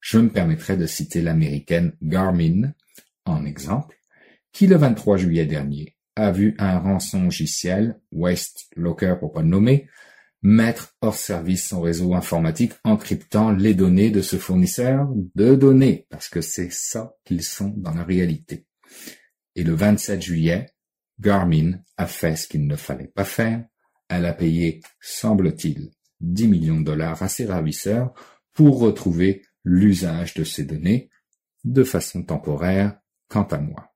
je 0.00 0.18
me 0.18 0.30
permettrai 0.30 0.76
de 0.76 0.86
citer 0.86 1.22
l'américaine 1.22 1.92
Garmin 2.02 2.72
en 3.24 3.44
exemple, 3.44 3.96
qui 4.52 4.66
le 4.66 4.76
23 4.76 5.16
juillet 5.16 5.46
dernier 5.46 5.96
a 6.16 6.30
vu 6.30 6.54
un 6.58 6.78
rançongiciel, 6.78 7.98
Waste 8.12 8.66
Locker 8.76 9.16
pour 9.18 9.32
pas 9.32 9.42
le 9.42 9.48
nommer, 9.48 9.88
mettre 10.42 10.94
hors 11.00 11.14
service 11.14 11.68
son 11.68 11.80
réseau 11.80 12.14
informatique 12.14 12.72
en 12.84 12.96
cryptant 12.96 13.52
les 13.52 13.74
données 13.74 14.10
de 14.10 14.20
ce 14.20 14.36
fournisseur 14.36 15.08
de 15.34 15.54
données, 15.54 16.06
parce 16.10 16.28
que 16.28 16.40
c'est 16.40 16.72
ça 16.72 17.14
qu'ils 17.24 17.44
sont 17.44 17.72
dans 17.76 17.94
la 17.94 18.02
réalité. 18.02 18.66
Et 19.54 19.62
le 19.62 19.74
27 19.74 20.20
juillet, 20.20 20.66
Garmin 21.20 21.78
a 21.96 22.06
fait 22.06 22.36
ce 22.36 22.48
qu'il 22.48 22.66
ne 22.66 22.76
fallait 22.76 23.12
pas 23.14 23.24
faire. 23.24 23.64
Elle 24.08 24.26
a 24.26 24.32
payé, 24.32 24.80
semble-t-il, 25.00 25.90
10 26.20 26.48
millions 26.48 26.80
de 26.80 26.84
dollars 26.84 27.22
à 27.22 27.28
ses 27.28 27.46
ravisseurs 27.46 28.12
pour 28.52 28.80
retrouver 28.80 29.42
l'usage 29.64 30.34
de 30.34 30.44
ces 30.44 30.64
données 30.64 31.10
de 31.64 31.84
façon 31.84 32.22
temporaire, 32.22 32.98
quant 33.28 33.44
à 33.44 33.58
moi. 33.58 33.92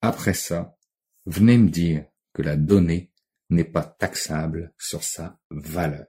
Après 0.00 0.34
ça, 0.34 0.76
venez 1.26 1.58
me 1.58 1.68
dire 1.68 2.06
que 2.32 2.42
la 2.42 2.56
donnée 2.56 3.12
n'est 3.50 3.64
pas 3.64 3.84
taxable 3.84 4.72
sur 4.78 5.04
sa 5.04 5.38
valeur. 5.50 6.06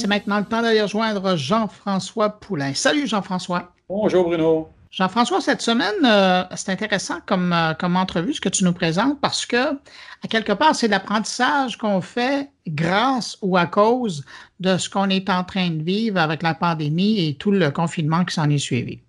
C'est 0.00 0.06
maintenant 0.06 0.38
le 0.38 0.46
temps 0.46 0.62
d'aller 0.62 0.80
rejoindre 0.80 1.36
Jean-François 1.36 2.40
Poulain. 2.40 2.72
Salut 2.72 3.06
Jean-François. 3.06 3.74
Bonjour 3.86 4.24
Bruno. 4.24 4.70
Jean-François, 4.90 5.42
cette 5.42 5.60
semaine, 5.60 6.06
euh, 6.06 6.42
c'est 6.56 6.72
intéressant 6.72 7.18
comme, 7.26 7.52
euh, 7.52 7.74
comme 7.74 7.96
entrevue 7.96 8.32
ce 8.32 8.40
que 8.40 8.48
tu 8.48 8.64
nous 8.64 8.72
présentes 8.72 9.20
parce 9.20 9.44
que, 9.44 9.74
à 9.74 10.28
quelque 10.30 10.52
part, 10.52 10.74
c'est 10.74 10.88
l'apprentissage 10.88 11.76
qu'on 11.76 12.00
fait 12.00 12.50
grâce 12.66 13.36
ou 13.42 13.58
à 13.58 13.66
cause 13.66 14.24
de 14.58 14.78
ce 14.78 14.88
qu'on 14.88 15.10
est 15.10 15.28
en 15.28 15.44
train 15.44 15.68
de 15.68 15.82
vivre 15.82 16.18
avec 16.18 16.42
la 16.42 16.54
pandémie 16.54 17.28
et 17.28 17.34
tout 17.34 17.50
le 17.50 17.70
confinement 17.70 18.24
qui 18.24 18.32
s'en 18.32 18.48
est 18.48 18.56
suivi. 18.56 19.00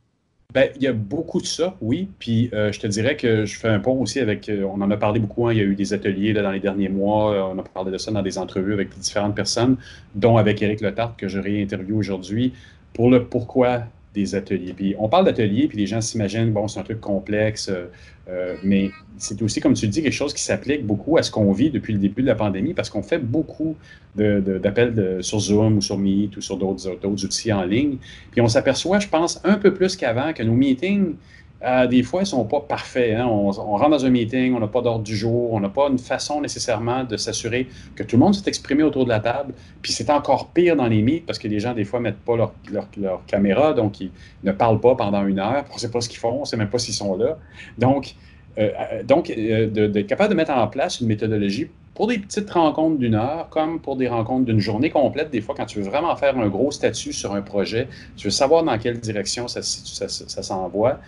Ben, 0.53 0.69
il 0.75 0.83
y 0.83 0.87
a 0.87 0.91
beaucoup 0.91 1.39
de 1.39 1.45
ça, 1.45 1.77
oui. 1.81 2.09
Puis 2.19 2.49
euh, 2.53 2.73
je 2.73 2.79
te 2.79 2.87
dirais 2.87 3.15
que 3.15 3.45
je 3.45 3.57
fais 3.57 3.69
un 3.69 3.79
pont 3.79 4.01
aussi 4.01 4.19
avec. 4.19 4.49
Euh, 4.49 4.63
on 4.63 4.81
en 4.81 4.91
a 4.91 4.97
parlé 4.97 5.21
beaucoup. 5.21 5.47
Hein, 5.47 5.53
il 5.53 5.59
y 5.59 5.61
a 5.61 5.63
eu 5.63 5.75
des 5.75 5.93
ateliers 5.93 6.33
là, 6.33 6.41
dans 6.41 6.51
les 6.51 6.59
derniers 6.59 6.89
mois. 6.89 7.33
Euh, 7.33 7.53
on 7.55 7.59
a 7.59 7.63
parlé 7.63 7.89
de 7.91 7.97
ça 7.97 8.11
dans 8.11 8.21
des 8.21 8.37
entrevues 8.37 8.73
avec 8.73 8.89
différentes 8.99 9.35
personnes, 9.35 9.77
dont 10.13 10.35
avec 10.35 10.61
Éric 10.61 10.81
Letarte, 10.81 11.17
que 11.17 11.29
je 11.29 11.39
réinterviewe 11.39 11.95
aujourd'hui, 11.95 12.53
pour 12.93 13.09
le 13.09 13.23
pourquoi 13.23 13.83
des 14.13 14.35
ateliers. 14.35 14.95
On 14.99 15.07
parle 15.07 15.25
d'ateliers, 15.25 15.67
puis 15.67 15.77
les 15.77 15.87
gens 15.87 16.01
s'imaginent, 16.01 16.51
bon, 16.51 16.67
c'est 16.67 16.79
un 16.79 16.83
truc 16.83 16.99
complexe, 16.99 17.69
euh, 17.69 17.85
euh, 18.29 18.55
mais 18.63 18.91
c'est 19.17 19.41
aussi, 19.41 19.59
comme 19.61 19.73
tu 19.73 19.85
le 19.85 19.91
dis, 19.91 20.03
quelque 20.03 20.11
chose 20.11 20.33
qui 20.33 20.43
s'applique 20.43 20.85
beaucoup 20.85 21.17
à 21.17 21.23
ce 21.23 21.31
qu'on 21.31 21.51
vit 21.51 21.69
depuis 21.69 21.93
le 21.93 21.99
début 21.99 22.21
de 22.21 22.27
la 22.27 22.35
pandémie, 22.35 22.73
parce 22.73 22.89
qu'on 22.89 23.03
fait 23.03 23.19
beaucoup 23.19 23.75
d'appels 24.15 25.19
sur 25.21 25.39
Zoom 25.39 25.77
ou 25.77 25.81
sur 25.81 25.97
Meet 25.97 26.35
ou 26.35 26.41
sur 26.41 26.57
d'autres 26.57 27.25
outils 27.25 27.53
en 27.53 27.63
ligne. 27.63 27.97
Puis 28.31 28.41
on 28.41 28.47
s'aperçoit, 28.47 28.99
je 28.99 29.07
pense, 29.07 29.39
un 29.43 29.55
peu 29.55 29.73
plus 29.73 29.95
qu'avant, 29.95 30.33
que 30.33 30.43
nos 30.43 30.53
meetings 30.53 31.15
euh, 31.63 31.85
des 31.85 32.01
fois, 32.01 32.21
ils 32.21 32.23
ne 32.23 32.29
sont 32.29 32.45
pas 32.45 32.61
parfaits. 32.61 33.15
Hein. 33.15 33.27
On, 33.27 33.51
rentre 33.51 33.89
dans 33.89 34.05
un 34.05 34.09
meeting, 34.09 34.55
on 34.55 34.59
n'a 34.59 34.67
pas 34.67 34.81
d'ordre 34.81 35.03
du 35.03 35.15
jour, 35.15 35.53
on 35.53 35.59
n'a 35.59 35.69
pas 35.69 35.89
une 35.89 35.99
façon 35.99 36.41
nécessairement 36.41 37.03
de 37.03 37.17
s'assurer 37.17 37.67
que 37.95 38.01
tout 38.01 38.15
le 38.15 38.21
monde 38.21 38.33
s'est 38.33 38.47
exprimé 38.47 38.81
autour 38.81 39.03
de 39.03 39.09
la 39.09 39.19
table. 39.19 39.53
Puis 39.81 39.91
c'est 39.91 40.09
encore 40.09 40.49
pire 40.49 40.75
dans 40.75 40.87
les 40.87 41.03
meets 41.03 41.23
parce 41.25 41.37
que 41.37 41.47
les 41.47 41.59
gens, 41.59 41.73
des 41.73 41.83
fois, 41.83 41.99
ne 41.99 42.05
mettent 42.05 42.21
pas 42.21 42.35
leur, 42.35 42.53
leur, 42.97 43.25
caméra, 43.27 43.73
donc 43.73 43.99
ils 44.01 44.11
ne 44.43 44.51
parlent 44.51 44.79
pas 44.79 44.95
pendant 44.95 45.25
une 45.25 45.39
heure. 45.39 45.65
On 45.69 45.75
ne 45.75 45.79
sait 45.79 45.91
pas 45.91 46.01
ce 46.01 46.09
qu'ils 46.09 46.19
font, 46.19 46.37
on 46.37 46.41
ne 46.41 46.45
sait 46.45 46.57
même 46.57 46.69
pas 46.69 46.79
s'ils 46.79 46.95
sont 46.95 47.15
là. 47.15 47.37
Donc, 47.77 48.15
euh, 48.57 48.69
euh, 48.93 49.03
donc 49.03 49.27
d'être 49.27 50.07
capable 50.07 50.31
de 50.31 50.35
mettre 50.35 50.51
en 50.51 50.67
place 50.67 50.99
une 50.99 51.07
méthodologie 51.07 51.67
pour 51.93 52.07
des 52.07 52.17
petites 52.17 52.49
rencontres 52.49 52.97
d'une 52.97 53.15
heure, 53.15 53.49
comme 53.49 53.79
pour 53.79 53.97
des 53.97 54.07
rencontres 54.07 54.45
d'une 54.45 54.59
journée 54.59 54.89
complète, 54.89 55.29
des 55.29 55.41
fois, 55.41 55.53
quand 55.55 55.65
tu 55.65 55.79
veux 55.79 55.89
vraiment 55.89 56.15
faire 56.15 56.37
un 56.37 56.47
gros 56.47 56.71
statut 56.71 57.13
sur 57.13 57.33
un 57.35 57.41
projet, 57.41 57.87
tu 58.15 58.27
veux 58.27 58.31
savoir 58.31 58.63
dans 58.63 58.77
quelle 58.77 58.99
direction 58.99 59.47
ça, 59.47 59.61
ça 59.61 60.43
s'envoie, 60.43 60.99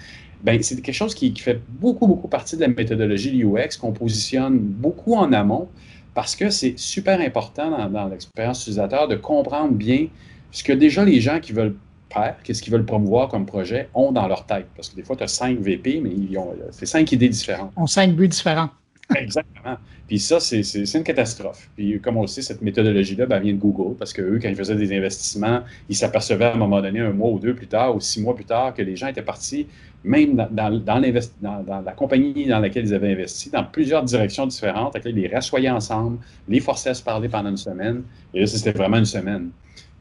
ben, 0.44 0.62
c'est 0.62 0.82
quelque 0.82 0.94
chose 0.94 1.16
qui, 1.16 1.34
fait 1.36 1.62
beaucoup, 1.80 2.06
beaucoup 2.06 2.28
partie 2.28 2.56
de 2.56 2.62
la 2.62 2.68
méthodologie 2.68 3.44
UX 3.44 3.78
qu'on 3.80 3.94
positionne 3.94 4.58
beaucoup 4.60 5.16
en 5.16 5.32
amont 5.32 5.70
parce 6.14 6.36
que 6.36 6.50
c'est 6.50 6.78
super 6.78 7.20
important 7.22 7.90
dans, 7.90 8.08
l'expérience 8.08 8.62
utilisateur 8.62 9.08
de 9.08 9.16
comprendre 9.16 9.74
bien 9.74 10.08
ce 10.52 10.64
que 10.64 10.74
déjà 10.74 11.06
les 11.06 11.22
gens 11.22 11.40
qui 11.40 11.54
veulent 11.54 11.76
faire, 12.14 12.36
qu'est-ce 12.44 12.62
qu'ils 12.62 12.74
veulent 12.74 12.86
promouvoir 12.86 13.30
comme 13.30 13.46
projet, 13.46 13.90
ont 13.96 14.12
dans 14.12 14.28
leur 14.28 14.46
tête. 14.46 14.68
Parce 14.76 14.90
que 14.90 14.96
des 14.96 15.04
fois, 15.04 15.16
tu 15.16 15.24
as 15.24 15.28
cinq 15.28 15.58
VP, 15.60 16.00
mais 16.04 16.12
ils 16.12 16.38
ont, 16.38 16.54
c'est 16.72 16.86
cinq 16.86 17.12
idées 17.12 17.30
différentes. 17.30 17.72
On 17.76 17.88
cinq 17.88 18.14
buts 18.14 18.28
différents. 18.28 18.70
Exactement. 19.16 19.78
Puis 20.08 20.20
ça, 20.20 20.40
c'est 20.40 20.62
une 20.62 21.04
catastrophe. 21.04 21.70
Puis 21.76 22.00
comme 22.02 22.18
on 22.18 22.22
le 22.22 22.28
sait, 22.28 22.42
cette 22.42 22.62
méthodologie-là 22.62 23.26
ben, 23.26 23.40
vient 23.40 23.54
de 23.54 23.58
Google 23.58 23.96
parce 23.98 24.14
qu'eux, 24.14 24.40
quand 24.42 24.50
ils 24.50 24.56
faisaient 24.56 24.76
des 24.76 24.96
investissements, 24.96 25.62
ils 25.90 25.96
s'apercevaient 25.96 26.46
à 26.46 26.54
un 26.54 26.58
moment 26.58 26.82
donné, 26.82 27.00
un 27.00 27.14
mois 27.14 27.30
ou 27.30 27.40
deux 27.40 27.56
plus 27.56 27.68
tard, 27.68 27.96
ou 27.96 28.00
six 28.00 28.22
mois 28.22 28.36
plus 28.36 28.46
tard, 28.46 28.74
que 28.74 28.82
les 28.82 28.96
gens 28.96 29.08
étaient 29.08 29.22
partis, 29.22 29.68
même 30.04 30.36
dans, 30.36 30.70
dans, 30.80 31.82
la 31.86 31.92
compagnie 31.94 32.46
dans 32.46 32.60
laquelle 32.60 32.86
ils 32.86 32.94
avaient 32.94 33.14
investi, 33.14 33.50
dans 33.50 33.64
plusieurs 33.64 34.04
directions 34.04 34.46
différentes. 34.46 34.98
Ils 35.06 35.16
les 35.16 35.28
rassoyaient 35.28 35.70
ensemble, 35.70 36.18
les 36.50 36.60
forçaient 36.60 36.90
à 36.90 36.94
se 36.94 37.04
parler 37.04 37.30
pendant 37.30 37.50
une 37.50 37.58
semaine. 37.58 38.04
Et 38.34 38.42
là, 38.42 38.48
c'était 38.48 38.78
vraiment 38.78 38.98
une 38.98 39.06
semaine. 39.06 39.50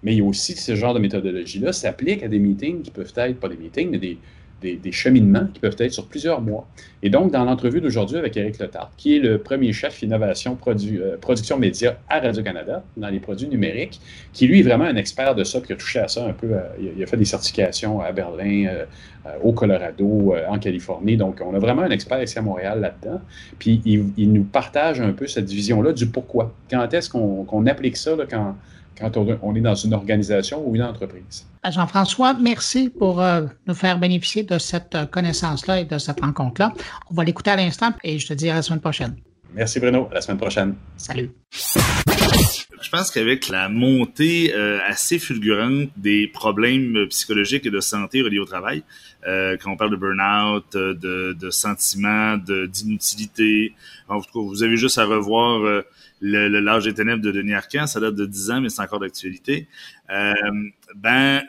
Mais 0.03 0.15
il 0.15 0.19
y 0.19 0.21
a 0.21 0.25
aussi 0.25 0.55
ce 0.55 0.75
genre 0.75 0.95
de 0.95 0.99
méthodologie-là 0.99 1.73
s'applique 1.73 2.25
à 2.25 2.29
des 2.29 2.41
meetings 2.41 2.83
qui 2.83 2.91
peuvent 2.91 3.13
être, 3.17 3.39
pas 3.39 3.49
des 3.49 3.57
meetings, 3.57 3.91
mais 3.91 3.99
des, 3.99 4.19
des, 4.63 4.93
cheminements 4.93 5.47
qui 5.53 5.61
peuvent 5.61 5.77
être 5.79 5.93
sur 5.93 6.07
plusieurs 6.07 6.41
mois. 6.41 6.67
Et 7.03 7.11
donc, 7.11 7.33
dans 7.33 7.45
l'entrevue 7.45 7.81
d'aujourd'hui 7.81 8.17
avec 8.17 8.37
Eric 8.37 8.59
Letarte, 8.59 8.93
qui 8.97 9.17
est 9.17 9.19
le 9.19 9.39
premier 9.39 9.73
chef 9.73 10.03
innovation 10.03 10.57
euh, 10.67 11.17
production 11.21 11.59
média 11.59 11.99
à 12.09 12.21
Radio-Canada, 12.21 12.85
dans 12.97 13.09
les 13.09 13.21
produits 13.21 13.49
numériques, 13.49 14.01
qui 14.33 14.47
lui 14.47 14.61
est 14.61 14.63
vraiment 14.63 14.85
un 14.85 14.97
expert 14.97 15.35
de 15.35 15.45
ça, 15.45 15.61
qui 15.61 15.73
a 15.73 15.77
touché 15.77 15.99
à 15.99 16.09
ça 16.09 16.25
un 16.27 16.33
peu. 16.33 16.53
Euh, 16.53 16.93
il 16.97 17.03
a 17.03 17.07
fait 17.07 17.17
des 17.17 17.25
certifications 17.25 18.01
à 18.01 18.13
Berlin, 18.13 18.67
euh, 18.67 18.85
au 19.43 19.53
Colorado, 19.53 20.35
en 20.49 20.59
Californie. 20.59 21.17
Donc, 21.17 21.41
on 21.45 21.55
a 21.55 21.59
vraiment 21.59 21.83
un 21.83 21.91
expert 21.91 22.21
ici 22.23 22.39
à 22.39 22.43
Montréal 22.43 22.81
là-dedans. 22.81 23.21
Puis, 23.59 23.81
il, 23.85 24.33
nous 24.33 24.43
partage 24.43 25.01
un 25.01 25.13
peu 25.13 25.29
cette 25.29 25.49
vision-là 25.49 25.93
du 25.93 26.07
pourquoi. 26.07 26.53
Quand 26.69 26.93
est-ce 26.93 27.09
qu'on 27.09 27.67
applique 27.67 27.97
ça, 27.97 28.17
quand 28.29 28.57
quand 29.03 29.17
on, 29.17 29.55
est 29.55 29.61
dans 29.61 29.75
une 29.75 29.95
organisation 29.95 30.63
ou 30.65 30.77
une 30.77 30.83
entreprise. 30.83 31.45
Jean-François, 31.69 32.35
merci 32.35 32.89
pour 32.89 33.21
euh, 33.21 33.43
nous 33.67 33.75
faire 33.75 33.99
bénéficier 33.99 34.45
de 34.45 34.59
cette 34.59 34.95
euh, 34.95 35.07
connaissance-là 35.07 35.81
et 35.81 35.85
de 35.85 35.99
cette 35.99 36.21
rencontre-là. 36.21 36.73
On 37.11 37.15
va 37.15 37.25
l'écouter 37.25 37.51
à 37.51 37.57
l'instant 37.57 37.91
et 38.05 38.19
je 38.19 38.29
te 38.29 38.35
dis 38.35 38.49
à 38.49 38.55
la 38.55 38.63
semaine 38.63 38.81
prochaine. 38.81 39.17
Merci 39.55 39.81
Bruno, 39.81 40.09
à 40.11 40.15
la 40.15 40.21
semaine 40.21 40.39
prochaine. 40.39 40.75
Salut. 40.97 41.31
Je 41.53 42.91
pense 42.91 43.11
qu'avec 43.11 43.49
la 43.49 43.69
montée 43.69 44.53
euh, 44.55 44.79
assez 44.85 45.19
fulgurante 45.19 45.91
des 45.97 46.27
problèmes 46.27 47.07
psychologiques 47.09 47.65
et 47.67 47.71
de 47.71 47.81
santé 47.81 48.23
reliés 48.23 48.39
au 48.39 48.45
travail, 48.45 48.83
quand 49.25 49.71
on 49.71 49.77
parle 49.77 49.93
de 49.93 49.97
burn-out, 49.97 50.77
de, 50.77 51.33
de 51.33 51.51
sentiments 51.51 52.37
d'inutilité, 52.37 53.73
en 54.09 54.21
tout 54.21 54.33
cas, 54.33 54.41
vous 54.41 54.63
avez 54.65 54.77
juste 54.77 54.99
à 54.99 55.05
revoir 55.05 55.85
le, 56.23 56.61
l'âge 56.61 56.85
des 56.85 56.95
ténèbres 56.95 57.23
de 57.23 57.33
Denis 57.33 57.55
Arcand, 57.55 57.87
ça 57.87 58.01
date 58.01 58.15
de 58.15 58.27
10 58.27 58.51
ans, 58.53 58.61
mais 58.61 58.69
c'est 58.69 58.81
encore 58.81 59.01
d'actualité. 59.01 59.67
Euh, 60.11 60.33
ben, 60.95 61.43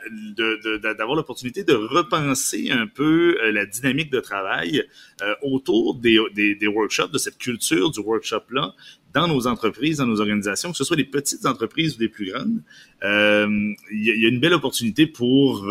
d'avoir 0.96 1.16
l'opportunité 1.16 1.64
de 1.64 1.74
repenser 1.74 2.70
un 2.70 2.86
peu 2.86 3.36
euh, 3.42 3.52
la 3.52 3.66
dynamique 3.66 4.10
de 4.10 4.20
travail 4.20 4.84
euh, 5.22 5.34
autour 5.42 5.96
des, 5.96 6.18
des, 6.34 6.66
workshops, 6.66 7.10
de 7.10 7.18
cette 7.18 7.38
culture 7.38 7.90
du 7.90 8.00
workshop-là, 8.00 8.74
dans 9.12 9.28
nos 9.28 9.46
entreprises, 9.46 9.98
dans 9.98 10.06
nos 10.06 10.20
organisations, 10.20 10.72
que 10.72 10.76
ce 10.76 10.84
soit 10.84 10.96
des 10.96 11.04
petites 11.04 11.46
entreprises 11.46 11.94
ou 11.96 11.98
des 11.98 12.08
plus 12.08 12.30
grandes. 12.32 12.62
Euh, 13.02 13.74
il 13.92 14.02
y, 14.02 14.24
a 14.24 14.28
une 14.28 14.40
belle 14.40 14.54
opportunité 14.54 15.06
pour, 15.06 15.66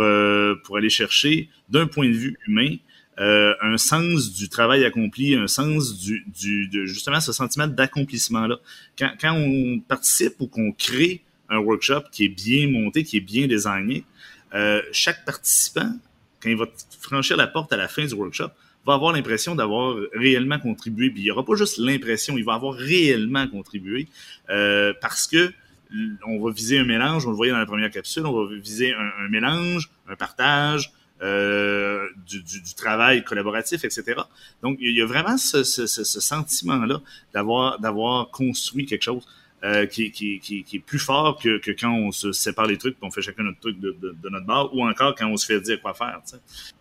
pour 0.64 0.78
aller 0.78 0.90
chercher, 0.90 1.50
d'un 1.70 1.88
point 1.88 2.08
de 2.08 2.14
vue 2.14 2.38
humain, 2.48 2.76
un 3.18 3.78
sens 3.78 4.34
du 4.34 4.48
travail 4.48 4.86
accompli, 4.86 5.36
un 5.36 5.48
sens 5.48 6.00
du, 6.00 6.26
du 6.28 6.68
de, 6.70 6.86
justement 6.86 7.20
ce 7.20 7.34
sentiment 7.34 7.68
d'accomplissement-là. 7.68 8.60
Quand, 8.98 9.12
quand 9.20 9.34
on 9.34 9.80
participe 9.82 10.36
ou 10.40 10.48
qu'on 10.48 10.72
crée 10.72 11.24
un 11.54 11.60
workshop 11.60 12.04
qui 12.12 12.26
est 12.26 12.30
bien 12.30 12.70
monté, 12.70 13.04
qui 13.04 13.18
est 13.18 13.22
bien 13.22 13.48
designé, 13.48 14.04
euh, 14.54 14.82
chaque 14.92 15.26
participant, 15.26 15.92
quand 16.42 16.50
il 16.50 16.58
va 16.58 16.66
franchir 17.00 17.38
la 17.38 17.48
porte 17.48 17.72
à 17.74 17.78
la 17.78 17.88
fin 17.88 18.06
du 18.06 18.14
workshop, 18.14 18.50
va 18.86 18.96
avoir 18.96 19.14
l'impression 19.14 19.56
d'avoir 19.56 19.96
réellement 20.14 20.60
contribué. 20.60 21.12
Il 21.16 21.22
n'y 21.22 21.32
aura 21.32 21.46
pas 21.46 21.56
juste 21.56 21.78
l'impression, 21.78 22.38
il 22.38 22.44
va 22.44 22.54
avoir 22.54 22.76
réellement 22.76 23.48
contribué 23.48 24.08
euh, 24.50 24.94
parce 25.02 25.28
que 25.28 25.54
on 26.26 26.44
va 26.44 26.52
viser 26.52 26.80
un 26.80 26.86
mélange, 26.86 27.28
on 27.28 27.30
le 27.30 27.36
voyait 27.36 27.52
dans 27.52 27.60
la 27.60 27.68
première 27.68 27.92
capsule, 27.92 28.26
on 28.26 28.46
va 28.46 28.56
viser 28.56 28.94
un, 28.94 29.30
mélange, 29.30 29.92
un 30.10 30.16
partage, 30.16 30.92
euh, 31.22 32.08
du, 32.26 32.44
travail 32.76 33.24
collaboratif, 33.24 33.86
etc. 33.86 34.22
Donc, 34.64 34.78
il 34.82 34.98
y 34.98 35.02
a 35.02 35.06
vraiment 35.06 35.38
ce, 35.38 35.64
sentiment-là 35.64 37.00
d'avoir 37.34 38.30
construit 38.32 38.88
quelque 38.88 39.04
chose 39.04 39.24
euh, 39.64 39.86
qui, 39.86 40.12
est 40.74 40.80
plus 40.80 41.00
fort 41.00 41.40
que, 41.42 41.60
quand 41.80 41.94
on 41.94 42.12
se 42.12 42.34
sépare 42.34 42.66
les 42.66 42.78
trucs, 42.78 43.00
qu'on 43.00 43.12
fait 43.12 43.22
chacun 43.22 43.44
notre 43.44 43.60
truc 43.62 43.80
de, 43.80 43.96
notre 44.30 44.46
barre, 44.46 44.76
ou 44.76 44.84
encore 44.86 45.16
quand 45.16 45.28
on 45.30 45.38
se 45.38 45.46
fait 45.46 45.62
dire 45.62 45.82
quoi 45.82 45.94
faire. 45.94 46.22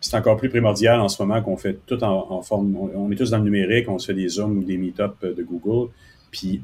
C'est 0.01 0.17
encore 0.17 0.35
plus 0.35 0.49
primordial 0.49 0.99
en 0.99 1.07
ce 1.07 1.21
moment 1.21 1.41
qu'on 1.41 1.55
fait 1.55 1.79
tout 1.85 2.03
en, 2.03 2.41
forme. 2.41 2.75
On, 2.75 3.09
est 3.11 3.15
tous 3.15 3.29
dans 3.29 3.37
le 3.37 3.45
numérique, 3.45 3.87
on 3.87 3.99
se 3.99 4.07
fait 4.07 4.13
des 4.13 4.27
Zooms 4.27 4.57
ou 4.57 4.63
des 4.63 4.77
Meetups 4.77 5.21
de 5.21 5.43
Google. 5.43 5.91
Puis 6.29 6.61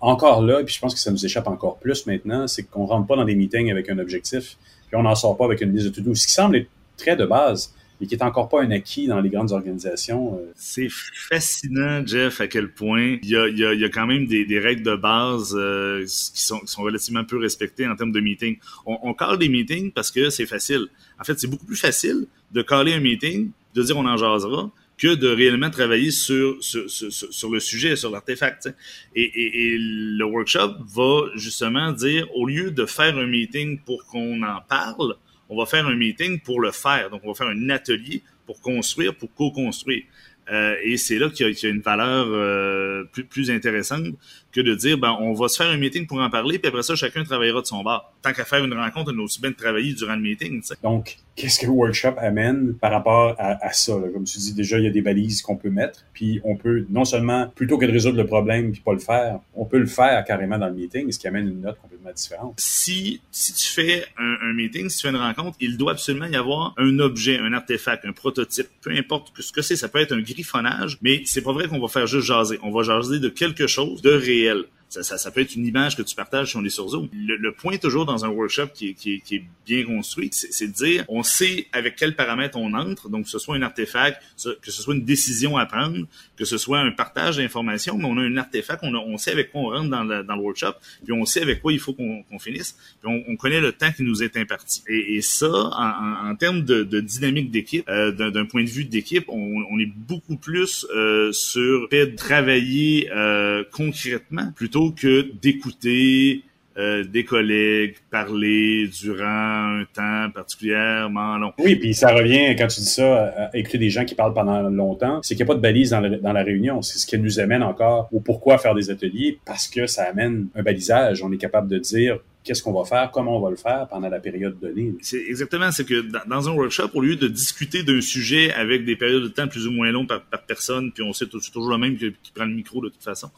encore 0.00 0.40
là, 0.40 0.62
puis 0.62 0.72
je 0.72 0.80
pense 0.80 0.94
que 0.94 1.00
ça 1.00 1.10
nous 1.10 1.26
échappe 1.26 1.48
encore 1.48 1.78
plus 1.78 2.06
maintenant, 2.06 2.46
c'est 2.46 2.62
qu'on 2.62 2.86
rentre 2.86 3.06
pas 3.06 3.16
dans 3.16 3.24
des 3.24 3.34
meetings 3.34 3.70
avec 3.70 3.90
un 3.90 3.98
objectif, 3.98 4.56
puis 4.86 4.96
on 4.96 5.02
n'en 5.02 5.16
sort 5.16 5.36
pas 5.36 5.44
avec 5.44 5.60
une 5.60 5.74
liste 5.74 5.88
de 5.88 5.90
to-do. 5.90 6.14
Ce 6.14 6.26
qui 6.26 6.32
semble 6.32 6.56
être 6.56 6.68
très 6.96 7.16
de 7.16 7.26
base. 7.26 7.74
Mais 8.00 8.06
qui 8.06 8.14
est 8.14 8.22
encore 8.22 8.48
pas 8.48 8.62
un 8.62 8.70
acquis 8.70 9.06
dans 9.06 9.20
les 9.20 9.28
grandes 9.28 9.52
organisations. 9.52 10.36
Euh. 10.36 10.52
C'est 10.56 10.88
fascinant, 10.90 12.04
Jeff, 12.06 12.40
à 12.40 12.48
quel 12.48 12.72
point 12.72 13.18
il 13.22 13.28
y 13.28 13.84
a, 13.84 13.88
quand 13.88 14.06
même 14.06 14.26
des, 14.26 14.58
règles 14.58 14.82
de 14.82 14.96
base 14.96 15.54
euh, 15.56 16.04
qui, 16.04 16.42
sont, 16.42 16.60
relativement 16.78 17.24
peu 17.24 17.38
respectées 17.38 17.86
en 17.86 17.96
termes 17.96 18.12
de 18.12 18.20
meeting. 18.20 18.56
On, 18.86 18.98
on 19.02 19.36
des 19.36 19.48
meetings 19.48 19.92
parce 19.92 20.10
que 20.10 20.30
c'est 20.30 20.46
facile. 20.46 20.86
En 21.20 21.24
fait, 21.24 21.38
c'est 21.38 21.48
beaucoup 21.48 21.66
plus 21.66 21.76
facile 21.76 22.26
de 22.52 22.62
caller 22.62 22.94
un 22.94 23.00
meeting, 23.00 23.50
de 23.74 23.82
dire 23.82 23.96
on 23.96 24.06
en 24.06 24.16
jasera, 24.16 24.70
que 25.00 25.14
de 25.14 25.28
réellement 25.28 25.70
travailler 25.70 26.10
sur, 26.10 26.58
le 26.58 27.60
sujet, 27.60 27.96
sur 27.96 28.10
l'artefact. 28.10 28.68
Et, 29.14 29.76
le 29.78 30.24
workshop 30.24 30.74
va 30.94 31.22
justement 31.36 31.92
dire, 31.92 32.26
au 32.34 32.46
lieu 32.46 32.70
de 32.70 32.84
faire 32.84 33.16
un 33.16 33.26
meeting 33.26 33.80
pour 33.80 34.04
qu'on 34.06 34.42
en 34.42 34.60
parle, 34.68 35.16
on 35.50 35.58
va 35.58 35.66
faire 35.66 35.86
un 35.86 35.96
meeting 35.96 36.40
pour 36.40 36.60
le 36.60 36.70
faire. 36.70 37.10
Donc, 37.10 37.22
on 37.24 37.28
va 37.28 37.34
faire 37.34 37.48
un 37.48 37.68
atelier 37.68 38.22
pour 38.46 38.60
construire, 38.60 39.14
pour 39.14 39.34
co-construire. 39.34 40.04
Euh, 40.50 40.76
et 40.82 40.96
c'est 40.96 41.18
là 41.18 41.28
qu'il 41.28 41.46
y, 41.46 41.52
y, 41.52 41.66
a 41.66 41.68
une 41.68 41.80
valeur 41.80 42.26
euh, 42.28 43.04
plus, 43.12 43.24
plus 43.24 43.50
intéressante 43.50 44.06
que 44.52 44.60
de 44.60 44.74
dire, 44.74 44.98
ben, 44.98 45.16
on 45.20 45.32
va 45.32 45.48
se 45.48 45.56
faire 45.56 45.70
un 45.70 45.76
meeting 45.76 46.06
pour 46.06 46.18
en 46.18 46.30
parler, 46.30 46.58
puis 46.58 46.68
après 46.68 46.82
ça, 46.82 46.94
chacun 46.94 47.22
travaillera 47.24 47.60
de 47.60 47.66
son 47.66 47.82
bar. 47.82 48.12
Tant 48.22 48.32
qu'à 48.32 48.44
faire 48.44 48.64
une 48.64 48.74
rencontre, 48.74 49.12
on 49.14 49.18
a 49.18 49.22
aussi 49.22 49.40
bien 49.40 49.50
de 49.50 49.56
travailler 49.56 49.92
durant 49.94 50.16
le 50.16 50.22
meeting. 50.22 50.60
T'sais. 50.60 50.74
Donc, 50.82 51.16
qu'est-ce 51.36 51.60
que 51.60 51.66
le 51.66 51.72
workshop 51.72 52.14
amène 52.18 52.74
par 52.74 52.90
rapport 52.90 53.34
à, 53.38 53.64
à 53.64 53.72
ça? 53.72 53.92
Là? 53.92 54.08
Comme 54.12 54.24
tu 54.24 54.38
dis, 54.38 54.52
déjà, 54.54 54.78
il 54.78 54.84
y 54.84 54.88
a 54.88 54.90
des 54.90 55.02
balises 55.02 55.42
qu'on 55.42 55.56
peut 55.56 55.70
mettre, 55.70 56.04
puis 56.12 56.40
on 56.44 56.56
peut, 56.56 56.86
non 56.90 57.04
seulement, 57.04 57.48
plutôt 57.54 57.78
que 57.78 57.86
de 57.86 57.92
résoudre 57.92 58.16
le 58.16 58.26
problème 58.26 58.72
puis 58.72 58.80
pas 58.80 58.92
le 58.92 58.98
faire, 58.98 59.40
on 59.54 59.64
peut 59.64 59.78
le 59.78 59.86
faire 59.86 60.24
carrément 60.24 60.58
dans 60.58 60.68
le 60.68 60.74
meeting, 60.74 61.10
ce 61.10 61.18
qui 61.18 61.28
amène 61.28 61.48
une 61.48 61.60
note 61.60 61.78
complètement 61.80 62.12
différente. 62.12 62.54
Si, 62.58 63.20
si 63.30 63.52
tu 63.52 63.66
fais 63.66 64.04
un, 64.18 64.36
un 64.42 64.52
meeting, 64.52 64.88
si 64.88 64.98
tu 64.98 65.02
fais 65.02 65.10
une 65.10 65.20
rencontre, 65.20 65.56
il 65.60 65.76
doit 65.76 65.92
absolument 65.92 66.26
y 66.26 66.36
avoir 66.36 66.74
un 66.76 66.98
objet, 66.98 67.38
un 67.38 67.52
artefact, 67.52 68.04
un 68.04 68.12
prototype, 68.12 68.68
peu 68.82 68.90
importe 68.90 69.32
ce 69.38 69.52
que 69.52 69.62
c'est, 69.62 69.76
ça 69.76 69.88
peut 69.88 70.00
être 70.00 70.12
un 70.12 70.20
griffonnage, 70.20 70.98
mais 71.02 71.22
c'est 71.24 71.42
pas 71.42 71.52
vrai 71.52 71.68
qu'on 71.68 71.80
va 71.80 71.88
faire 71.88 72.06
juste 72.06 72.26
jaser. 72.26 72.58
On 72.62 72.70
va 72.70 72.82
jaser 72.82 73.20
de 73.20 73.28
quelque 73.28 73.66
chose 73.66 74.02
de 74.02 74.10
réel. 74.10 74.39
ACL. 74.40 74.79
Ça, 74.90 75.02
ça, 75.02 75.16
ça, 75.16 75.30
peut 75.30 75.40
être 75.40 75.54
une 75.54 75.66
image 75.66 75.96
que 75.96 76.02
tu 76.02 76.14
partages 76.14 76.50
si 76.50 76.56
on 76.56 76.64
est 76.64 76.68
sur 76.70 76.88
Zoom. 76.88 77.08
Le, 77.12 77.36
le 77.36 77.52
point 77.52 77.78
toujours 77.78 78.04
dans 78.04 78.24
un 78.24 78.28
workshop 78.28 78.68
qui 78.74 78.90
est, 78.90 78.94
qui 78.94 79.20
qui 79.20 79.36
est 79.36 79.44
bien 79.66 79.84
construit, 79.84 80.30
c'est 80.32 80.66
de 80.66 80.72
dire, 80.72 81.04
on 81.08 81.22
sait 81.22 81.68
avec 81.72 81.94
quels 81.96 82.16
paramètres 82.16 82.58
on 82.58 82.74
entre, 82.74 83.08
donc 83.08 83.24
que 83.24 83.30
ce 83.30 83.38
soit 83.38 83.54
un 83.54 83.62
artefact, 83.62 84.20
que 84.60 84.70
ce 84.70 84.82
soit 84.82 84.94
une 84.94 85.04
décision 85.04 85.56
à 85.56 85.66
prendre, 85.66 86.06
que 86.36 86.44
ce 86.44 86.58
soit 86.58 86.80
un 86.80 86.90
partage 86.90 87.36
d'informations, 87.36 87.96
mais 87.96 88.06
on 88.06 88.18
a 88.18 88.22
un 88.22 88.36
artefact, 88.36 88.80
on, 88.82 88.94
a, 88.94 88.98
on 88.98 89.16
sait 89.16 89.30
avec 89.30 89.52
quoi 89.52 89.60
on 89.60 89.68
rentre 89.68 89.90
dans 89.90 90.02
le, 90.02 90.24
dans 90.24 90.34
le 90.34 90.42
workshop, 90.42 90.72
puis 91.04 91.12
on 91.12 91.24
sait 91.24 91.42
avec 91.42 91.62
quoi 91.62 91.72
il 91.72 91.78
faut 91.78 91.92
qu'on 91.92 92.22
qu 92.22 92.38
finisse, 92.40 92.76
puis 93.00 93.12
on, 93.12 93.32
on, 93.32 93.36
connaît 93.36 93.60
le 93.60 93.72
temps 93.72 93.92
qui 93.92 94.02
nous 94.02 94.22
est 94.22 94.36
imparti. 94.36 94.82
Et, 94.88 95.16
et 95.16 95.22
ça, 95.22 95.50
en, 95.50 96.26
en, 96.26 96.30
en, 96.30 96.34
termes 96.34 96.62
de, 96.62 96.82
de 96.82 97.00
dynamique 97.00 97.50
d'équipe, 97.50 97.88
euh, 97.88 98.10
d'un 98.10 98.44
point 98.46 98.64
de 98.64 98.68
vue 98.68 98.84
d'équipe, 98.84 99.26
on, 99.28 99.64
on, 99.70 99.78
est 99.78 99.92
beaucoup 99.94 100.36
plus 100.36 100.86
euh, 100.94 101.30
sur 101.32 101.88
fait 101.90 102.14
travailler 102.16 103.10
euh, 103.12 103.62
concrètement 103.70 104.52
plutôt 104.56 104.79
que 104.88 105.30
d'écouter 105.42 106.44
euh, 106.78 107.04
des 107.04 107.24
collègues 107.24 107.96
parler 108.10 108.88
durant 108.88 109.80
un 109.80 109.84
temps 109.92 110.30
particulièrement 110.32 111.36
long. 111.36 111.52
Oui, 111.58 111.76
puis 111.76 111.92
ça 111.92 112.12
revient, 112.14 112.54
quand 112.56 112.68
tu 112.68 112.80
dis 112.80 112.86
ça, 112.86 113.24
à 113.26 113.56
écouter 113.56 113.76
des 113.76 113.90
gens 113.90 114.04
qui 114.04 114.14
parlent 114.14 114.32
pendant 114.32 114.62
longtemps, 114.62 115.20
c'est 115.22 115.34
qu'il 115.34 115.44
n'y 115.44 115.50
a 115.50 115.52
pas 115.52 115.56
de 115.56 115.60
balise 115.60 115.90
dans, 115.90 116.00
dans 116.00 116.32
la 116.32 116.42
réunion. 116.42 116.80
C'est 116.80 116.98
ce 116.98 117.06
qui 117.06 117.18
nous 117.18 117.38
amène 117.38 117.62
encore 117.62 118.08
au 118.12 118.20
pourquoi 118.20 118.56
faire 118.56 118.74
des 118.74 118.88
ateliers, 118.90 119.38
parce 119.44 119.68
que 119.68 119.86
ça 119.86 120.04
amène 120.04 120.46
un 120.54 120.62
balisage. 120.62 121.22
On 121.22 121.30
est 121.32 121.38
capable 121.38 121.68
de 121.68 121.78
dire 121.78 122.18
qu'est-ce 122.44 122.62
qu'on 122.62 122.72
va 122.72 122.84
faire, 122.84 123.10
comment 123.10 123.36
on 123.36 123.40
va 123.40 123.50
le 123.50 123.56
faire 123.56 123.86
pendant 123.88 124.08
la 124.08 124.20
période 124.20 124.58
donnée. 124.58 124.94
C'est 125.02 125.22
exactement, 125.28 125.70
c'est 125.70 125.84
que 125.84 126.00
dans 126.26 126.48
un 126.48 126.52
workshop, 126.52 126.90
au 126.94 127.00
lieu 127.02 127.16
de 127.16 127.28
discuter 127.28 127.82
d'un 127.82 128.00
sujet 128.00 128.52
avec 128.52 128.84
des 128.84 128.96
périodes 128.96 129.22
de 129.22 129.28
temps 129.28 129.48
plus 129.48 129.66
ou 129.66 129.70
moins 129.70 129.90
longues 129.90 130.08
par, 130.08 130.22
personne, 130.46 130.90
puis 130.92 131.02
on 131.02 131.12
sait 131.12 131.26
toujours 131.26 131.70
le 131.70 131.78
même 131.78 131.96
qui, 131.96 132.12
qui, 132.22 132.32
prend 132.32 132.44
le 132.44 132.54
micro 132.54 132.80
de 132.80 132.88
toute 132.88 133.02
façon, 133.02 133.30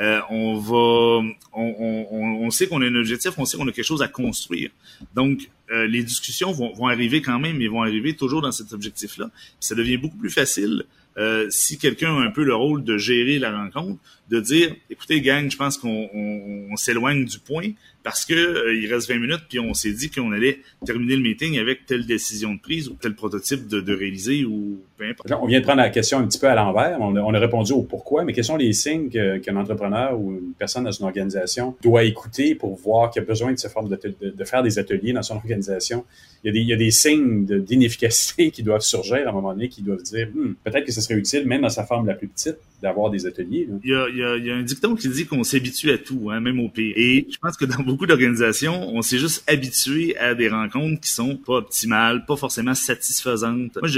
euh, 0.00 0.20
on 0.30 0.58
va, 0.58 1.26
on, 1.52 2.06
on, 2.12 2.46
on 2.46 2.50
sait 2.50 2.68
qu'on 2.68 2.82
a 2.82 2.86
un 2.86 2.94
objectif, 2.94 3.32
on 3.36 3.44
sait 3.44 3.56
qu'on 3.56 3.68
a 3.68 3.72
quelque 3.72 3.84
chose 3.84 4.02
à 4.02 4.08
construire. 4.08 4.70
Donc, 5.14 5.48
euh, 5.70 5.86
les 5.86 6.02
discussions 6.02 6.52
vont, 6.52 6.72
vont 6.72 6.86
arriver 6.86 7.20
quand 7.22 7.38
même, 7.38 7.58
mais 7.58 7.66
vont 7.66 7.82
arriver 7.82 8.14
toujours 8.14 8.42
dans 8.42 8.52
cet 8.52 8.72
objectif-là. 8.72 9.30
Ça 9.58 9.74
devient 9.74 9.96
beaucoup 9.96 10.16
plus 10.16 10.30
facile 10.30 10.84
euh, 11.18 11.46
si 11.50 11.78
quelqu'un 11.78 12.14
a 12.16 12.20
un 12.20 12.30
peu 12.30 12.44
le 12.44 12.54
rôle 12.54 12.84
de 12.84 12.98
gérer 12.98 13.38
la 13.38 13.56
rencontre, 13.56 13.98
de 14.30 14.40
dire, 14.40 14.74
écoutez, 14.90 15.20
gang, 15.20 15.50
je 15.50 15.56
pense 15.56 15.78
qu'on 15.78 16.08
on, 16.12 16.68
on 16.72 16.76
s'éloigne 16.76 17.24
du 17.24 17.38
point 17.38 17.70
parce 18.06 18.24
que 18.24 18.34
euh, 18.34 18.72
il 18.72 18.92
reste 18.92 19.08
20 19.08 19.18
minutes, 19.18 19.42
puis 19.48 19.58
on 19.58 19.74
s'est 19.74 19.90
dit 19.90 20.10
qu'on 20.10 20.30
allait 20.30 20.60
terminer 20.84 21.16
le 21.16 21.22
meeting 21.22 21.58
avec 21.58 21.86
telle 21.86 22.06
décision 22.06 22.54
de 22.54 22.60
prise 22.60 22.88
ou 22.88 22.94
tel 22.94 23.16
prototype 23.16 23.66
de, 23.66 23.80
de 23.80 23.92
réaliser 23.92 24.44
ou 24.44 24.80
peu 24.96 25.08
importe. 25.08 25.32
on 25.32 25.46
vient 25.46 25.58
de 25.58 25.64
prendre 25.64 25.80
la 25.82 25.90
question 25.90 26.18
un 26.20 26.26
petit 26.28 26.38
peu 26.38 26.46
à 26.46 26.54
l'envers. 26.54 26.98
On, 27.00 27.16
on, 27.16 27.34
a 27.34 27.38
répondu 27.40 27.72
au 27.72 27.82
pourquoi, 27.82 28.22
mais 28.22 28.32
quels 28.32 28.44
sont 28.44 28.56
les 28.56 28.72
signes 28.72 29.08
qu'un 29.08 29.40
qu 29.40 29.50
entrepreneur 29.50 30.16
ou 30.16 30.34
une 30.34 30.52
personne 30.56 30.84
dans 30.84 30.92
une 30.92 31.04
organisation 31.04 31.74
doit 31.82 32.04
écouter 32.04 32.54
pour 32.54 32.76
voir 32.76 33.10
qu'il 33.10 33.22
a 33.22 33.24
besoin 33.24 33.52
de, 33.52 33.58
forme 33.68 33.88
de, 33.88 33.96
de, 33.96 34.30
de, 34.30 34.44
faire 34.44 34.62
des 34.62 34.78
ateliers 34.78 35.12
dans 35.12 35.22
son 35.22 35.34
organisation? 35.34 36.04
Il 36.44 36.46
y 36.46 36.50
a 36.50 36.52
des, 36.52 36.60
il 36.60 36.68
y 36.68 36.72
a 36.72 36.76
des 36.76 36.92
signes 36.92 37.44
d'inefficacité 37.44 38.50
qui 38.52 38.62
doivent 38.62 38.82
surgir 38.82 39.26
à 39.26 39.30
un 39.30 39.32
moment 39.32 39.52
donné, 39.52 39.68
qui 39.68 39.82
doivent 39.82 40.04
dire, 40.04 40.28
hm, 40.32 40.54
peut-être 40.62 40.84
que 40.84 40.92
ce 40.92 41.00
serait 41.00 41.14
utile, 41.14 41.44
même 41.44 41.62
dans 41.62 41.68
sa 41.70 41.82
forme 41.82 42.06
la 42.06 42.14
plus 42.14 42.28
petite, 42.28 42.58
d'avoir 42.82 43.10
des 43.10 43.26
ateliers. 43.26 43.68
Il 43.82 43.90
y, 43.90 43.94
a, 43.94 44.06
il, 44.08 44.15
y 44.18 44.22
a, 44.22 44.36
il 44.36 44.46
y, 44.46 44.50
a, 44.50 44.56
un 44.56 44.62
dicton 44.62 44.94
qui 44.94 45.08
dit 45.08 45.26
qu'on 45.26 45.44
s'habitue 45.44 45.90
à 45.90 45.98
tout, 45.98 46.30
hein, 46.30 46.40
même 46.40 46.60
au 46.60 46.68
pire. 46.68 46.94
Et 46.96 47.26
je 47.30 47.38
pense 47.38 47.56
que 47.56 47.64
dans 47.64 47.82
beaucoup 47.82 48.06
d'organisations, 48.06 48.88
on 48.94 49.02
s'est 49.02 49.18
juste 49.18 49.44
habitué 49.46 50.16
à 50.18 50.34
des 50.34 50.48
rencontres 50.48 51.00
qui 51.00 51.10
sont 51.10 51.36
pas 51.36 51.54
optimales, 51.54 52.24
pas 52.26 52.36
forcément 52.36 52.74
satisfaisantes. 52.74 53.78
Moi, 53.80 53.88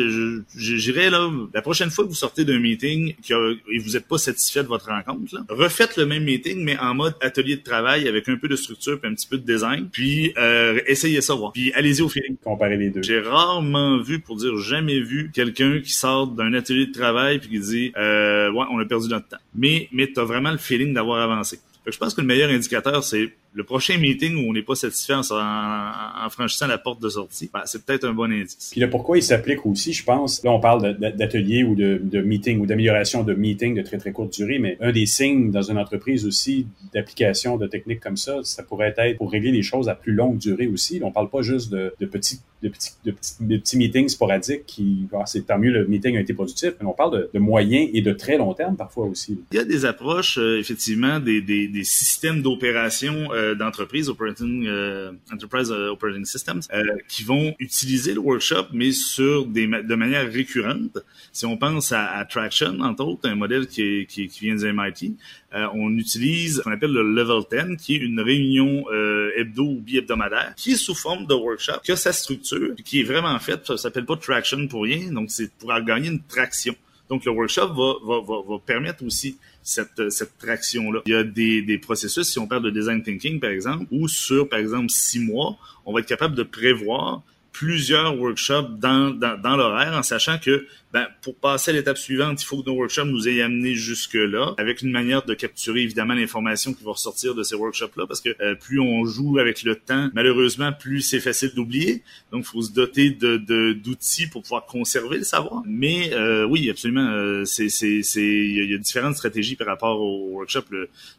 j'irais 0.57 1.11
là, 1.11 1.31
la 1.55 1.63
prochaine 1.63 1.91
fois 1.91 2.05
que 2.05 2.11
vous 2.11 2.15
sortez 2.15 2.45
d'un 2.45 2.59
meeting 2.59 3.15
et 3.31 3.79
vous 3.79 3.93
n'êtes 3.93 4.07
pas 4.07 4.19
satisfait 4.19 4.63
de 4.63 4.69
votre 4.69 4.87
rencontre, 4.87 5.35
là, 5.35 5.41
refaites 5.49 5.97
le 5.97 6.07
même 6.07 6.25
meeting, 6.25 6.63
mais 6.65 6.79
en 6.79 6.95
mode 6.95 7.15
atelier 7.21 7.57
de 7.57 7.63
travail 7.63 8.09
avec 8.09 8.29
un 8.29 8.37
peu 8.37 8.49
de 8.49 8.57
structure 8.57 9.01
puis 9.01 9.11
un 9.11 9.15
petit 9.15 9.27
peu 9.27 9.39
de 9.39 9.45
design, 9.45 9.89
puis 9.91 10.33
euh, 10.37 10.81
essayez 10.87 11.21
ça 11.21 11.35
voir. 11.35 11.53
Puis 11.53 11.73
allez-y 11.73 12.03
au 12.03 12.09
feeling. 12.09 12.37
Comparer 12.43 12.77
les 12.77 12.91
deux. 12.91 13.03
J'ai 13.03 13.21
rarement 13.21 13.99
vu, 13.99 14.21
pour 14.21 14.37
dire 14.37 14.57
jamais 14.59 15.01
vu, 15.01 15.31
quelqu'un 15.33 15.81
qui 15.81 15.93
sort 15.93 16.27
d'un 16.27 16.53
atelier 16.55 16.87
de 16.87 16.93
travail 16.93 17.39
puis 17.39 17.49
qui 17.49 17.61
dit 17.61 17.93
euh, 17.97 18.51
ouais, 18.51 18.65
on 18.71 18.79
a 18.79 18.85
perdu 18.85 19.09
notre 19.09 19.29
temps. 19.29 19.39
Mais, 19.55 19.89
mais 19.93 20.08
tu 20.13 20.21
as 20.21 20.25
vraiment 20.25 20.51
le 20.51 20.59
feeling 20.59 20.95
d'avoir 20.95 21.23
avancé. 21.23 21.59
je 21.87 21.97
pense 21.99 22.15
que 22.15 22.21
le 22.21 22.27
meilleur 22.27 22.51
indicateur, 22.51 23.03
c'est 23.05 23.33
le 23.53 23.65
prochain 23.65 23.99
meeting 23.99 24.37
où 24.37 24.51
on 24.51 24.53
n'est 24.53 24.63
pas 24.63 24.75
satisfait 24.75 25.15
en, 25.15 25.23
en, 25.31 26.27
en, 26.27 26.31
franchissant 26.31 26.67
la 26.67 26.79
porte 26.79 27.03
de 27.03 27.09
sortie, 27.09 27.51
ben, 27.53 27.63
c'est 27.65 27.85
peut-être 27.85 28.05
un 28.05 28.13
bon 28.13 28.31
indice. 28.31 28.69
Puis 28.71 28.81
là, 28.81 28.89
pourquoi 28.89 29.19
il 29.19 29.23
s'applique 29.23 29.65
aussi, 29.67 29.93
je 29.93 30.05
pense, 30.05 30.43
là 30.45 30.53
on 30.53 30.61
parle 30.61 30.97
d'atelier 30.99 31.65
ou 31.65 31.75
de, 31.75 32.01
de, 32.03 32.21
meeting 32.21 32.61
ou 32.61 32.67
d'amélioration 32.67 33.25
de 33.25 33.35
meeting 33.35 33.75
de 33.75 33.83
très 33.83 33.99
très 33.99 34.13
courte 34.13 34.33
durée, 34.35 34.59
mais 34.59 34.77
un 34.81 34.93
des 34.93 35.07
signes 35.07 35.51
dans 35.51 35.63
une 35.63 35.79
entreprise 35.79 36.27
aussi 36.27 36.67
d'application 36.93 37.57
de 37.57 37.67
techniques 37.67 38.01
comme 38.01 38.17
ça, 38.17 38.41
ça 38.43 38.63
pourrait 38.63 38.95
être 38.97 39.19
pour 39.19 39.31
régler 39.31 39.53
les 39.53 39.63
choses 39.63 39.89
à 39.89 39.95
plus 39.95 40.13
longue 40.13 40.39
durée 40.39 40.67
aussi. 40.67 41.01
On 41.03 41.11
parle 41.11 41.31
pas 41.31 41.43
juste 41.43 41.71
de, 41.71 41.95
de 41.99 42.07
petits 42.07 42.41
de 42.63 42.69
petits, 42.69 42.91
de 43.05 43.13
petits, 43.13 43.35
de 43.41 43.57
petits 43.57 43.77
meetings 43.77 44.09
sporadiques 44.09 44.67
qui, 44.67 45.07
ah, 45.13 45.25
c'est 45.27 45.47
tant 45.47 45.59
mieux 45.59 45.71
le 45.71 45.87
meeting 45.87 46.17
a 46.17 46.21
été 46.21 46.35
productif, 46.35 46.73
mais 46.81 46.87
on 46.87 46.93
parle 46.93 47.13
de, 47.13 47.31
de 47.33 47.39
moyen 47.39 47.87
et 47.93 48.01
de 48.01 48.13
très 48.13 48.37
long 48.37 48.53
terme 48.55 48.77
parfois 48.77 49.07
aussi. 49.07 49.39
Il 49.53 49.57
y 49.57 49.61
a 49.61 49.65
des 49.65 49.85
approches, 49.85 50.39
euh, 50.39 50.59
effectivement, 50.59 51.21
des, 51.21 51.41
des, 51.41 51.69
des 51.69 51.85
systèmes 51.85 52.43
d'opération 52.43 53.33
euh, 53.33 53.38
d'entreprise, 53.55 54.09
operating, 54.09 54.67
euh, 54.67 55.13
enterprise 55.33 55.71
operating 55.71 56.25
systems, 56.25 56.61
qui 57.09 57.25
vont 57.25 57.55
utiliser 57.59 58.15
le 58.15 58.21
workshop, 58.21 58.69
mais 58.73 58.93
sur 58.93 59.47
des, 59.47 59.67
de 59.67 59.95
manière 59.95 60.31
récurrente. 60.31 60.99
Si 61.33 61.47
on 61.47 61.57
pense 61.57 61.93
à, 61.93 62.25
Traction, 62.29 62.81
entre 62.81 63.05
autres, 63.05 63.29
un 63.29 63.35
modèle 63.35 63.67
qui, 63.67 64.07
qui, 64.07 64.27
vient 64.27 64.57
du 64.57 64.73
MIT, 64.73 65.17
euh, 65.55 65.67
on 65.75 65.97
utilise 65.97 66.57
ce 66.57 66.61
qu'on 66.63 66.73
appelle 66.73 66.93
le 66.93 67.03
Level 67.03 67.43
10, 67.51 67.77
qui 67.83 67.95
est 67.95 67.99
une 67.99 68.21
réunion 68.21 68.85
euh, 68.93 69.31
hebdo 69.37 69.65
ou 69.65 69.81
bi-hebdomadaire, 69.81 70.55
qui 70.57 70.73
est 70.73 70.77
sous 70.77 70.95
forme 70.95 71.27
de 71.27 71.35
workshop, 71.35 71.81
qui 71.83 71.93
a 71.93 71.97
sa 71.97 72.13
structure, 72.13 72.75
qui 72.85 73.01
est 73.01 73.05
vraiment 73.05 73.39
faite, 73.39 73.67
ça 73.67 73.77
s'appelle 73.77 74.05
pas 74.05 74.17
traction 74.17 74.67
pour 74.69 74.83
rien, 74.83 75.11
donc 75.13 75.31
c'est 75.31 75.51
pour 75.55 75.73
gagner 75.81 76.09
une 76.09 76.23
traction. 76.23 76.75
Donc, 77.09 77.25
le 77.25 77.33
workshop 77.33 77.69
va, 77.69 77.95
va, 78.05 78.43
va 78.47 78.59
permettre 78.59 79.05
aussi 79.05 79.39
cette, 79.69 80.39
traction-là. 80.39 81.03
Il 81.07 81.13
y 81.13 81.15
a 81.15 81.25
des, 81.25 81.79
processus, 81.79 82.27
si 82.29 82.39
on 82.39 82.47
parle 82.47 82.63
de 82.63 82.71
design 82.71 83.03
thinking, 83.03 83.39
par 83.39 83.51
exemple, 83.51 83.85
ou 83.91 84.09
sur, 84.09 84.49
par 84.49 84.59
exemple, 84.59 84.91
six 84.91 85.21
mois, 85.21 85.57
on 85.85 85.93
va 85.93 86.01
être 86.01 86.07
capable 86.07 86.35
de 86.35 86.43
prévoir 86.43 87.23
plusieurs 87.53 88.19
workshops 88.19 88.79
dans, 88.79 89.11
dans, 89.11 89.41
dans 89.41 89.57
l'horaire 89.57 89.93
en 89.95 90.03
sachant 90.03 90.39
que 90.39 90.67
ben, 90.93 91.07
pour 91.21 91.37
passer 91.37 91.71
à 91.71 91.75
l'étape 91.75 91.99
suivante, 91.99 92.43
il 92.43 92.47
faut 92.47 92.63
que 92.63 92.71
nos 92.71 92.77
workshops 92.77 93.05
nous 93.05 93.29
aient 93.29 93.43
amené 93.43 93.75
jusque-là, 93.75 94.55
avec 94.57 94.81
une 94.81 94.91
manière 94.91 95.23
de 95.23 95.35
capturer 95.35 95.83
évidemment 95.83 96.15
l'information 96.15 96.73
qui 96.73 96.83
va 96.83 96.93
ressortir 96.93 97.35
de 97.35 97.43
ces 97.43 97.55
workshops-là, 97.55 98.07
parce 98.07 98.23
que 98.23 98.35
euh, 98.41 98.55
plus 98.55 98.81
on 98.81 99.05
joue 99.05 99.39
avec 99.39 99.63
le 99.65 99.77
temps, 99.77 100.09
malheureusement, 100.15 100.73
plus 100.73 101.03
c'est 101.03 101.21
facile 101.21 101.53
d'oublier. 101.55 102.03
Donc, 102.33 102.45
il 102.45 102.49
faut 102.49 102.63
se 102.63 102.73
doter 102.73 103.11
de, 103.11 103.37
d'outils 103.75 104.29
pour 104.29 104.43
pouvoir 104.43 104.65
conserver 104.65 105.19
le 105.19 105.25
savoir. 105.25 105.63
Mais 105.67 106.15
euh, 106.15 106.45
oui, 106.45 106.71
absolument, 106.71 107.07
euh, 107.11 107.45
c'est, 107.45 107.67
il 107.67 108.71
y, 108.71 108.75
a 108.75 108.79
différentes 108.79 109.17
stratégies 109.17 109.57
par 109.57 109.67
rapport 109.67 110.01
au 110.01 110.31
workshop. 110.33 110.65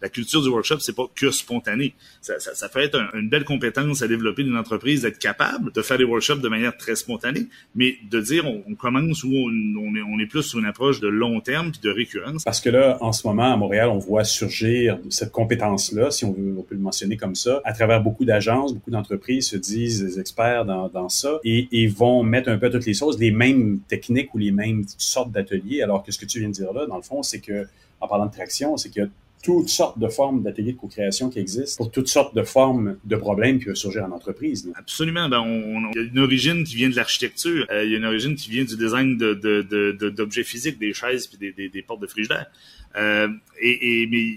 la 0.02 0.10
culture 0.10 0.42
du 0.42 0.50
workshop, 0.50 0.80
c'est 0.80 0.96
pas 0.96 1.08
que 1.14 1.30
spontané. 1.30 1.94
Ça, 2.22 2.40
ça, 2.40 2.56
ça 2.56 2.70
peut 2.70 2.80
être 2.80 3.00
une 3.14 3.30
belle 3.30 3.46
compétence 3.46 4.02
à 4.02 4.08
développer 4.08 4.44
d'une 4.44 4.58
entreprise, 4.58 5.04
d'être 5.04 5.20
capable 5.20 5.72
de 5.72 5.82
faire 5.84 6.00
des 6.00 6.06
workshops 6.06 6.40
de 6.42 6.50
manière 6.50 6.76
très 6.76 6.96
spontanée, 6.96 7.48
mais 7.76 8.00
de 8.10 8.20
dire 8.20 8.48
on, 8.48 8.64
on 8.68 8.76
commence 8.76 9.24
où 9.24 9.32
on 9.32 9.59
on 9.78 10.20
est, 10.20 10.26
plus 10.26 10.44
sur 10.44 10.60
une 10.60 10.66
approche 10.66 11.00
de 11.00 11.08
long 11.08 11.40
terme 11.42 11.72
puis 11.72 11.82
de 11.82 11.90
récurrence. 11.90 12.44
Parce 12.44 12.62
que 12.62 12.70
là, 12.70 12.98
en 13.02 13.12
ce 13.12 13.26
moment, 13.26 13.54
à 13.54 13.58
Montréal, 13.58 13.90
on 13.90 13.98
voit 13.98 14.24
surgir 14.24 15.00
cette 15.10 15.32
compétence-là, 15.32 16.12
si 16.12 16.26
on 16.26 16.32
veut, 16.32 16.56
on 16.58 16.62
peut 16.62 16.76
le 16.76 16.82
mentionner 16.82 17.18
comme 17.18 17.36
ça, 17.36 17.62
à 17.66 17.74
travers 17.74 18.02
beaucoup 18.02 18.26
d'agences, 18.26 18.74
beaucoup 18.74 18.92
d'entreprises 18.92 19.48
se 19.48 19.58
disent 19.58 20.04
des 20.04 20.20
experts 20.20 20.66
dans, 20.66 20.90
dans 20.90 21.10
ça 21.10 21.40
et, 21.44 21.68
et, 21.72 21.88
vont 21.88 22.24
mettre 22.24 22.50
un 22.50 22.58
peu 22.58 22.70
toutes 22.70 22.86
les 22.86 22.94
choses, 22.94 23.20
les 23.20 23.32
mêmes 23.32 23.80
techniques 23.88 24.34
ou 24.34 24.38
les 24.38 24.52
mêmes 24.52 24.84
sortes 24.98 25.32
d'ateliers. 25.32 25.82
Alors 25.82 26.04
que 26.04 26.12
ce 26.12 26.20
que 26.20 26.26
tu 26.26 26.40
viens 26.40 26.50
de 26.50 26.54
dire 26.54 26.72
là, 26.74 26.86
dans 26.86 26.98
le 26.98 27.02
fond, 27.02 27.24
c'est 27.24 27.40
que, 27.40 27.66
en 28.00 28.08
parlant 28.08 28.28
de 28.28 28.32
traction, 28.32 28.78
c'est 28.78 28.90
qu'il 28.90 29.04
y 29.04 29.06
a 29.06 29.10
toutes 29.44 29.70
sortes 29.70 29.98
de 30.00 30.08
formes 30.08 30.44
d'ateliers 30.44 30.74
de 30.74 30.78
co-création 30.78 31.30
qui 31.30 31.40
existent 31.40 31.84
pour 31.84 31.92
toutes 31.92 32.08
sortes 32.08 32.36
de 32.36 32.44
formes 32.44 32.98
de 33.06 33.16
problèmes 33.16 33.60
qui 33.60 33.66
peuvent 33.66 33.76
surgir 33.76 34.04
en 34.04 34.12
entreprise. 34.12 34.70
Absolument. 34.76 35.30
Ben, 35.30 35.44
il 35.46 35.92
y 35.96 36.00
a 36.00 36.08
une 36.08 36.20
origine 36.20 36.64
qui 36.64 36.76
vient 36.76 36.90
de 36.90 36.96
l'architecture. 36.96 37.66
Euh, 37.72 37.86
il 37.86 37.92
y 37.92 37.96
a 37.96 37.98
une 37.98 38.06
origine 38.06 38.36
qui 38.36 38.50
vient 38.50 38.64
du 38.64 38.76
design 38.76 39.18
de, 39.18 39.34
de, 39.34 40.10
d'objets 40.10 40.44
physiques, 40.44 40.78
des 40.78 40.94
chaises 40.94 41.28
puis 41.28 41.38
des, 41.38 41.52
des, 41.52 41.70
des 41.70 41.82
portes 41.82 42.02
de 42.02 42.08
frigidaire. 42.08 42.48
Euh, 42.96 43.28
et, 43.62 44.02
et, 44.02 44.08
mais 44.08 44.34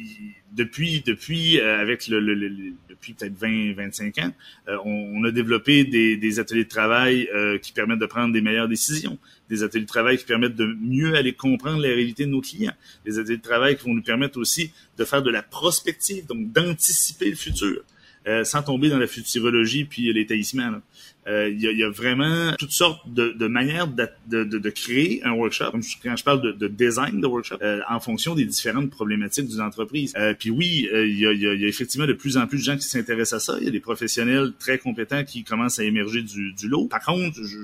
depuis, 0.53 1.03
depuis 1.05 1.59
euh, 1.61 1.81
avec 1.81 2.09
le, 2.09 2.21
le, 2.21 2.35
le 2.35 2.49
depuis 2.89 3.15
peut-être 3.15 3.37
20, 3.37 3.75
25 3.75 4.19
ans, 4.19 4.33
euh, 4.69 4.77
on, 4.85 5.21
on, 5.21 5.25
a 5.25 5.31
développé 5.33 5.85
des, 5.85 6.17
des 6.17 6.39
ateliers 6.39 6.65
de 6.65 6.69
travail 6.69 7.29
euh, 7.35 7.59
qui 7.59 7.73
permettent 7.73 7.99
de 7.99 8.07
prendre 8.07 8.33
des 8.33 8.41
meilleures 8.41 8.69
décisions, 8.69 9.19
des 9.51 9.63
ateliers 9.65 9.85
de 9.85 9.89
travail 9.89 10.19
qui 10.19 10.25
permettent 10.25 10.55
de 10.55 10.77
mieux 10.81 11.15
aller 11.17 11.33
comprendre 11.33 11.81
la 11.81 11.89
réalité 11.89 12.27
de 12.27 12.31
nos 12.31 12.41
clients, 12.41 12.75
des 13.05 13.19
ateliers 13.19 13.39
de 13.39 13.43
travail 13.43 13.77
qui 13.77 13.87
vont 13.87 13.95
nous 13.95 14.03
permettre 14.03 14.39
aussi 14.39 14.73
de 14.99 15.05
faire 15.05 15.23
de 15.23 15.31
la 15.31 15.43
prospective, 15.43 16.27
donc 16.27 16.53
d'anticiper 16.53 17.31
le 17.31 17.37
futur. 17.37 17.83
Euh, 18.29 18.45
sans 18.45 18.63
tomber 18.63 18.89
dans 18.89 19.01
la 19.01 19.09
futurologie 19.09 19.85
puis 19.85 20.13
l'étaillissement. 20.13 20.71
Euh, 21.22 21.22
il 21.27 21.61
y, 21.61 21.69
a, 21.69 21.73
y, 21.73 21.85
a, 21.85 21.91
vraiment 21.91 22.53
toutes 22.59 22.73
sortes 22.73 23.01
de, 23.07 23.31
de 23.31 23.47
manières 23.47 23.87
de, 23.87 24.09
de, 24.27 24.45
de, 24.45 24.71
créer 24.71 25.23
un 25.25 25.33
workshop. 25.33 25.73
quand 26.03 26.17
je 26.17 26.25
parle 26.25 26.57
de, 26.57 26.69
design 26.69 27.21
de 27.21 27.27
workshop, 27.27 27.57
euh, 27.63 27.81
en 27.89 28.01
fonction 28.01 28.35
des 28.35 28.45
différentes 28.45 28.91
problématiques 28.91 29.47
d'une 29.47 29.61
entreprise. 29.61 30.13
Euh, 30.17 30.35
puis 30.37 30.51
oui, 30.51 30.89
il 30.93 31.19
y, 31.19 31.27
a, 31.27 31.33
y, 31.33 31.47
a, 31.47 31.69
effectivement 31.69 32.07
de 32.07 32.13
plus 32.13 32.37
en 32.37 32.47
plus 32.47 32.59
de 32.59 32.65
gens 32.65 32.77
qui 32.77 32.89
s'intéressent 32.89 33.35
à 33.35 33.53
ça. 33.53 33.59
Il 33.61 33.65
y 33.65 33.69
a 33.69 33.71
des 33.71 33.81
professionnels 33.81 34.53
très 34.59 34.79
compétents 34.79 35.25
qui 35.25 35.45
commencent 35.45 35.79
à 35.79 35.85
émerger 35.85 36.23
du, 36.23 36.53
du 36.55 36.69
lot. 36.69 36.87
Par 36.89 37.05
contre, 37.05 37.37
je, 37.43 37.57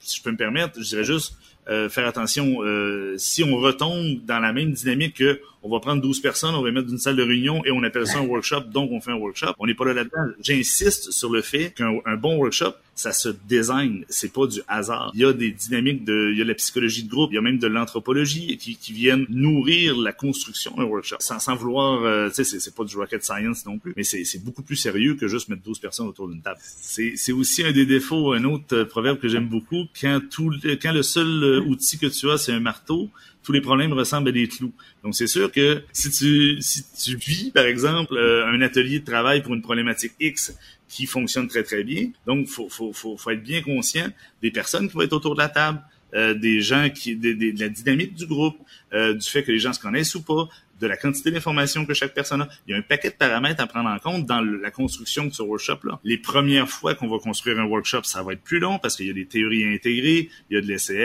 si 0.00 0.18
je 0.18 0.22
peux 0.22 0.30
me 0.30 0.36
permettre, 0.36 0.80
je 0.80 0.88
dirais 0.88 1.04
juste 1.04 1.34
euh, 1.68 1.88
faire 1.88 2.06
attention. 2.06 2.58
Euh, 2.62 3.16
si 3.18 3.42
on 3.42 3.56
retombe 3.56 4.24
dans 4.24 4.38
la 4.38 4.52
même 4.52 4.70
dynamique 4.70 5.16
que 5.16 5.40
on 5.64 5.68
va 5.68 5.80
prendre 5.80 6.00
12 6.00 6.20
personnes, 6.20 6.54
on 6.54 6.62
va 6.62 6.70
mettre 6.70 6.86
d'une 6.86 6.98
salle 6.98 7.16
de 7.16 7.24
réunion 7.24 7.64
et 7.64 7.72
on 7.72 7.82
appelle 7.82 8.06
ça 8.06 8.18
un 8.18 8.26
workshop, 8.26 8.60
donc 8.72 8.92
on 8.92 9.00
fait 9.00 9.10
un 9.10 9.16
workshop. 9.16 9.52
On 9.58 9.66
n'est 9.66 9.74
pas 9.74 9.84
là 9.84 9.94
là-dedans. 9.94 10.32
J'insiste 10.40 11.10
sur 11.10 11.28
le 11.28 11.42
fait 11.42 11.72
qu'un 11.72 12.16
bon 12.16 12.36
workshop, 12.36 12.74
ça 12.96 13.12
se 13.12 13.28
design, 13.46 14.06
c'est 14.08 14.32
pas 14.32 14.46
du 14.46 14.62
hasard. 14.68 15.12
Il 15.14 15.20
y 15.20 15.24
a 15.24 15.34
des 15.34 15.50
dynamiques 15.50 16.02
de, 16.04 16.30
il 16.32 16.38
y 16.38 16.42
a 16.42 16.46
la 16.46 16.54
psychologie 16.54 17.04
de 17.04 17.10
groupe, 17.10 17.30
il 17.30 17.34
y 17.34 17.38
a 17.38 17.42
même 17.42 17.58
de 17.58 17.66
l'anthropologie 17.66 18.56
qui, 18.56 18.76
qui 18.76 18.92
viennent 18.94 19.26
nourrir 19.28 19.96
la 19.98 20.12
construction 20.12 20.74
d'un 20.76 20.84
workshop. 20.84 21.16
Sans, 21.20 21.38
sans 21.38 21.54
vouloir, 21.54 22.02
euh, 22.04 22.30
tu 22.30 22.42
sais, 22.42 22.58
c'est 22.58 22.74
pas 22.74 22.84
du 22.84 22.96
rocket 22.96 23.22
science 23.22 23.66
non 23.66 23.78
plus, 23.78 23.92
mais 23.96 24.02
c'est 24.02 24.42
beaucoup 24.42 24.62
plus 24.62 24.76
sérieux 24.76 25.14
que 25.14 25.28
juste 25.28 25.50
mettre 25.50 25.62
12 25.62 25.78
personnes 25.78 26.08
autour 26.08 26.28
d'une 26.28 26.40
table. 26.40 26.58
C'est 26.62 27.32
aussi 27.32 27.62
un 27.62 27.72
des 27.72 27.84
défauts, 27.84 28.32
un 28.32 28.44
autre 28.44 28.74
euh, 28.74 28.84
proverbe 28.86 29.18
que 29.18 29.28
j'aime 29.28 29.48
beaucoup, 29.48 29.84
quand 30.00 30.20
tout, 30.30 30.50
quand 30.80 30.92
le 30.92 31.02
seul 31.02 31.26
euh, 31.26 31.60
outil 31.60 31.98
que 31.98 32.06
tu 32.06 32.30
as, 32.30 32.38
c'est 32.38 32.52
un 32.52 32.60
marteau, 32.60 33.10
tous 33.46 33.52
les 33.52 33.62
problèmes 33.62 33.92
ressemblent 33.92 34.28
à 34.28 34.32
des 34.32 34.48
clous. 34.48 34.74
Donc 35.02 35.14
c'est 35.14 35.28
sûr 35.28 35.50
que 35.52 35.82
si 35.92 36.10
tu 36.10 36.60
si 36.60 36.82
tu 37.02 37.16
vis 37.16 37.52
par 37.52 37.64
exemple 37.64 38.18
un 38.18 38.60
atelier 38.60 38.98
de 38.98 39.04
travail 39.04 39.42
pour 39.42 39.54
une 39.54 39.62
problématique 39.62 40.12
X 40.20 40.52
qui 40.88 41.06
fonctionne 41.06 41.48
très, 41.48 41.62
très 41.62 41.84
bien. 41.84 42.10
Donc, 42.26 42.48
faut, 42.48 42.68
faut, 42.68 42.92
faut, 42.92 43.16
faut 43.16 43.30
être 43.30 43.42
bien 43.42 43.62
conscient 43.62 44.08
des 44.42 44.50
personnes 44.50 44.88
qui 44.88 44.94
vont 44.94 45.02
être 45.02 45.12
autour 45.12 45.34
de 45.34 45.40
la 45.40 45.48
table, 45.48 45.80
euh, 46.14 46.34
des 46.34 46.60
gens 46.60 46.88
qui, 46.90 47.16
de 47.16 47.58
la 47.58 47.68
dynamique 47.68 48.14
du 48.14 48.26
groupe, 48.26 48.56
euh, 48.92 49.14
du 49.14 49.26
fait 49.26 49.42
que 49.42 49.52
les 49.52 49.58
gens 49.58 49.72
se 49.72 49.80
connaissent 49.80 50.14
ou 50.14 50.22
pas, 50.22 50.48
de 50.80 50.86
la 50.86 50.96
quantité 50.96 51.30
d'informations 51.30 51.86
que 51.86 51.94
chaque 51.94 52.14
personne 52.14 52.42
a. 52.42 52.48
Il 52.66 52.72
y 52.72 52.74
a 52.74 52.78
un 52.78 52.82
paquet 52.82 53.10
de 53.10 53.14
paramètres 53.14 53.62
à 53.62 53.66
prendre 53.66 53.88
en 53.88 53.98
compte 53.98 54.26
dans 54.26 54.40
la 54.40 54.70
construction 54.70 55.24
de 55.24 55.32
ce 55.32 55.42
workshop-là. 55.42 56.00
Les 56.04 56.18
premières 56.18 56.68
fois 56.68 56.94
qu'on 56.94 57.08
va 57.08 57.18
construire 57.18 57.58
un 57.58 57.64
workshop, 57.64 58.02
ça 58.04 58.22
va 58.22 58.32
être 58.34 58.42
plus 58.42 58.58
long 58.58 58.78
parce 58.78 58.96
qu'il 58.96 59.06
y 59.06 59.10
a 59.10 59.14
des 59.14 59.26
théories 59.26 59.64
intégrées, 59.64 60.28
il 60.50 60.54
y 60.54 60.58
a 60.58 60.60
de 60.60 60.66
l'essai 60.66 60.96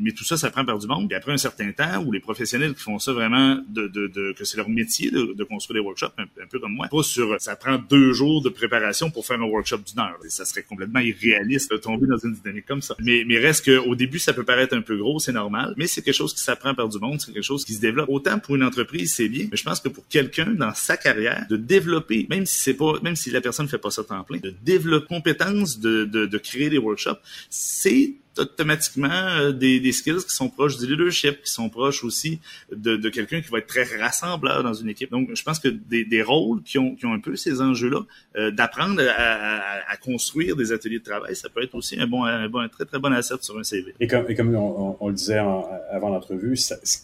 mais 0.00 0.12
tout 0.12 0.24
ça, 0.24 0.36
ça 0.36 0.50
prend 0.50 0.64
par 0.64 0.78
du 0.78 0.86
monde. 0.86 1.10
Et 1.12 1.14
après 1.14 1.32
un 1.32 1.36
certain 1.36 1.70
temps, 1.72 2.02
où 2.04 2.12
les 2.12 2.20
professionnels 2.20 2.74
qui 2.74 2.80
font 2.80 2.98
ça 2.98 3.12
vraiment, 3.12 3.58
de, 3.68 3.88
de, 3.88 4.06
de 4.08 4.32
que 4.32 4.44
c'est 4.44 4.56
leur 4.56 4.68
métier 4.68 5.10
de, 5.10 5.34
de, 5.36 5.44
construire 5.44 5.82
des 5.82 5.86
workshops, 5.86 6.12
un, 6.18 6.46
peu 6.48 6.58
comme 6.58 6.72
moi, 6.72 6.88
pas 6.90 7.02
sur, 7.02 7.36
ça 7.40 7.56
prend 7.56 7.78
deux 7.78 8.12
jours 8.12 8.42
de 8.42 8.48
préparation 8.48 9.10
pour 9.10 9.26
faire 9.26 9.40
un 9.40 9.44
workshop 9.44 9.78
d'une 9.78 10.00
heure. 10.00 10.18
Et 10.24 10.30
ça 10.30 10.44
serait 10.44 10.62
complètement 10.62 11.00
irréaliste 11.00 11.70
de 11.70 11.76
tomber 11.76 12.06
dans 12.06 12.18
une 12.18 12.34
dynamique 12.34 12.66
comme 12.66 12.82
ça. 12.82 12.94
Mais, 13.00 13.24
mais 13.26 13.38
reste 13.38 13.64
qu'au 13.64 13.94
début, 13.94 14.18
ça 14.18 14.32
peut 14.32 14.44
paraître 14.44 14.76
un 14.76 14.82
peu 14.82 14.96
gros, 14.96 15.18
c'est 15.18 15.32
normal, 15.32 15.74
mais 15.76 15.86
c'est 15.86 16.02
quelque 16.02 16.14
chose 16.14 16.34
qui 16.34 16.40
s'apprend 16.40 16.74
par 16.74 16.88
du 16.88 16.98
monde, 16.98 17.20
c'est 17.20 17.32
quelque 17.32 17.42
chose 17.42 17.64
qui 17.64 17.74
se 17.74 17.80
développe. 17.80 18.08
Autant 18.08 18.38
pour 18.38 18.56
une 18.56 18.64
entreprise, 18.64 19.13
c'est 19.14 19.28
bien, 19.28 19.46
mais 19.50 19.56
je 19.56 19.64
pense 19.64 19.80
que 19.80 19.88
pour 19.88 20.06
quelqu'un 20.08 20.46
dans 20.46 20.74
sa 20.74 20.96
carrière, 20.96 21.46
de 21.48 21.56
développer, 21.56 22.26
même 22.28 22.46
si 22.46 22.58
c'est 22.60 22.74
pas, 22.74 22.94
même 23.02 23.16
si 23.16 23.30
la 23.30 23.40
personne 23.40 23.68
fait 23.68 23.78
pas 23.78 23.90
ça 23.90 24.04
temps 24.04 24.24
plein, 24.24 24.38
de 24.38 24.54
développer 24.62 25.06
compétence 25.06 25.78
de, 25.78 26.04
de, 26.04 26.26
de 26.26 26.38
créer 26.38 26.70
des 26.70 26.78
workshops, 26.78 27.20
c'est 27.50 28.14
automatiquement 28.38 29.08
euh, 29.10 29.52
des, 29.52 29.80
des, 29.80 29.92
skills 29.92 30.24
qui 30.26 30.34
sont 30.34 30.48
proches 30.48 30.78
du 30.78 30.86
leadership, 30.86 31.42
qui 31.42 31.50
sont 31.50 31.68
proches 31.68 32.04
aussi 32.04 32.40
de, 32.74 32.96
de 32.96 33.08
quelqu'un 33.08 33.40
qui 33.40 33.50
va 33.50 33.58
être 33.58 33.66
très 33.66 33.84
rassembleur 33.98 34.62
dans 34.62 34.74
une 34.74 34.88
équipe. 34.88 35.10
Donc, 35.10 35.30
je 35.34 35.42
pense 35.42 35.58
que 35.58 35.68
des, 35.68 36.04
des 36.04 36.22
rôles 36.22 36.62
qui 36.62 36.78
ont, 36.78 36.94
qui 36.94 37.06
ont 37.06 37.12
un 37.12 37.20
peu 37.20 37.36
ces 37.36 37.60
enjeux-là, 37.60 38.00
euh, 38.36 38.50
d'apprendre 38.50 39.00
à, 39.00 39.22
à, 39.22 39.92
à, 39.92 39.96
construire 39.96 40.56
des 40.56 40.72
ateliers 40.72 40.98
de 40.98 41.04
travail, 41.04 41.36
ça 41.36 41.48
peut 41.48 41.62
être 41.62 41.74
aussi 41.74 41.98
un 42.00 42.06
bon, 42.06 42.24
un, 42.24 42.48
bon, 42.48 42.60
un 42.60 42.68
très 42.68 42.84
très 42.84 42.98
bon 42.98 43.12
asset 43.12 43.34
sur 43.40 43.58
un 43.58 43.64
CV. 43.64 43.94
Et 44.00 44.06
comme, 44.06 44.24
et 44.28 44.34
comme 44.34 44.54
on, 44.54 44.96
on, 45.00 45.08
le 45.08 45.14
disait 45.14 45.38
avant 45.38 46.10
l'entrevue, 46.10 46.56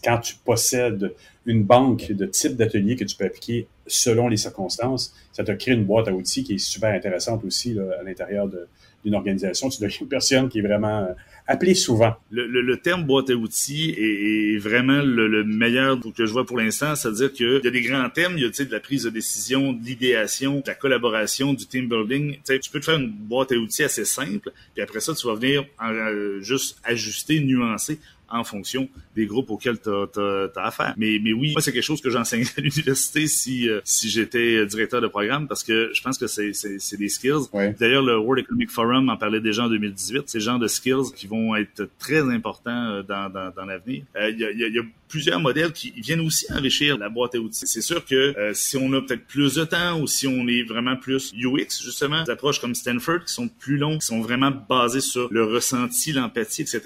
quand 0.03 0.19
tu 0.19 0.35
possèdes 0.43 1.13
une 1.45 1.63
banque 1.63 2.11
de 2.11 2.25
types 2.25 2.55
d'ateliers 2.55 2.95
que 2.95 3.03
tu 3.03 3.15
peux 3.15 3.25
appliquer 3.25 3.67
selon 3.87 4.27
les 4.27 4.37
circonstances, 4.37 5.13
ça 5.31 5.43
te 5.43 5.51
crée 5.51 5.71
une 5.71 5.85
boîte 5.85 6.07
à 6.07 6.13
outils 6.13 6.43
qui 6.43 6.55
est 6.55 6.57
super 6.57 6.93
intéressante 6.93 7.43
aussi 7.43 7.73
là, 7.73 7.83
à 7.99 8.03
l'intérieur 8.03 8.47
de 8.47 8.67
d'une 9.03 9.15
organisation, 9.15 9.69
tu 9.69 9.81
deviens 9.81 9.97
une 10.01 10.07
personne 10.07 10.49
qui 10.49 10.59
est 10.59 10.61
vraiment 10.61 10.99
euh, 10.99 11.13
appelée 11.47 11.73
souvent. 11.73 12.13
Le, 12.29 12.47
le, 12.47 12.61
le, 12.61 12.77
terme 12.77 13.03
boîte 13.03 13.29
à 13.29 13.33
outils 13.33 13.91
est, 13.97 14.53
est 14.53 14.57
vraiment 14.57 15.01
le, 15.01 15.27
le, 15.27 15.43
meilleur 15.43 15.99
que 16.15 16.25
je 16.25 16.31
vois 16.31 16.45
pour 16.45 16.57
l'instant, 16.57 16.95
c'est-à-dire 16.95 17.33
qu'il 17.33 17.61
y 17.63 17.67
a 17.67 17.71
des 17.71 17.81
grands 17.81 18.09
thèmes, 18.09 18.33
il 18.37 18.43
y 18.43 18.45
a 18.45 18.49
de 18.49 18.71
la 18.71 18.79
prise 18.79 19.03
de 19.03 19.09
décision, 19.09 19.73
de 19.73 19.83
l'idéation, 19.83 20.57
de 20.59 20.67
la 20.67 20.75
collaboration, 20.75 21.53
du 21.53 21.65
team 21.65 21.87
building. 21.87 22.37
tu 22.45 22.71
peux 22.71 22.79
te 22.79 22.85
faire 22.85 22.99
une 22.99 23.09
boîte 23.09 23.51
à 23.51 23.55
outils 23.55 23.83
assez 23.83 24.05
simple, 24.05 24.51
puis 24.73 24.83
après 24.83 24.99
ça, 24.99 25.13
tu 25.13 25.27
vas 25.27 25.35
venir 25.35 25.65
euh, 25.83 26.41
juste 26.41 26.77
ajuster, 26.83 27.39
nuancer 27.39 27.99
en 28.31 28.43
fonction 28.43 28.89
des 29.15 29.25
groupes 29.25 29.49
auxquels 29.49 29.79
tu 29.79 29.89
as, 29.89 30.49
affaire. 30.55 30.93
Mais, 30.97 31.19
mais 31.21 31.33
oui, 31.33 31.51
moi, 31.53 31.61
c'est 31.61 31.71
quelque 31.71 31.83
chose 31.83 32.01
que 32.01 32.09
j'enseigne 32.09 32.45
à 32.57 32.61
l'université 32.61 33.27
si, 33.27 33.69
euh, 33.69 33.81
si 33.83 34.09
j'étais 34.09 34.65
directeur 34.65 35.01
de 35.01 35.07
programme 35.07 35.47
parce 35.47 35.63
que 35.63 35.91
je 35.93 36.01
pense 36.01 36.17
que 36.17 36.27
c'est, 36.27 36.51
des 36.97 37.09
skills. 37.09 37.49
D'ailleurs, 37.79 38.03
le 38.03 38.17
World 38.17 38.43
Economic 38.43 38.69
Forum 38.69 39.09
en 39.09 39.17
parlait 39.17 39.41
déjà 39.41 39.63
en 39.63 39.69
2018. 39.69 40.23
C'est 40.27 40.39
le 40.39 40.43
genre 40.43 40.59
de 40.59 40.67
skills 40.67 41.11
qui 41.15 41.27
vont 41.27 41.55
être 41.55 41.89
très 41.99 42.21
importants 42.21 42.89
euh, 42.89 43.03
dans, 43.03 43.29
dans, 43.29 43.51
dans 43.51 43.65
l'avenir. 43.65 44.03
Euh, 44.15 44.29
il 44.29 44.39
y, 44.39 44.45
a, 44.45 44.51
y, 44.51 44.79
a, 44.79 44.81
plusieurs 45.11 45.39
modèles 45.39 45.73
qui 45.73 45.91
viennent 45.97 46.21
aussi 46.21 46.45
enrichir 46.51 46.97
la 46.97 47.09
boîte 47.09 47.35
à 47.35 47.39
outils. 47.39 47.67
C'est 47.67 47.81
sûr 47.81 48.05
que 48.05 48.51
si 48.53 48.77
on 48.77 48.91
a 48.93 49.01
peut-être 49.01 49.25
plus 49.27 49.55
de 49.55 49.65
temps 49.65 49.99
ou 49.99 50.07
si 50.07 50.25
on 50.25 50.47
est 50.47 50.63
vraiment 50.63 50.95
plus 50.95 51.33
UX, 51.35 51.83
justement, 51.83 52.23
des 52.23 52.31
approches 52.31 52.59
comme 52.59 52.73
Stanford 52.73 53.25
qui 53.25 53.33
sont 53.33 53.47
plus 53.47 53.77
longues, 53.77 53.99
qui 53.99 54.07
sont 54.07 54.21
vraiment 54.21 54.51
basées 54.51 55.01
sur 55.01 55.27
le 55.31 55.43
ressenti, 55.43 56.13
l'empathie, 56.13 56.61
etc. 56.61 56.81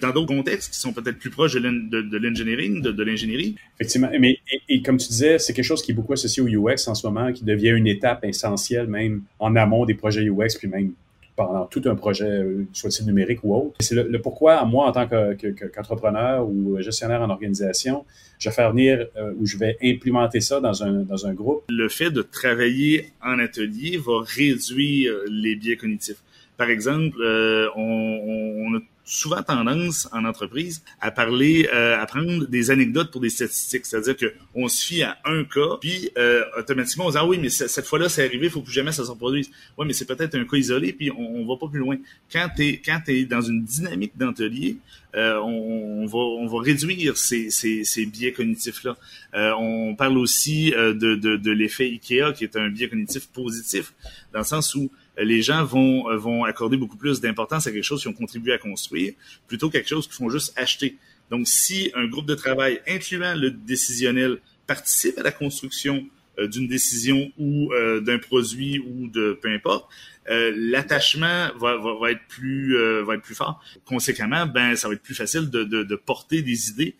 dans 0.00 0.10
d'autres 0.10 0.26
contextes 0.26 0.72
qui 0.72 0.78
sont 0.78 0.92
peut-être 0.92 1.18
plus 1.18 1.30
proches 1.30 1.54
de 1.54 2.18
l'engineering, 2.18 2.82
de, 2.82 3.02
l'ingénierie. 3.02 3.56
Effectivement. 3.76 4.10
Mais, 4.20 4.38
et, 4.68 4.82
comme 4.82 4.98
tu 4.98 5.08
disais, 5.08 5.38
c'est 5.38 5.52
quelque 5.52 5.64
chose 5.64 5.82
qui 5.82 5.92
est 5.92 5.94
beaucoup 5.94 6.12
associé 6.12 6.42
au 6.42 6.46
UX 6.46 6.86
en 6.86 6.94
ce 6.94 7.06
moment, 7.06 7.32
qui 7.32 7.44
devient 7.44 7.70
une 7.70 7.86
étape 7.86 8.24
essentielle 8.24 8.86
même 8.86 9.22
en 9.38 9.56
amont 9.56 9.84
des 9.84 9.94
projets 9.94 10.22
UX, 10.22 10.58
puis 10.58 10.68
même 10.68 10.92
pendant 11.36 11.66
tout 11.66 11.82
un 11.86 11.94
projet, 11.94 12.28
euh, 12.28 12.66
soit-il 12.72 13.06
numérique 13.06 13.40
ou 13.42 13.54
autre. 13.54 13.76
C'est 13.80 13.94
le, 13.94 14.20
pourquoi, 14.20 14.64
moi, 14.64 14.86
en 14.86 14.92
tant 14.92 15.06
qu'entrepreneur 15.06 16.46
ou 16.46 16.80
gestionnaire 16.80 17.22
en 17.22 17.30
organisation, 17.30 18.04
je 18.38 18.48
vais 18.48 18.54
faire 18.54 18.70
venir 18.70 19.06
euh, 19.16 19.32
ou 19.38 19.46
je 19.46 19.56
vais 19.56 19.76
implémenter 19.82 20.40
ça 20.40 20.60
dans 20.60 20.82
un, 20.82 21.02
dans 21.02 21.26
un 21.26 21.32
groupe. 21.32 21.64
Le 21.68 21.88
fait 21.88 22.10
de 22.10 22.22
travailler 22.22 23.12
en 23.22 23.38
atelier 23.38 23.98
va 23.98 24.20
réduire 24.24 25.12
les 25.30 25.56
biais 25.56 25.76
cognitifs 25.76 26.22
Par 26.56 26.70
exemple, 26.70 27.16
on, 27.22 27.80
on, 27.80 28.76
a 28.76 28.80
souvent 29.04 29.42
tendance 29.42 30.08
en 30.12 30.24
entreprise 30.24 30.82
à 31.00 31.10
parler, 31.10 31.68
euh, 31.72 32.00
à 32.00 32.06
prendre 32.06 32.46
des 32.46 32.70
anecdotes 32.70 33.10
pour 33.10 33.20
des 33.20 33.30
statistiques. 33.30 33.86
C'est-à-dire 33.86 34.16
que 34.16 34.32
on 34.54 34.68
se 34.68 34.84
fie 34.84 35.02
à 35.02 35.18
un 35.24 35.44
cas, 35.44 35.78
puis 35.80 36.10
euh, 36.16 36.44
automatiquement 36.58 37.06
on 37.06 37.08
se 37.08 37.12
dit 37.12 37.18
ah 37.20 37.26
oui 37.26 37.38
mais 37.40 37.48
cette 37.48 37.86
fois-là 37.86 38.08
c'est 38.08 38.24
arrivé, 38.24 38.46
il 38.46 38.50
faut 38.52 38.62
plus 38.62 38.72
jamais 38.72 38.92
ça 38.92 39.04
se 39.04 39.10
reproduise. 39.10 39.50
Oui 39.76 39.86
mais 39.86 39.92
c'est 39.92 40.06
peut-être 40.06 40.34
un 40.34 40.44
cas 40.44 40.56
isolé, 40.56 40.92
puis 40.92 41.10
on, 41.10 41.36
on 41.36 41.46
va 41.46 41.56
pas 41.58 41.68
plus 41.68 41.80
loin. 41.80 41.96
Quand 42.30 42.48
t'es 42.56 42.80
quand 42.84 43.00
t'es 43.04 43.24
dans 43.24 43.42
une 43.42 43.64
dynamique 43.64 44.12
d'atelier, 44.16 44.76
euh, 45.14 45.38
on, 45.40 46.06
va 46.06 46.18
on 46.18 46.46
va 46.46 46.62
réduire 46.62 47.18
ces, 47.18 47.50
ces, 47.50 47.84
ces 47.84 48.06
biais 48.06 48.32
cognitifs 48.32 48.82
là. 48.82 48.96
Euh, 49.34 49.52
on 49.58 49.94
parle 49.94 50.16
aussi 50.16 50.72
euh, 50.74 50.94
de, 50.94 51.16
de, 51.16 51.36
de 51.36 51.50
l'effet 51.50 51.84
Ikea 51.84 52.32
qui 52.34 52.44
est 52.44 52.56
un 52.56 52.70
biais 52.70 52.88
cognitif 52.88 53.28
positif 53.28 53.92
dans 54.32 54.38
le 54.38 54.44
sens 54.44 54.74
où 54.74 54.90
les 55.18 55.42
gens 55.42 55.64
vont, 55.64 56.08
euh, 56.08 56.16
vont 56.16 56.44
accorder 56.44 56.76
beaucoup 56.76 56.96
plus 56.96 57.20
d'importance 57.20 57.66
à 57.66 57.72
quelque 57.72 57.84
chose 57.84 58.02
qu'ils 58.02 58.10
ont 58.10 58.14
contribué 58.14 58.52
à 58.52 58.58
construire 58.58 59.14
plutôt 59.46 59.68
qu'à 59.68 59.78
quelque 59.80 59.88
chose 59.88 60.06
qu'ils 60.06 60.16
font 60.16 60.30
juste 60.30 60.52
acheter. 60.56 60.96
Donc, 61.30 61.46
si 61.46 61.90
un 61.94 62.06
groupe 62.06 62.26
de 62.26 62.34
travail 62.34 62.80
incluant 62.88 63.34
le 63.34 63.50
décisionnel 63.50 64.38
participe 64.66 65.18
à 65.18 65.22
la 65.22 65.32
construction 65.32 66.06
euh, 66.38 66.46
d'une 66.46 66.66
décision 66.66 67.30
ou 67.38 67.72
euh, 67.72 68.00
d'un 68.00 68.18
produit 68.18 68.78
ou 68.78 69.08
de 69.08 69.38
peu 69.40 69.48
importe, 69.48 69.88
l'attachement 70.28 71.48
va, 71.58 71.76
va, 71.76 72.12
être 72.12 72.24
plus 72.28 72.76
va 73.02 73.16
être 73.16 73.22
plus 73.22 73.34
fort. 73.34 73.60
Conséquemment, 73.84 74.46
ben 74.46 74.76
ça 74.76 74.86
va 74.86 74.94
être 74.94 75.02
plus 75.02 75.16
facile 75.16 75.50
de, 75.50 75.64
de, 75.64 75.82
de 75.82 75.96
porter 75.96 76.42
des 76.42 76.70
idées 76.70 76.94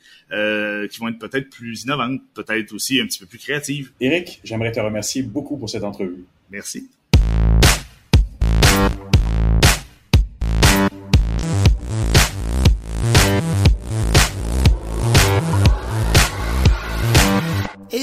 qui 0.90 0.98
vont 0.98 1.06
être 1.06 1.20
peut-être 1.20 1.48
plus 1.48 1.84
innovantes, 1.84 2.20
peut-être 2.34 2.72
aussi 2.72 3.00
un 3.00 3.06
petit 3.06 3.20
peu 3.20 3.26
plus 3.26 3.38
créatives. 3.38 3.92
Eric, 4.00 4.40
j'aimerais 4.42 4.72
te 4.72 4.80
remercier 4.80 5.22
beaucoup 5.22 5.56
pour 5.56 5.70
cette 5.70 5.84
entrevue. 5.84 6.24
Merci. 6.50 6.90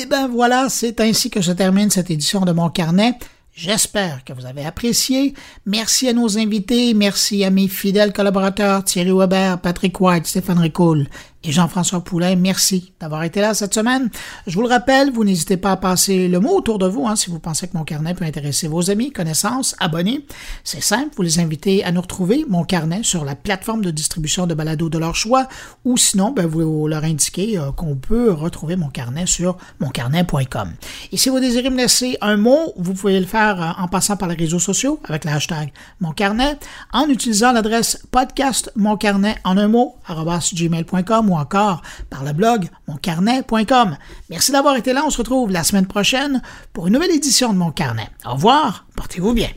Ben 0.10 0.28
voilà, 0.28 0.70
c'est 0.70 1.00
ainsi 1.02 1.30
que 1.30 1.42
se 1.42 1.52
termine 1.52 1.90
cette 1.90 2.10
édition 2.10 2.42
de 2.42 2.52
mon 2.52 2.70
carnet. 2.70 3.14
J'espère 3.54 4.24
que 4.24 4.34
vous 4.34 4.46
avez 4.46 4.66
apprécié. 4.66 5.34
Merci 5.66 6.08
à 6.08 6.14
nos 6.14 6.38
invités, 6.38 6.94
merci 6.94 7.44
à 7.44 7.50
mes 7.50 7.68
fidèles 7.68 8.14
collaborateurs 8.14 8.84
Thierry 8.84 9.12
Weber, 9.12 9.60
Patrick 9.60 10.00
White, 10.00 10.26
Stéphane 10.26 10.60
Ricoul 10.60 11.08
et 11.42 11.54
Jean-François 11.54 12.04
Poulain, 12.04 12.36
merci 12.36 12.92
d'avoir 13.00 13.24
été 13.24 13.40
là 13.40 13.54
cette 13.54 13.74
semaine. 13.74 14.10
Je 14.46 14.56
vous 14.56 14.62
le 14.62 14.68
rappelle, 14.68 15.10
vous 15.10 15.24
n'hésitez 15.24 15.56
pas 15.56 15.72
à 15.72 15.78
passer 15.78 16.28
le 16.28 16.42
mot 16.42 16.58
autour 16.58 16.80
de 16.80 16.86
vous 16.86 17.08
hein, 17.08 17.16
si 17.16 17.30
vous 17.30 17.40
pensez 17.40 17.70
que 17.70 17.78
mon 17.78 17.86
carnet 17.86 18.14
peut 18.14 18.26
intéresser 18.26 18.68
vos 18.68 18.92
amis, 18.92 19.12
connaissances, 19.12 19.74
abonnés. 19.80 20.26
C'est 20.66 20.84
simple, 20.84 21.12
vous 21.16 21.22
les 21.22 21.40
invitez 21.40 21.86
à 21.86 21.94
nous 21.94 22.02
retrouver, 22.02 22.46
mon 22.50 22.66
carnet, 22.66 23.04
sur 23.04 23.24
la 23.24 23.36
plateforme 23.36 23.86
de 23.86 23.90
distribution 23.90 24.48
de 24.48 24.54
balado 24.54 24.90
de 24.90 24.98
leur 24.98 25.16
choix, 25.16 25.48
ou 25.86 25.96
sinon, 25.96 26.32
ben, 26.32 26.46
vous 26.46 26.88
leur 26.88 27.06
indiquez 27.06 27.58
euh, 27.58 27.72
qu'on 27.72 27.96
peut 27.96 28.34
retrouver 28.34 28.76
mon 28.76 28.90
carnet 28.90 29.26
sur 29.26 29.58
moncarnet.com. 29.80 30.74
Et 31.14 31.18
si 31.18 31.30
vous 31.30 31.40
désirez 31.40 31.70
me 31.70 31.78
laisser 31.78 32.18
un 32.20 32.36
mot, 32.36 32.74
vous 32.76 32.94
pouvez 32.94 33.18
le 33.18 33.26
faire 33.26 33.62
euh, 33.62 33.82
en 33.82 33.88
passant 33.88 34.18
par 34.18 34.28
les 34.28 34.36
réseaux 34.36 34.60
sociaux 34.60 35.00
avec 35.06 35.24
le 35.24 35.32
hashtag 35.32 35.72
mon 36.02 36.12
carnet, 36.12 36.58
en 36.92 37.08
utilisant 37.08 37.54
l'adresse 37.54 38.06
podcast 38.12 38.74
mon 38.76 38.98
carnet 38.98 39.38
en 39.46 39.58
un 39.58 39.70
mot, 39.70 39.96
gmail.com 40.10 41.29
ou 41.30 41.38
encore 41.38 41.82
par 42.10 42.24
le 42.24 42.34
blog 42.34 42.70
moncarnet.com. 42.88 43.98
Merci 44.30 44.52
d'avoir 44.52 44.76
été 44.76 44.94
là. 44.94 45.04
On 45.06 45.10
se 45.10 45.18
retrouve 45.18 45.52
la 45.52 45.64
semaine 45.64 45.88
prochaine 45.88 46.42
pour 46.74 46.88
une 46.88 46.94
nouvelle 46.94 47.12
édition 47.12 47.54
de 47.54 47.58
Mon 47.58 47.72
Carnet. 47.72 48.10
Au 48.26 48.34
revoir. 48.34 48.86
Portez-vous 48.96 49.34
bien. 49.34 49.50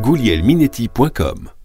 goulielminetti.com 0.00 1.55